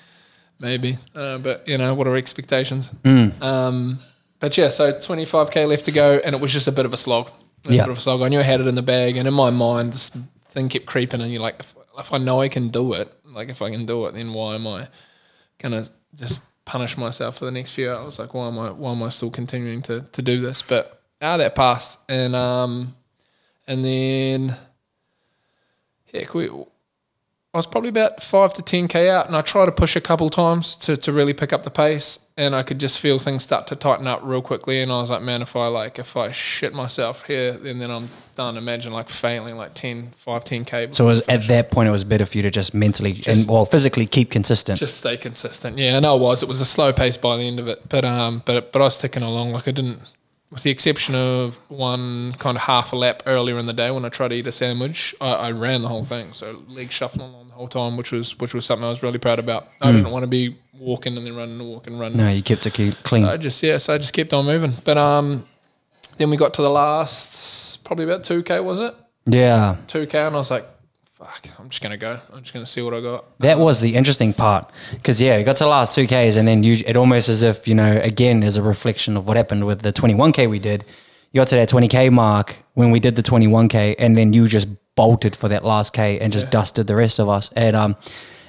maybe. 0.60 0.98
Uh, 1.14 1.38
but 1.38 1.66
you 1.66 1.78
know, 1.78 1.94
what 1.94 2.06
are 2.06 2.14
expectations? 2.16 2.92
Um, 3.40 3.98
but 4.38 4.58
yeah, 4.58 4.68
so 4.68 4.92
25k 4.92 5.66
left 5.66 5.86
to 5.86 5.92
go, 5.92 6.20
and 6.22 6.34
it 6.34 6.40
was 6.42 6.52
just 6.52 6.68
a 6.68 6.72
bit 6.72 6.84
of 6.84 6.92
a 6.92 6.98
slog. 6.98 7.30
A 7.66 7.72
Yeah. 7.72 7.84
bit 7.84 7.92
of 7.92 7.98
a 7.98 8.00
slog. 8.02 8.20
I 8.22 8.28
knew 8.28 8.40
I 8.40 8.42
had 8.42 8.60
it 8.60 8.66
in 8.66 8.74
the 8.74 8.82
bag, 8.82 9.16
and 9.16 9.26
in 9.26 9.32
my 9.32 9.48
mind, 9.50 9.94
this 9.94 10.10
thing 10.48 10.68
kept 10.68 10.84
creeping, 10.84 11.22
and 11.22 11.32
you're 11.32 11.40
like, 11.40 11.56
if, 11.60 11.74
if 11.98 12.12
I 12.12 12.18
know 12.18 12.40
I 12.42 12.48
can 12.48 12.68
do 12.68 12.92
it, 12.92 13.10
like 13.24 13.48
if 13.48 13.62
I 13.62 13.70
can 13.70 13.86
do 13.86 14.04
it, 14.06 14.12
then 14.14 14.32
why 14.34 14.56
am 14.56 14.66
I 14.66 14.88
gonna 15.58 15.84
just 16.14 16.40
punish 16.64 16.96
myself 16.96 17.38
for 17.38 17.44
the 17.44 17.50
next 17.50 17.72
few 17.72 17.90
hours? 17.90 18.18
Like, 18.18 18.34
why 18.34 18.48
am 18.48 18.58
I 18.58 18.70
why 18.70 18.92
am 18.92 19.02
I 19.02 19.08
still 19.08 19.30
continuing 19.30 19.82
to 19.82 20.02
to 20.02 20.22
do 20.22 20.40
this? 20.40 20.62
But 20.62 21.02
ah, 21.20 21.36
that 21.36 21.54
passed, 21.54 21.98
and 22.08 22.34
um, 22.34 22.94
and 23.66 23.84
then 23.84 24.56
heck, 26.12 26.34
we 26.34 26.48
I 27.54 27.58
was 27.58 27.66
probably 27.66 27.90
about 27.90 28.22
five 28.22 28.54
to 28.54 28.62
ten 28.62 28.88
k 28.88 29.10
out, 29.10 29.26
and 29.26 29.36
I 29.36 29.42
tried 29.42 29.66
to 29.66 29.72
push 29.72 29.94
a 29.94 30.00
couple 30.00 30.30
times 30.30 30.74
to, 30.76 30.96
to 30.96 31.12
really 31.12 31.34
pick 31.34 31.52
up 31.52 31.64
the 31.64 31.70
pace, 31.70 32.26
and 32.34 32.54
I 32.56 32.62
could 32.62 32.80
just 32.80 32.98
feel 32.98 33.18
things 33.18 33.42
start 33.42 33.66
to 33.66 33.76
tighten 33.76 34.06
up 34.06 34.20
real 34.22 34.40
quickly. 34.40 34.80
And 34.80 34.90
I 34.90 35.00
was 35.00 35.10
like, 35.10 35.20
man, 35.20 35.42
if 35.42 35.54
I 35.54 35.66
like 35.66 35.98
if 35.98 36.16
I 36.16 36.30
shit 36.30 36.72
myself 36.72 37.24
here, 37.24 37.52
then 37.52 37.78
then 37.78 37.90
I'm 37.90 38.08
done. 38.34 38.56
Imagine 38.56 38.92
like 38.92 39.08
failing 39.08 39.56
like 39.56 39.74
10, 39.74 40.12
5, 40.16 40.44
10 40.44 40.64
k. 40.64 40.88
So 40.90 41.04
it 41.04 41.08
was 41.08 41.22
at 41.28 41.48
that 41.48 41.70
point, 41.70 41.88
it 41.88 41.92
was 41.92 42.04
better 42.04 42.26
for 42.26 42.36
you 42.36 42.42
to 42.42 42.50
just 42.50 42.74
mentally 42.74 43.20
and 43.26 43.46
well 43.48 43.64
physically 43.64 44.06
keep 44.06 44.30
consistent. 44.30 44.78
just 44.78 44.98
stay 44.98 45.16
consistent. 45.16 45.78
Yeah, 45.78 45.96
I 45.96 46.00
know 46.00 46.16
it 46.16 46.20
was. 46.20 46.42
It 46.42 46.48
was 46.48 46.60
a 46.60 46.64
slow 46.64 46.92
pace 46.92 47.16
by 47.16 47.36
the 47.36 47.44
end 47.44 47.58
of 47.58 47.68
it, 47.68 47.88
but 47.88 48.04
um, 48.04 48.42
but 48.44 48.72
but 48.72 48.80
I 48.80 48.84
was 48.84 48.98
ticking 48.98 49.22
along. 49.22 49.52
Like 49.52 49.68
I 49.68 49.70
didn't, 49.70 50.12
with 50.50 50.62
the 50.62 50.70
exception 50.70 51.14
of 51.14 51.56
one 51.68 52.32
kind 52.34 52.56
of 52.56 52.64
half 52.64 52.92
a 52.92 52.96
lap 52.96 53.22
earlier 53.26 53.58
in 53.58 53.66
the 53.66 53.72
day 53.72 53.90
when 53.90 54.04
I 54.04 54.08
tried 54.08 54.28
to 54.28 54.34
eat 54.34 54.46
a 54.46 54.52
sandwich, 54.52 55.14
I, 55.20 55.32
I 55.32 55.50
ran 55.52 55.82
the 55.82 55.88
whole 55.88 56.04
thing. 56.04 56.32
So 56.32 56.62
leg 56.68 56.90
shuffling 56.90 57.28
along 57.28 57.48
the 57.48 57.54
whole 57.54 57.68
time, 57.68 57.96
which 57.96 58.12
was 58.12 58.38
which 58.38 58.54
was 58.54 58.64
something 58.64 58.84
I 58.84 58.88
was 58.88 59.02
really 59.02 59.18
proud 59.18 59.38
about. 59.38 59.68
I 59.80 59.92
didn't 59.92 60.10
want 60.10 60.24
to 60.24 60.28
be 60.28 60.56
walking 60.78 61.16
and 61.16 61.26
then 61.26 61.36
running 61.36 61.60
and 61.60 61.68
walking, 61.68 61.94
and 61.94 62.00
running. 62.00 62.18
no, 62.18 62.28
you 62.28 62.42
kept 62.42 62.66
it 62.66 62.74
keep 62.74 62.94
clean. 63.02 63.24
I 63.24 63.36
just 63.36 63.62
yeah, 63.62 63.78
so 63.78 63.94
I 63.94 63.98
just 63.98 64.12
kept 64.12 64.32
on 64.32 64.46
moving. 64.46 64.72
But 64.84 64.98
um, 64.98 65.44
then 66.16 66.30
we 66.30 66.36
got 66.36 66.54
to 66.54 66.62
the 66.62 66.70
last 66.70 67.61
probably 67.94 68.10
about 68.10 68.24
two 68.24 68.42
k 68.42 68.58
was 68.58 68.80
it? 68.80 68.94
yeah. 69.26 69.76
Two 69.86 70.06
k, 70.06 70.18
and 70.18 70.34
I 70.34 70.38
was 70.38 70.50
like, 70.50 70.66
fuck, 71.12 71.46
I'm 71.58 71.68
just 71.68 71.82
gonna 71.82 71.98
go. 71.98 72.18
I'm 72.32 72.40
just 72.40 72.54
gonna 72.54 72.64
see 72.64 72.80
what 72.80 72.94
I 72.94 73.02
got. 73.02 73.38
That 73.40 73.58
was 73.58 73.82
the 73.82 73.96
interesting 73.96 74.32
part 74.32 74.72
because 74.92 75.20
yeah, 75.20 75.36
you 75.36 75.44
got 75.44 75.58
to 75.58 75.64
the 75.64 75.70
last 75.70 75.94
two 75.94 76.06
Ks 76.06 76.36
and 76.36 76.48
then 76.48 76.62
you 76.62 76.82
it 76.86 76.96
almost 76.96 77.28
as 77.28 77.42
if 77.42 77.68
you 77.68 77.74
know 77.74 78.00
again 78.02 78.42
is 78.42 78.56
a 78.56 78.62
reflection 78.62 79.14
of 79.18 79.26
what 79.28 79.36
happened 79.36 79.66
with 79.66 79.82
the 79.82 79.92
21K 79.92 80.48
we 80.48 80.58
did. 80.58 80.84
You 81.32 81.40
got 81.40 81.48
to 81.48 81.56
that 81.56 81.68
20K 81.68 82.10
mark 82.10 82.56
when 82.72 82.90
we 82.90 82.98
did 83.00 83.16
the 83.16 83.22
21K 83.22 83.96
and 83.98 84.16
then 84.16 84.32
you 84.32 84.48
just 84.48 84.68
bolted 84.94 85.36
for 85.36 85.48
that 85.48 85.64
last 85.64 85.92
K 85.92 86.18
and 86.18 86.32
just 86.32 86.50
dusted 86.50 86.86
the 86.86 86.96
rest 86.96 87.18
of 87.18 87.28
us. 87.28 87.50
And 87.52 87.76
um, 87.76 87.96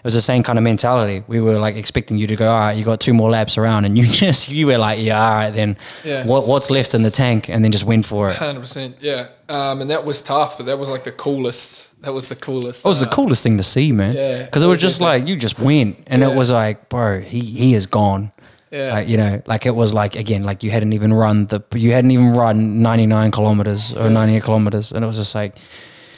it 0.04 0.08
was 0.08 0.16
the 0.16 0.22
same 0.22 0.44
kind 0.44 0.60
of 0.60 0.63
mentality. 0.63 1.24
We 1.28 1.39
were 1.39 1.60
like 1.60 1.76
expecting 1.78 2.18
you 2.18 2.28
to 2.28 2.36
go, 2.36 2.52
all 2.52 2.60
right, 2.60 2.78
you 2.78 2.84
got 2.84 3.00
two 3.00 3.13
more 3.13 3.30
laps 3.30 3.58
around, 3.58 3.86
and 3.86 3.98
you 3.98 4.04
just 4.26 4.50
you 4.50 4.68
were 4.68 4.78
like, 4.78 5.00
yeah, 5.00 5.26
all 5.28 5.34
right, 5.34 5.50
then 5.52 5.78
Yeah. 6.04 6.26
what 6.26 6.46
what's 6.48 6.70
left 6.70 6.94
in 6.94 7.04
the 7.04 7.12
tank, 7.12 7.50
and 7.50 7.63
then 7.63 7.72
just 7.72 7.86
went 7.86 8.06
for 8.06 8.30
it. 8.30 8.36
Hundred 8.36 8.60
percent, 8.60 8.98
yeah. 9.00 9.30
Um, 9.48 9.82
and 9.82 9.89
that 9.89 10.04
was 10.06 10.22
tough, 10.22 10.58
but 10.58 10.66
that 10.66 10.78
was 10.78 10.89
like 10.89 11.04
the 11.04 11.12
coolest. 11.12 12.02
That 12.02 12.13
was 12.13 12.28
the 12.28 12.36
coolest. 12.36 12.84
It 12.84 12.88
was 12.88 13.00
the 13.00 13.08
uh, 13.08 13.12
coolest 13.12 13.44
thing 13.44 13.56
to 13.58 13.63
see, 13.63 13.94
man. 13.94 14.13
Yeah, 14.16 14.44
because 14.44 14.62
it 14.63 14.68
was 14.68 14.76
was 14.76 14.82
just 14.82 15.00
like 15.00 15.26
you 15.28 15.38
just 15.38 15.58
went, 15.60 16.04
and 16.08 16.22
it 16.22 16.36
was 16.36 16.52
like, 16.52 16.89
bro, 16.89 17.22
he 17.22 17.39
he 17.39 17.74
is 17.74 17.86
gone. 17.88 18.32
Yeah. 18.72 18.92
Like, 18.96 19.08
you 19.08 19.18
know, 19.18 19.39
like 19.46 19.68
it 19.68 19.76
was 19.76 19.94
like 19.94 20.16
again, 20.16 20.44
like 20.44 20.63
you 20.63 20.72
hadn't 20.72 20.94
even 20.94 21.13
run 21.13 21.46
the 21.46 21.62
you 21.76 21.92
hadn't 21.92 22.10
even 22.12 22.34
run 22.34 22.82
ninety 22.82 23.06
nine 23.06 23.30
kilometers 23.32 23.96
or 23.96 24.10
ninety 24.10 24.36
eight 24.36 24.44
kilometers, 24.44 24.92
and 24.92 25.04
it 25.04 25.08
was 25.08 25.18
just 25.18 25.36
like, 25.36 25.56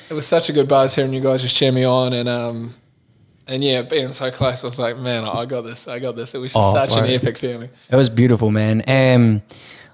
It 0.10 0.14
was 0.14 0.26
such 0.26 0.50
a 0.50 0.54
good 0.54 0.68
buzz 0.68 0.96
hearing 0.96 1.12
you 1.14 1.20
guys 1.20 1.42
just 1.42 1.56
cheer 1.56 1.72
me 1.74 1.84
on, 1.84 2.14
and 2.14 2.30
um, 2.30 2.74
and 3.48 3.64
yeah, 3.64 3.82
being 3.84 4.12
so 4.12 4.32
close, 4.32 4.64
I 4.64 4.68
was 4.68 4.80
like, 4.80 4.98
man, 4.98 5.26
I 5.26 5.46
got 5.46 5.62
this, 5.62 5.88
I 5.88 6.00
got 6.00 6.16
this. 6.16 6.34
It 6.36 6.40
was 6.40 6.54
just 6.54 6.66
Oh, 6.66 6.74
such 6.74 6.96
an 6.98 7.06
epic 7.06 7.38
feeling. 7.38 7.70
it 7.90 7.96
was 7.96 8.10
beautiful, 8.10 8.50
man. 8.52 8.84
Um, 8.88 9.42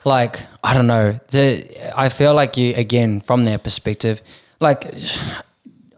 like 0.06 0.40
I 0.64 0.74
don't 0.74 0.88
know, 0.88 1.20
the, 1.30 1.92
I 1.98 2.10
feel 2.10 2.34
like 2.34 2.58
you 2.58 2.74
again 2.76 3.20
from 3.22 3.44
that 3.46 3.64
perspective, 3.64 4.22
like. 4.60 4.86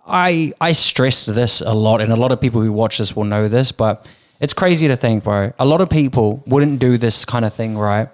I 0.05 0.51
I 0.59 0.73
stress 0.73 1.25
this 1.25 1.61
a 1.61 1.73
lot, 1.73 2.01
and 2.01 2.11
a 2.11 2.17
lot 2.17 2.33
of 2.33 2.41
people 2.41 2.59
who 2.61 2.73
watch 2.73 2.97
this 2.97 3.15
will 3.15 3.23
know 3.23 3.47
this, 3.47 3.71
but 3.71 4.05
it's 4.41 4.53
crazy 4.53 4.89
to 4.89 4.97
think, 4.97 5.23
bro. 5.23 5.53
A 5.57 5.65
lot 5.65 5.79
of 5.79 5.89
people 5.89 6.43
wouldn't 6.45 6.79
do 6.79 6.97
this 6.97 7.23
kind 7.23 7.45
of 7.45 7.53
thing, 7.53 7.77
right? 7.77 8.09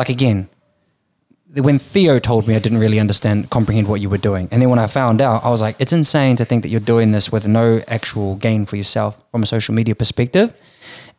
Like 0.00 0.08
again, 0.08 0.48
when 1.60 1.78
Theo 1.78 2.18
told 2.18 2.46
me, 2.46 2.54
I 2.54 2.58
didn't 2.58 2.78
really 2.78 3.00
understand, 3.00 3.50
comprehend 3.50 3.88
what 3.88 4.00
you 4.00 4.08
were 4.08 4.18
doing, 4.18 4.48
and 4.50 4.60
then 4.62 4.70
when 4.70 4.78
I 4.78 4.86
found 4.86 5.20
out, 5.20 5.44
I 5.44 5.50
was 5.50 5.60
like, 5.60 5.76
it's 5.78 5.92
insane 5.92 6.36
to 6.36 6.44
think 6.44 6.62
that 6.62 6.68
you're 6.68 6.80
doing 6.80 7.12
this 7.12 7.32
with 7.32 7.46
no 7.46 7.80
actual 7.88 8.36
gain 8.36 8.66
for 8.66 8.76
yourself 8.76 9.22
from 9.30 9.42
a 9.42 9.46
social 9.46 9.74
media 9.74 9.94
perspective, 9.94 10.54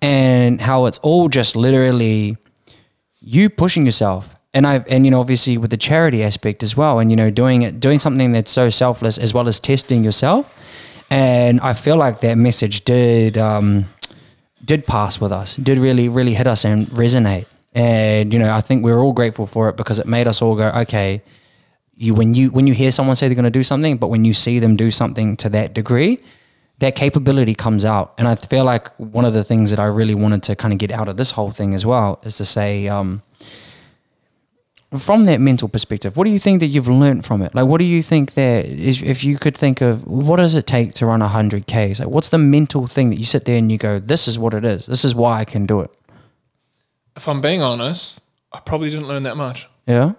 and 0.01 0.61
how 0.61 0.85
it's 0.85 0.97
all 0.99 1.29
just 1.29 1.55
literally 1.55 2.37
you 3.21 3.49
pushing 3.49 3.85
yourself. 3.85 4.35
And 4.53 4.65
I've, 4.65 4.87
and 4.87 5.05
you 5.05 5.11
know 5.11 5.19
obviously 5.19 5.57
with 5.57 5.69
the 5.69 5.77
charity 5.77 6.23
aspect 6.23 6.63
as 6.63 6.75
well 6.75 6.97
and 6.97 7.11
you 7.11 7.15
know 7.15 7.29
doing 7.29 7.61
it 7.61 7.79
doing 7.79 7.99
something 7.99 8.31
that's 8.31 8.51
so 8.51 8.71
selfless 8.71 9.19
as 9.19 9.31
well 9.31 9.47
as 9.47 9.59
testing 9.59 10.03
yourself. 10.03 10.55
And 11.11 11.59
i 11.61 11.73
feel 11.73 11.97
like 11.97 12.21
that 12.21 12.35
message 12.35 12.83
did 12.83 13.37
um 13.37 13.85
did 14.65 14.87
pass 14.87 15.21
with 15.21 15.31
us 15.31 15.55
did 15.55 15.77
really 15.77 16.09
really 16.09 16.33
hit 16.33 16.47
us 16.47 16.65
and 16.65 16.87
resonate 16.87 17.45
and 17.73 18.33
you 18.33 18.39
know 18.39 18.53
i 18.53 18.61
think 18.61 18.83
we're 18.83 18.99
all 18.99 19.13
grateful 19.13 19.45
for 19.45 19.69
it 19.69 19.77
because 19.77 19.99
it 19.99 20.07
made 20.07 20.27
us 20.27 20.41
all 20.41 20.55
go 20.55 20.69
okay 20.69 21.21
you 21.95 22.13
when 22.13 22.33
you 22.33 22.49
when 22.49 22.65
you 22.67 22.73
hear 22.73 22.91
someone 22.91 23.15
say 23.15 23.27
they're 23.27 23.35
going 23.35 23.43
to 23.43 23.49
do 23.49 23.63
something 23.63 23.97
but 23.97 24.07
when 24.07 24.25
you 24.25 24.33
see 24.33 24.59
them 24.59 24.75
do 24.75 24.89
something 24.89 25.37
to 25.37 25.49
that 25.49 25.73
degree 25.73 26.19
that 26.79 26.95
capability 26.95 27.53
comes 27.53 27.85
out 27.85 28.13
and 28.17 28.27
i 28.27 28.35
feel 28.35 28.63
like 28.63 28.87
one 28.97 29.25
of 29.25 29.33
the 29.33 29.43
things 29.43 29.69
that 29.69 29.79
i 29.79 29.85
really 29.85 30.15
wanted 30.15 30.41
to 30.41 30.55
kind 30.55 30.73
of 30.73 30.79
get 30.79 30.91
out 30.91 31.07
of 31.07 31.17
this 31.17 31.31
whole 31.31 31.51
thing 31.51 31.73
as 31.73 31.85
well 31.85 32.19
is 32.23 32.37
to 32.37 32.45
say 32.45 32.87
um, 32.87 33.21
from 34.97 35.25
that 35.25 35.39
mental 35.39 35.69
perspective, 35.69 36.17
what 36.17 36.23
do 36.23 36.31
you 36.31 36.39
think 36.39 36.61
that 36.61 36.67
you've 36.67 36.87
learned 36.87 37.23
from 37.23 37.41
it? 37.43 37.53
Like, 37.53 37.67
what 37.67 37.77
do 37.77 37.85
you 37.85 38.01
think 38.01 38.33
that 38.33 38.65
is, 38.65 39.03
if 39.03 39.23
you 39.23 39.37
could 39.37 39.55
think 39.55 39.81
of 39.81 40.05
what 40.07 40.37
does 40.37 40.55
it 40.55 40.65
take 40.65 40.93
to 40.95 41.05
run 41.05 41.19
100 41.19 41.67
Ks? 41.67 41.99
Like, 41.99 42.09
what's 42.09 42.29
the 42.29 42.39
mental 42.39 42.87
thing 42.87 43.09
that 43.11 43.19
you 43.19 43.25
sit 43.25 43.45
there 43.45 43.57
and 43.57 43.71
you 43.71 43.77
go, 43.77 43.99
this 43.99 44.27
is 44.27 44.39
what 44.39 44.53
it 44.53 44.65
is. 44.65 44.87
This 44.87 45.05
is 45.05 45.13
why 45.13 45.39
I 45.39 45.45
can 45.45 45.67
do 45.67 45.81
it. 45.81 45.91
If 47.19 47.27
I'm 47.27 47.41
being 47.41 47.61
honest, 47.61 48.23
I 48.53 48.61
probably 48.61 48.89
didn't 48.89 49.09
learn 49.09 49.23
that 49.23 49.35
much. 49.35 49.67
Yeah. 49.85 50.13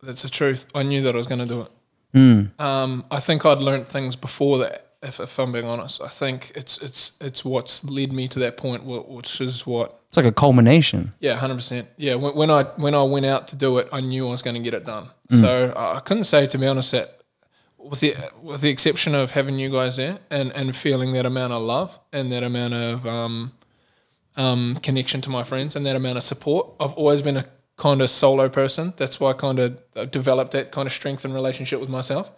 That's 0.00 0.22
the 0.22 0.28
truth. 0.28 0.64
I 0.76 0.84
knew 0.84 1.02
that 1.02 1.12
I 1.12 1.18
was 1.18 1.26
going 1.26 1.40
to 1.40 1.46
do 1.46 1.62
it. 1.62 1.72
Mm. 2.14 2.60
Um, 2.60 3.04
I 3.10 3.18
think 3.18 3.44
I'd 3.44 3.58
learned 3.58 3.88
things 3.88 4.14
before 4.14 4.58
that. 4.58 4.92
If, 5.02 5.18
if 5.18 5.36
I'm 5.40 5.50
being 5.50 5.64
honest, 5.64 6.00
I 6.00 6.06
think 6.06 6.52
it's 6.54 6.78
it's 6.78 7.12
it's 7.20 7.44
what's 7.44 7.82
led 7.84 8.12
me 8.12 8.28
to 8.28 8.38
that 8.38 8.56
point, 8.56 8.84
which 8.84 9.40
is 9.40 9.66
what 9.66 10.00
It's 10.06 10.16
like 10.16 10.26
a 10.26 10.32
culmination. 10.32 11.10
Yeah, 11.18 11.34
hundred 11.34 11.56
percent. 11.56 11.88
Yeah, 11.96 12.14
when, 12.14 12.34
when 12.36 12.50
I 12.50 12.62
when 12.76 12.94
I 12.94 13.02
went 13.02 13.26
out 13.26 13.48
to 13.48 13.56
do 13.56 13.78
it, 13.78 13.88
I 13.92 14.00
knew 14.00 14.28
I 14.28 14.30
was 14.30 14.42
going 14.42 14.54
to 14.54 14.62
get 14.62 14.72
it 14.72 14.86
done. 14.86 15.08
So 15.30 15.72
uh, 15.76 15.94
I 15.96 16.00
couldn't 16.00 16.24
say, 16.24 16.46
to 16.46 16.58
be 16.58 16.66
honest, 16.68 16.92
that 16.92 17.20
with 17.78 18.00
the 18.00 18.14
with 18.40 18.60
the 18.60 18.70
exception 18.70 19.14
of 19.16 19.32
having 19.32 19.58
you 19.58 19.70
guys 19.70 19.96
there 19.96 20.18
and 20.30 20.52
and 20.52 20.74
feeling 20.74 21.12
that 21.12 21.26
amount 21.26 21.52
of 21.52 21.62
love 21.62 21.98
and 22.12 22.30
that 22.30 22.44
amount 22.44 22.74
of 22.74 23.04
um, 23.06 23.52
um, 24.36 24.76
connection 24.82 25.20
to 25.22 25.30
my 25.30 25.42
friends 25.44 25.76
and 25.76 25.84
that 25.86 25.96
amount 25.96 26.18
of 26.18 26.24
support, 26.24 26.68
I've 26.80 26.92
always 26.94 27.22
been 27.22 27.36
a 27.38 27.46
kind 27.76 28.00
of 28.02 28.10
solo 28.10 28.48
person. 28.48 28.92
That's 28.96 29.18
why 29.20 29.30
I 29.30 29.32
kind 29.34 29.58
of 29.58 30.10
developed 30.10 30.52
that 30.52 30.72
kind 30.72 30.86
of 30.86 30.92
strength 30.92 31.24
and 31.24 31.34
relationship 31.34 31.80
with 31.80 31.88
myself. 31.88 32.30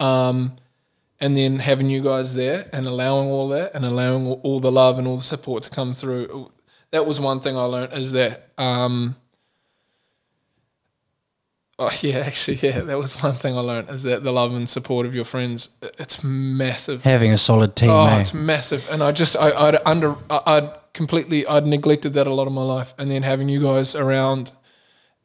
Um, 0.00 0.56
and 1.20 1.36
then 1.36 1.58
having 1.60 1.88
you 1.88 2.02
guys 2.02 2.34
there 2.34 2.68
and 2.72 2.86
allowing 2.86 3.28
all 3.28 3.48
that 3.48 3.74
and 3.74 3.84
allowing 3.84 4.26
all, 4.26 4.60
the 4.60 4.70
love 4.72 4.98
and 4.98 5.06
all 5.08 5.16
the 5.16 5.22
support 5.22 5.62
to 5.64 5.70
come 5.70 5.94
through 5.94 6.50
that 6.90 7.06
was 7.06 7.20
one 7.20 7.40
thing 7.40 7.56
I 7.56 7.64
learned 7.64 7.92
is 7.92 8.12
that 8.12 8.50
um, 8.58 9.16
oh 11.78 11.90
yeah 12.02 12.18
actually 12.18 12.56
yeah 12.58 12.80
that 12.80 12.98
was 12.98 13.20
one 13.22 13.32
thing 13.34 13.56
I 13.56 13.60
learned 13.60 13.90
is 13.90 14.02
that 14.04 14.22
the 14.22 14.32
love 14.32 14.54
and 14.54 14.68
support 14.68 15.06
of 15.06 15.14
your 15.14 15.24
friends 15.24 15.70
it's 15.98 16.22
massive 16.22 17.02
Having 17.04 17.32
a 17.32 17.38
solid 17.38 17.74
team, 17.76 17.90
oh 17.90 18.06
eh? 18.06 18.20
it's 18.20 18.34
massive 18.34 18.86
and 18.90 19.02
I 19.02 19.12
just 19.12 19.36
I, 19.36 19.50
I'd 19.52 19.76
under 19.86 20.14
I- 20.30 20.42
I'd 20.46 20.70
completely 20.94 21.46
I'd 21.46 21.66
neglected 21.66 22.14
that 22.14 22.26
a 22.26 22.32
lot 22.32 22.46
of 22.46 22.52
my 22.52 22.62
life 22.62 22.94
and 22.98 23.10
then 23.10 23.22
having 23.22 23.48
you 23.50 23.60
guys 23.60 23.94
around 23.94 24.52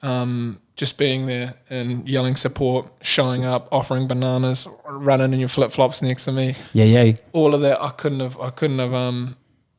um, 0.01 0.59
just 0.75 0.97
being 0.97 1.25
there 1.25 1.55
and 1.69 2.07
yelling 2.07 2.35
support 2.35 2.87
showing 3.01 3.45
up 3.45 3.67
offering 3.71 4.07
bananas 4.07 4.67
running 4.85 5.33
in 5.33 5.39
your 5.39 5.49
flip-flops 5.49 6.01
next 6.01 6.25
to 6.25 6.31
me 6.31 6.55
Yeah, 6.73 6.85
yeah. 6.85 7.13
all 7.33 7.53
of 7.53 7.61
that 7.61 7.81
I 7.81 7.89
couldn't 7.91 8.19
have 8.21 8.37
I 8.39 8.49
couldn't 8.49 8.79
have 8.79 8.93
um 8.93 9.35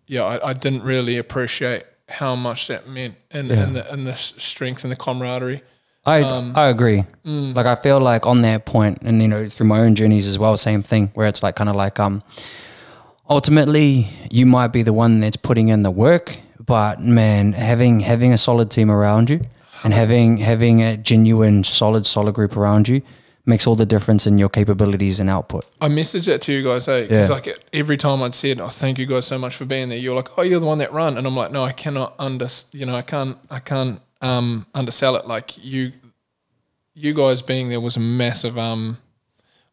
yeah 0.07 0.25
I, 0.25 0.51
I 0.51 0.53
didn't 0.53 0.83
really 0.83 1.17
appreciate 1.19 1.85
how 2.09 2.35
much 2.37 2.67
that 2.69 2.89
meant 2.89 3.15
and, 3.31 3.51
and 3.51 3.77
the 3.77 3.93
and 3.93 4.07
the 4.07 4.15
strength 4.15 4.85
and 4.85 4.93
the 4.93 4.97
camaraderie 4.97 5.63
I 6.07 6.23
Um, 6.23 6.55
I 6.57 6.69
agree. 6.69 7.05
mm. 7.27 7.55
Like 7.55 7.67
I 7.67 7.75
feel 7.75 8.01
like 8.01 8.27
on 8.27 8.41
that 8.43 8.65
point, 8.65 8.99
and 9.03 9.21
you 9.21 9.29
know, 9.29 9.47
through 9.47 9.67
my 9.67 9.81
own 9.81 9.95
journeys 9.95 10.27
as 10.27 10.39
well, 10.39 10.57
same 10.57 10.83
thing. 10.83 11.11
Where 11.13 11.29
it's 11.29 11.43
like 11.43 11.57
kind 11.57 11.69
of 11.69 11.77
like 11.77 12.01
um, 12.01 12.23
ultimately 13.31 14.09
you 14.31 14.45
might 14.45 14.69
be 14.69 14.83
the 14.83 14.93
one 14.93 15.21
that's 15.21 15.37
putting 15.37 15.69
in 15.69 15.83
the 15.83 15.91
work, 15.91 16.37
but 16.65 17.01
man, 17.01 17.53
having 17.53 18.01
having 18.01 18.33
a 18.33 18.39
solid 18.39 18.71
team 18.71 18.91
around 18.91 19.31
you 19.31 19.41
and 19.85 19.95
having 19.95 20.37
having 20.39 20.83
a 20.83 20.97
genuine 20.97 21.65
solid 21.65 22.05
solid 22.07 22.35
group 22.35 22.57
around 22.57 22.89
you 22.89 23.01
makes 23.47 23.67
all 23.67 23.75
the 23.75 23.87
difference 23.87 24.27
in 24.27 24.37
your 24.37 24.49
capabilities 24.51 25.19
and 25.19 25.31
output. 25.31 25.65
I 25.81 25.89
messaged 25.89 26.27
that 26.27 26.43
to 26.43 26.53
you 26.53 26.63
guys 26.63 26.87
eh 26.89 27.03
because 27.03 27.29
Yeah. 27.31 27.35
like 27.35 27.49
every 27.73 27.97
time 27.97 28.23
I'd 28.23 28.35
said 28.35 28.61
oh 28.61 28.69
thank 28.69 28.99
you 28.99 29.07
guys 29.07 29.27
so 29.27 29.39
much 29.39 29.57
for 29.57 29.65
being 29.65 29.89
there 29.89 29.99
you're 29.99 30.15
like 30.15 30.29
oh 30.37 30.43
you're 30.43 30.61
the 30.61 30.67
one 30.67 30.79
that 30.79 30.93
run 30.93 31.17
and 31.17 31.27
I'm 31.27 31.35
like 31.37 31.51
no 31.51 31.65
I 31.65 31.73
cannot 31.73 32.15
under 32.19 32.49
you 32.73 32.85
know 32.85 32.95
I 32.95 33.03
can't 33.03 33.39
I 33.51 33.61
can't 33.61 34.01
um 34.21 34.67
undersell 34.75 35.17
it 35.17 35.27
like 35.27 35.57
you 35.65 35.93
you 36.95 37.15
guys 37.15 37.41
being 37.41 37.71
there 37.71 37.81
was 37.81 37.97
a 37.97 38.01
massive 38.01 38.59
um 38.59 38.99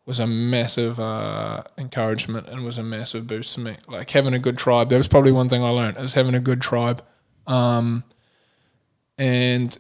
was 0.08 0.22
a 0.22 0.26
massive 0.26 1.02
uh, 1.02 1.62
encouragement 1.78 2.48
and 2.48 2.64
was 2.64 2.78
a 2.78 2.84
massive 2.84 3.28
boost 3.28 3.54
to 3.56 3.60
me. 3.60 3.76
Like 3.90 4.10
having 4.12 4.34
a 4.34 4.40
good 4.40 4.58
tribe. 4.58 4.90
That 4.90 4.98
was 4.98 5.10
probably 5.10 5.34
one 5.34 5.50
thing 5.50 5.62
I 5.62 5.70
learned 5.70 5.98
is 5.98 6.14
having 6.14 6.34
a 6.34 6.40
good 6.40 6.62
tribe. 6.62 7.04
Um, 7.46 8.06
and 9.18 9.78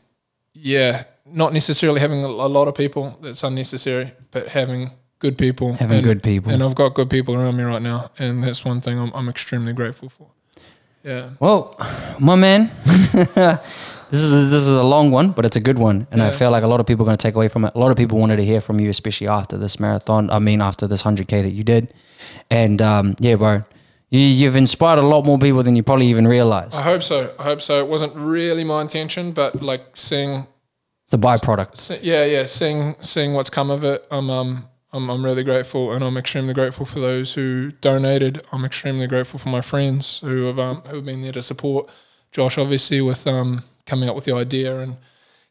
yeah, 0.53 1.05
not 1.25 1.53
necessarily 1.53 2.01
having 2.01 2.25
a, 2.25 2.27
lot 2.27 2.67
of 2.67 2.75
people. 2.75 3.17
That's 3.21 3.41
unnecessary, 3.41 4.11
but 4.31 4.49
having 4.49 4.91
good 5.19 5.37
people. 5.37 5.73
Having 5.73 5.97
and, 5.97 6.03
good 6.03 6.23
people. 6.23 6.51
And 6.51 6.61
I've 6.61 6.75
got 6.75 6.93
good 6.93 7.09
people 7.09 7.33
around 7.33 7.55
me 7.55 7.63
right 7.63 7.81
now, 7.81 8.11
and 8.19 8.43
that's 8.43 8.65
one 8.65 8.81
thing 8.81 8.99
I'm, 8.99 9.13
I'm 9.13 9.29
extremely 9.29 9.71
grateful 9.71 10.09
for. 10.09 10.27
Yeah. 11.03 11.31
Well, 11.39 11.75
my 12.19 12.35
man, 12.35 12.69
this 14.09 14.21
is 14.21 14.51
this 14.51 14.61
is 14.61 14.71
a 14.71 14.83
long 14.83 15.11
one, 15.11 15.31
but 15.31 15.45
it's 15.45 15.55
a 15.57 15.59
good 15.59 15.77
one, 15.79 16.07
and 16.11 16.21
I 16.21 16.31
feel 16.31 16.51
like 16.51 16.63
a 16.63 16.67
lot 16.67 16.79
of 16.79 16.85
people 16.85 17.03
are 17.03 17.09
going 17.09 17.17
to 17.17 17.21
take 17.27 17.35
away 17.35 17.47
from 17.47 17.65
it. 17.65 17.73
A 17.75 17.79
lot 17.79 17.91
of 17.91 17.97
people 17.97 18.17
wanted 18.19 18.37
to 18.37 18.45
hear 18.45 18.61
from 18.61 18.79
you, 18.79 18.89
especially 18.89 19.27
after 19.27 19.57
this 19.57 19.79
marathon. 19.79 20.29
I 20.29 20.39
mean, 20.39 20.61
after 20.61 20.87
this 20.87 21.01
hundred 21.01 21.27
k 21.27 21.41
that 21.41 21.51
you 21.51 21.63
did, 21.63 21.93
and 22.49 22.81
um, 22.81 23.15
yeah, 23.19 23.35
bro, 23.35 23.63
you, 24.09 24.19
you've 24.19 24.55
inspired 24.55 24.99
a 24.99 25.05
lot 25.05 25.25
more 25.25 25.37
people 25.37 25.63
than 25.63 25.75
you 25.75 25.83
probably 25.83 26.07
even 26.07 26.27
realize. 26.27 26.73
I 26.75 26.83
hope 26.83 27.03
so. 27.03 27.33
I 27.39 27.43
hope 27.43 27.61
so. 27.61 27.79
It 27.79 27.87
wasn't 27.87 28.15
really 28.15 28.63
my 28.63 28.81
intention, 28.81 29.31
but 29.33 29.61
like 29.61 29.95
seeing 29.97 30.47
It's 31.03 31.13
a 31.13 31.17
byproduct. 31.17 31.75
Se- 31.77 31.99
yeah, 32.03 32.25
yeah, 32.25 32.45
seeing 32.45 32.95
seeing 33.01 33.33
what's 33.33 33.49
come 33.49 33.69
of 33.71 33.83
it, 33.83 34.05
I'm 34.11 34.29
um 34.29 34.67
I'm 34.93 35.09
I'm 35.09 35.23
really 35.25 35.43
grateful, 35.43 35.91
and 35.91 36.03
I'm 36.03 36.15
extremely 36.17 36.53
grateful 36.53 36.85
for 36.85 36.99
those 37.01 37.33
who 37.33 37.71
donated. 37.81 38.41
I'm 38.53 38.63
extremely 38.63 39.07
grateful 39.07 39.39
for 39.39 39.49
my 39.49 39.61
friends 39.61 40.21
who 40.21 40.43
have 40.43 40.57
um 40.59 40.81
who 40.87 40.95
have 40.97 41.05
been 41.05 41.21
there 41.21 41.33
to 41.33 41.41
support. 41.41 41.89
Josh, 42.31 42.57
obviously, 42.57 43.01
with 43.01 43.27
um 43.27 43.63
coming 43.87 44.07
up 44.07 44.15
with 44.15 44.25
the 44.25 44.35
idea 44.35 44.77
and 44.77 44.97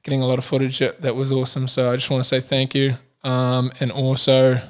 getting 0.05 0.23
a 0.23 0.27
lot 0.27 0.39
of 0.39 0.45
footage. 0.45 0.79
That, 0.79 1.17
was 1.17 1.33
awesome. 1.33 1.67
So 1.67 1.91
I 1.91 1.97
just 1.97 2.11
want 2.11 2.23
to 2.23 2.29
say 2.29 2.41
thank 2.41 2.77
you. 2.77 2.95
Um, 3.25 3.73
and 3.81 3.91
also, 3.91 4.61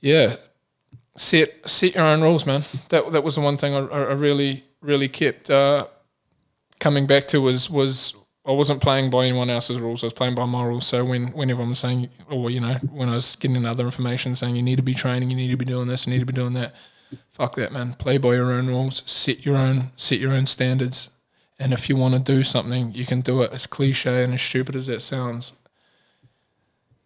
yeah, 0.00 0.36
set 1.16 1.48
set 1.64 1.94
your 1.94 2.04
own 2.04 2.20
rules, 2.20 2.44
man. 2.44 2.62
That 2.90 3.10
that 3.12 3.24
was 3.24 3.36
the 3.36 3.40
one 3.40 3.56
thing 3.56 3.74
I, 3.74 3.78
I 3.78 4.02
I 4.02 4.12
really 4.12 4.64
really 4.82 5.08
kept 5.08 5.48
uh, 5.48 5.86
coming 6.80 7.06
back 7.06 7.26
to 7.28 7.40
was 7.40 7.70
was 7.70 8.14
I 8.46 8.52
wasn't 8.52 8.82
playing 8.82 9.08
by 9.08 9.24
anyone 9.24 9.48
else's 9.48 9.80
rules. 9.80 10.02
I 10.02 10.06
was 10.06 10.12
playing 10.12 10.34
by 10.34 10.44
my 10.44 10.62
rules. 10.62 10.86
So 10.86 11.02
when 11.04 11.28
when 11.28 11.50
everyone 11.50 11.70
was 11.70 11.78
saying, 11.78 12.10
or 12.28 12.50
you 12.50 12.60
know, 12.60 12.74
when 12.92 13.08
I 13.08 13.14
was 13.14 13.36
getting 13.36 13.64
other 13.64 13.86
information 13.86 14.36
saying 14.36 14.54
you 14.54 14.62
need 14.62 14.76
to 14.76 14.82
be 14.82 14.92
training, 14.92 15.30
you 15.30 15.36
need 15.36 15.50
to 15.50 15.56
be 15.56 15.64
doing 15.64 15.88
this, 15.88 16.06
you 16.06 16.12
need 16.12 16.20
to 16.20 16.26
be 16.26 16.34
doing 16.34 16.52
that, 16.52 16.74
fuck 17.30 17.54
that, 17.56 17.72
man. 17.72 17.94
Play 17.94 18.18
by 18.18 18.34
your 18.34 18.52
own 18.52 18.66
rules. 18.66 19.02
Set 19.06 19.46
your 19.46 19.56
own 19.56 19.92
set 19.96 20.18
your 20.18 20.32
own 20.32 20.46
standards. 20.46 21.08
And 21.58 21.72
if 21.72 21.88
you 21.88 21.96
want 21.96 22.14
to 22.14 22.20
do 22.20 22.42
something, 22.42 22.92
you 22.94 23.06
can 23.06 23.20
do 23.20 23.42
it. 23.42 23.52
As 23.52 23.66
cliche 23.66 24.24
and 24.24 24.34
as 24.34 24.42
stupid 24.42 24.74
as 24.74 24.86
that 24.88 25.00
sounds, 25.02 25.52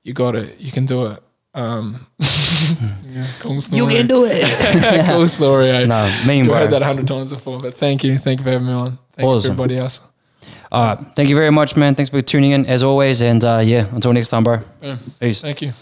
you 0.03 0.15
got 0.15 0.35
it. 0.37 0.59
You 0.59 0.73
can 0.73 0.87
do 0.87 1.07
it. 1.07 1.23
Um, 1.55 2.07
yeah, 2.19 3.27
cool 3.41 3.61
story. 3.61 4.03
do 4.05 4.25
it. 4.27 5.07
cool 5.13 5.29
story. 5.29 5.71
Eh? 5.71 5.87
no, 5.87 6.11
mean, 6.27 6.45
You've 6.45 6.49
bro. 6.49 6.59
heard 6.59 6.71
that 6.71 6.83
a 6.83 6.85
hundred 6.85 7.09
times 7.09 7.33
before, 7.33 7.59
but 7.61 7.75
thank 7.75 8.05
you. 8.05 8.17
Thank 8.17 8.41
you 8.41 8.45
for 8.45 8.51
having 8.51 8.67
me 8.69 8.73
on. 8.73 8.99
Thank 9.13 9.27
you 9.27 9.35
Awesome. 9.35 9.49
for 9.49 9.53
everybody 9.63 9.79
else. 9.79 10.01
All 10.71 10.95
right, 10.95 11.15
thank 11.17 11.29
you 11.31 11.35
very 11.35 11.51
much, 11.51 11.77
man. 11.77 11.95
Thanks 11.95 12.11
for 12.11 12.21
tuning 12.21 12.51
in 12.53 12.67
as 12.67 12.83
always, 12.83 13.23
and 13.23 13.43
uh, 13.45 13.61
yeah, 13.65 13.87
until 13.93 14.13
next 14.13 14.29
time, 14.29 14.45
bro. 14.45 14.61
Boom. 14.81 14.99
Peace. 15.19 15.41
Thank 15.41 15.63
you. 15.63 15.73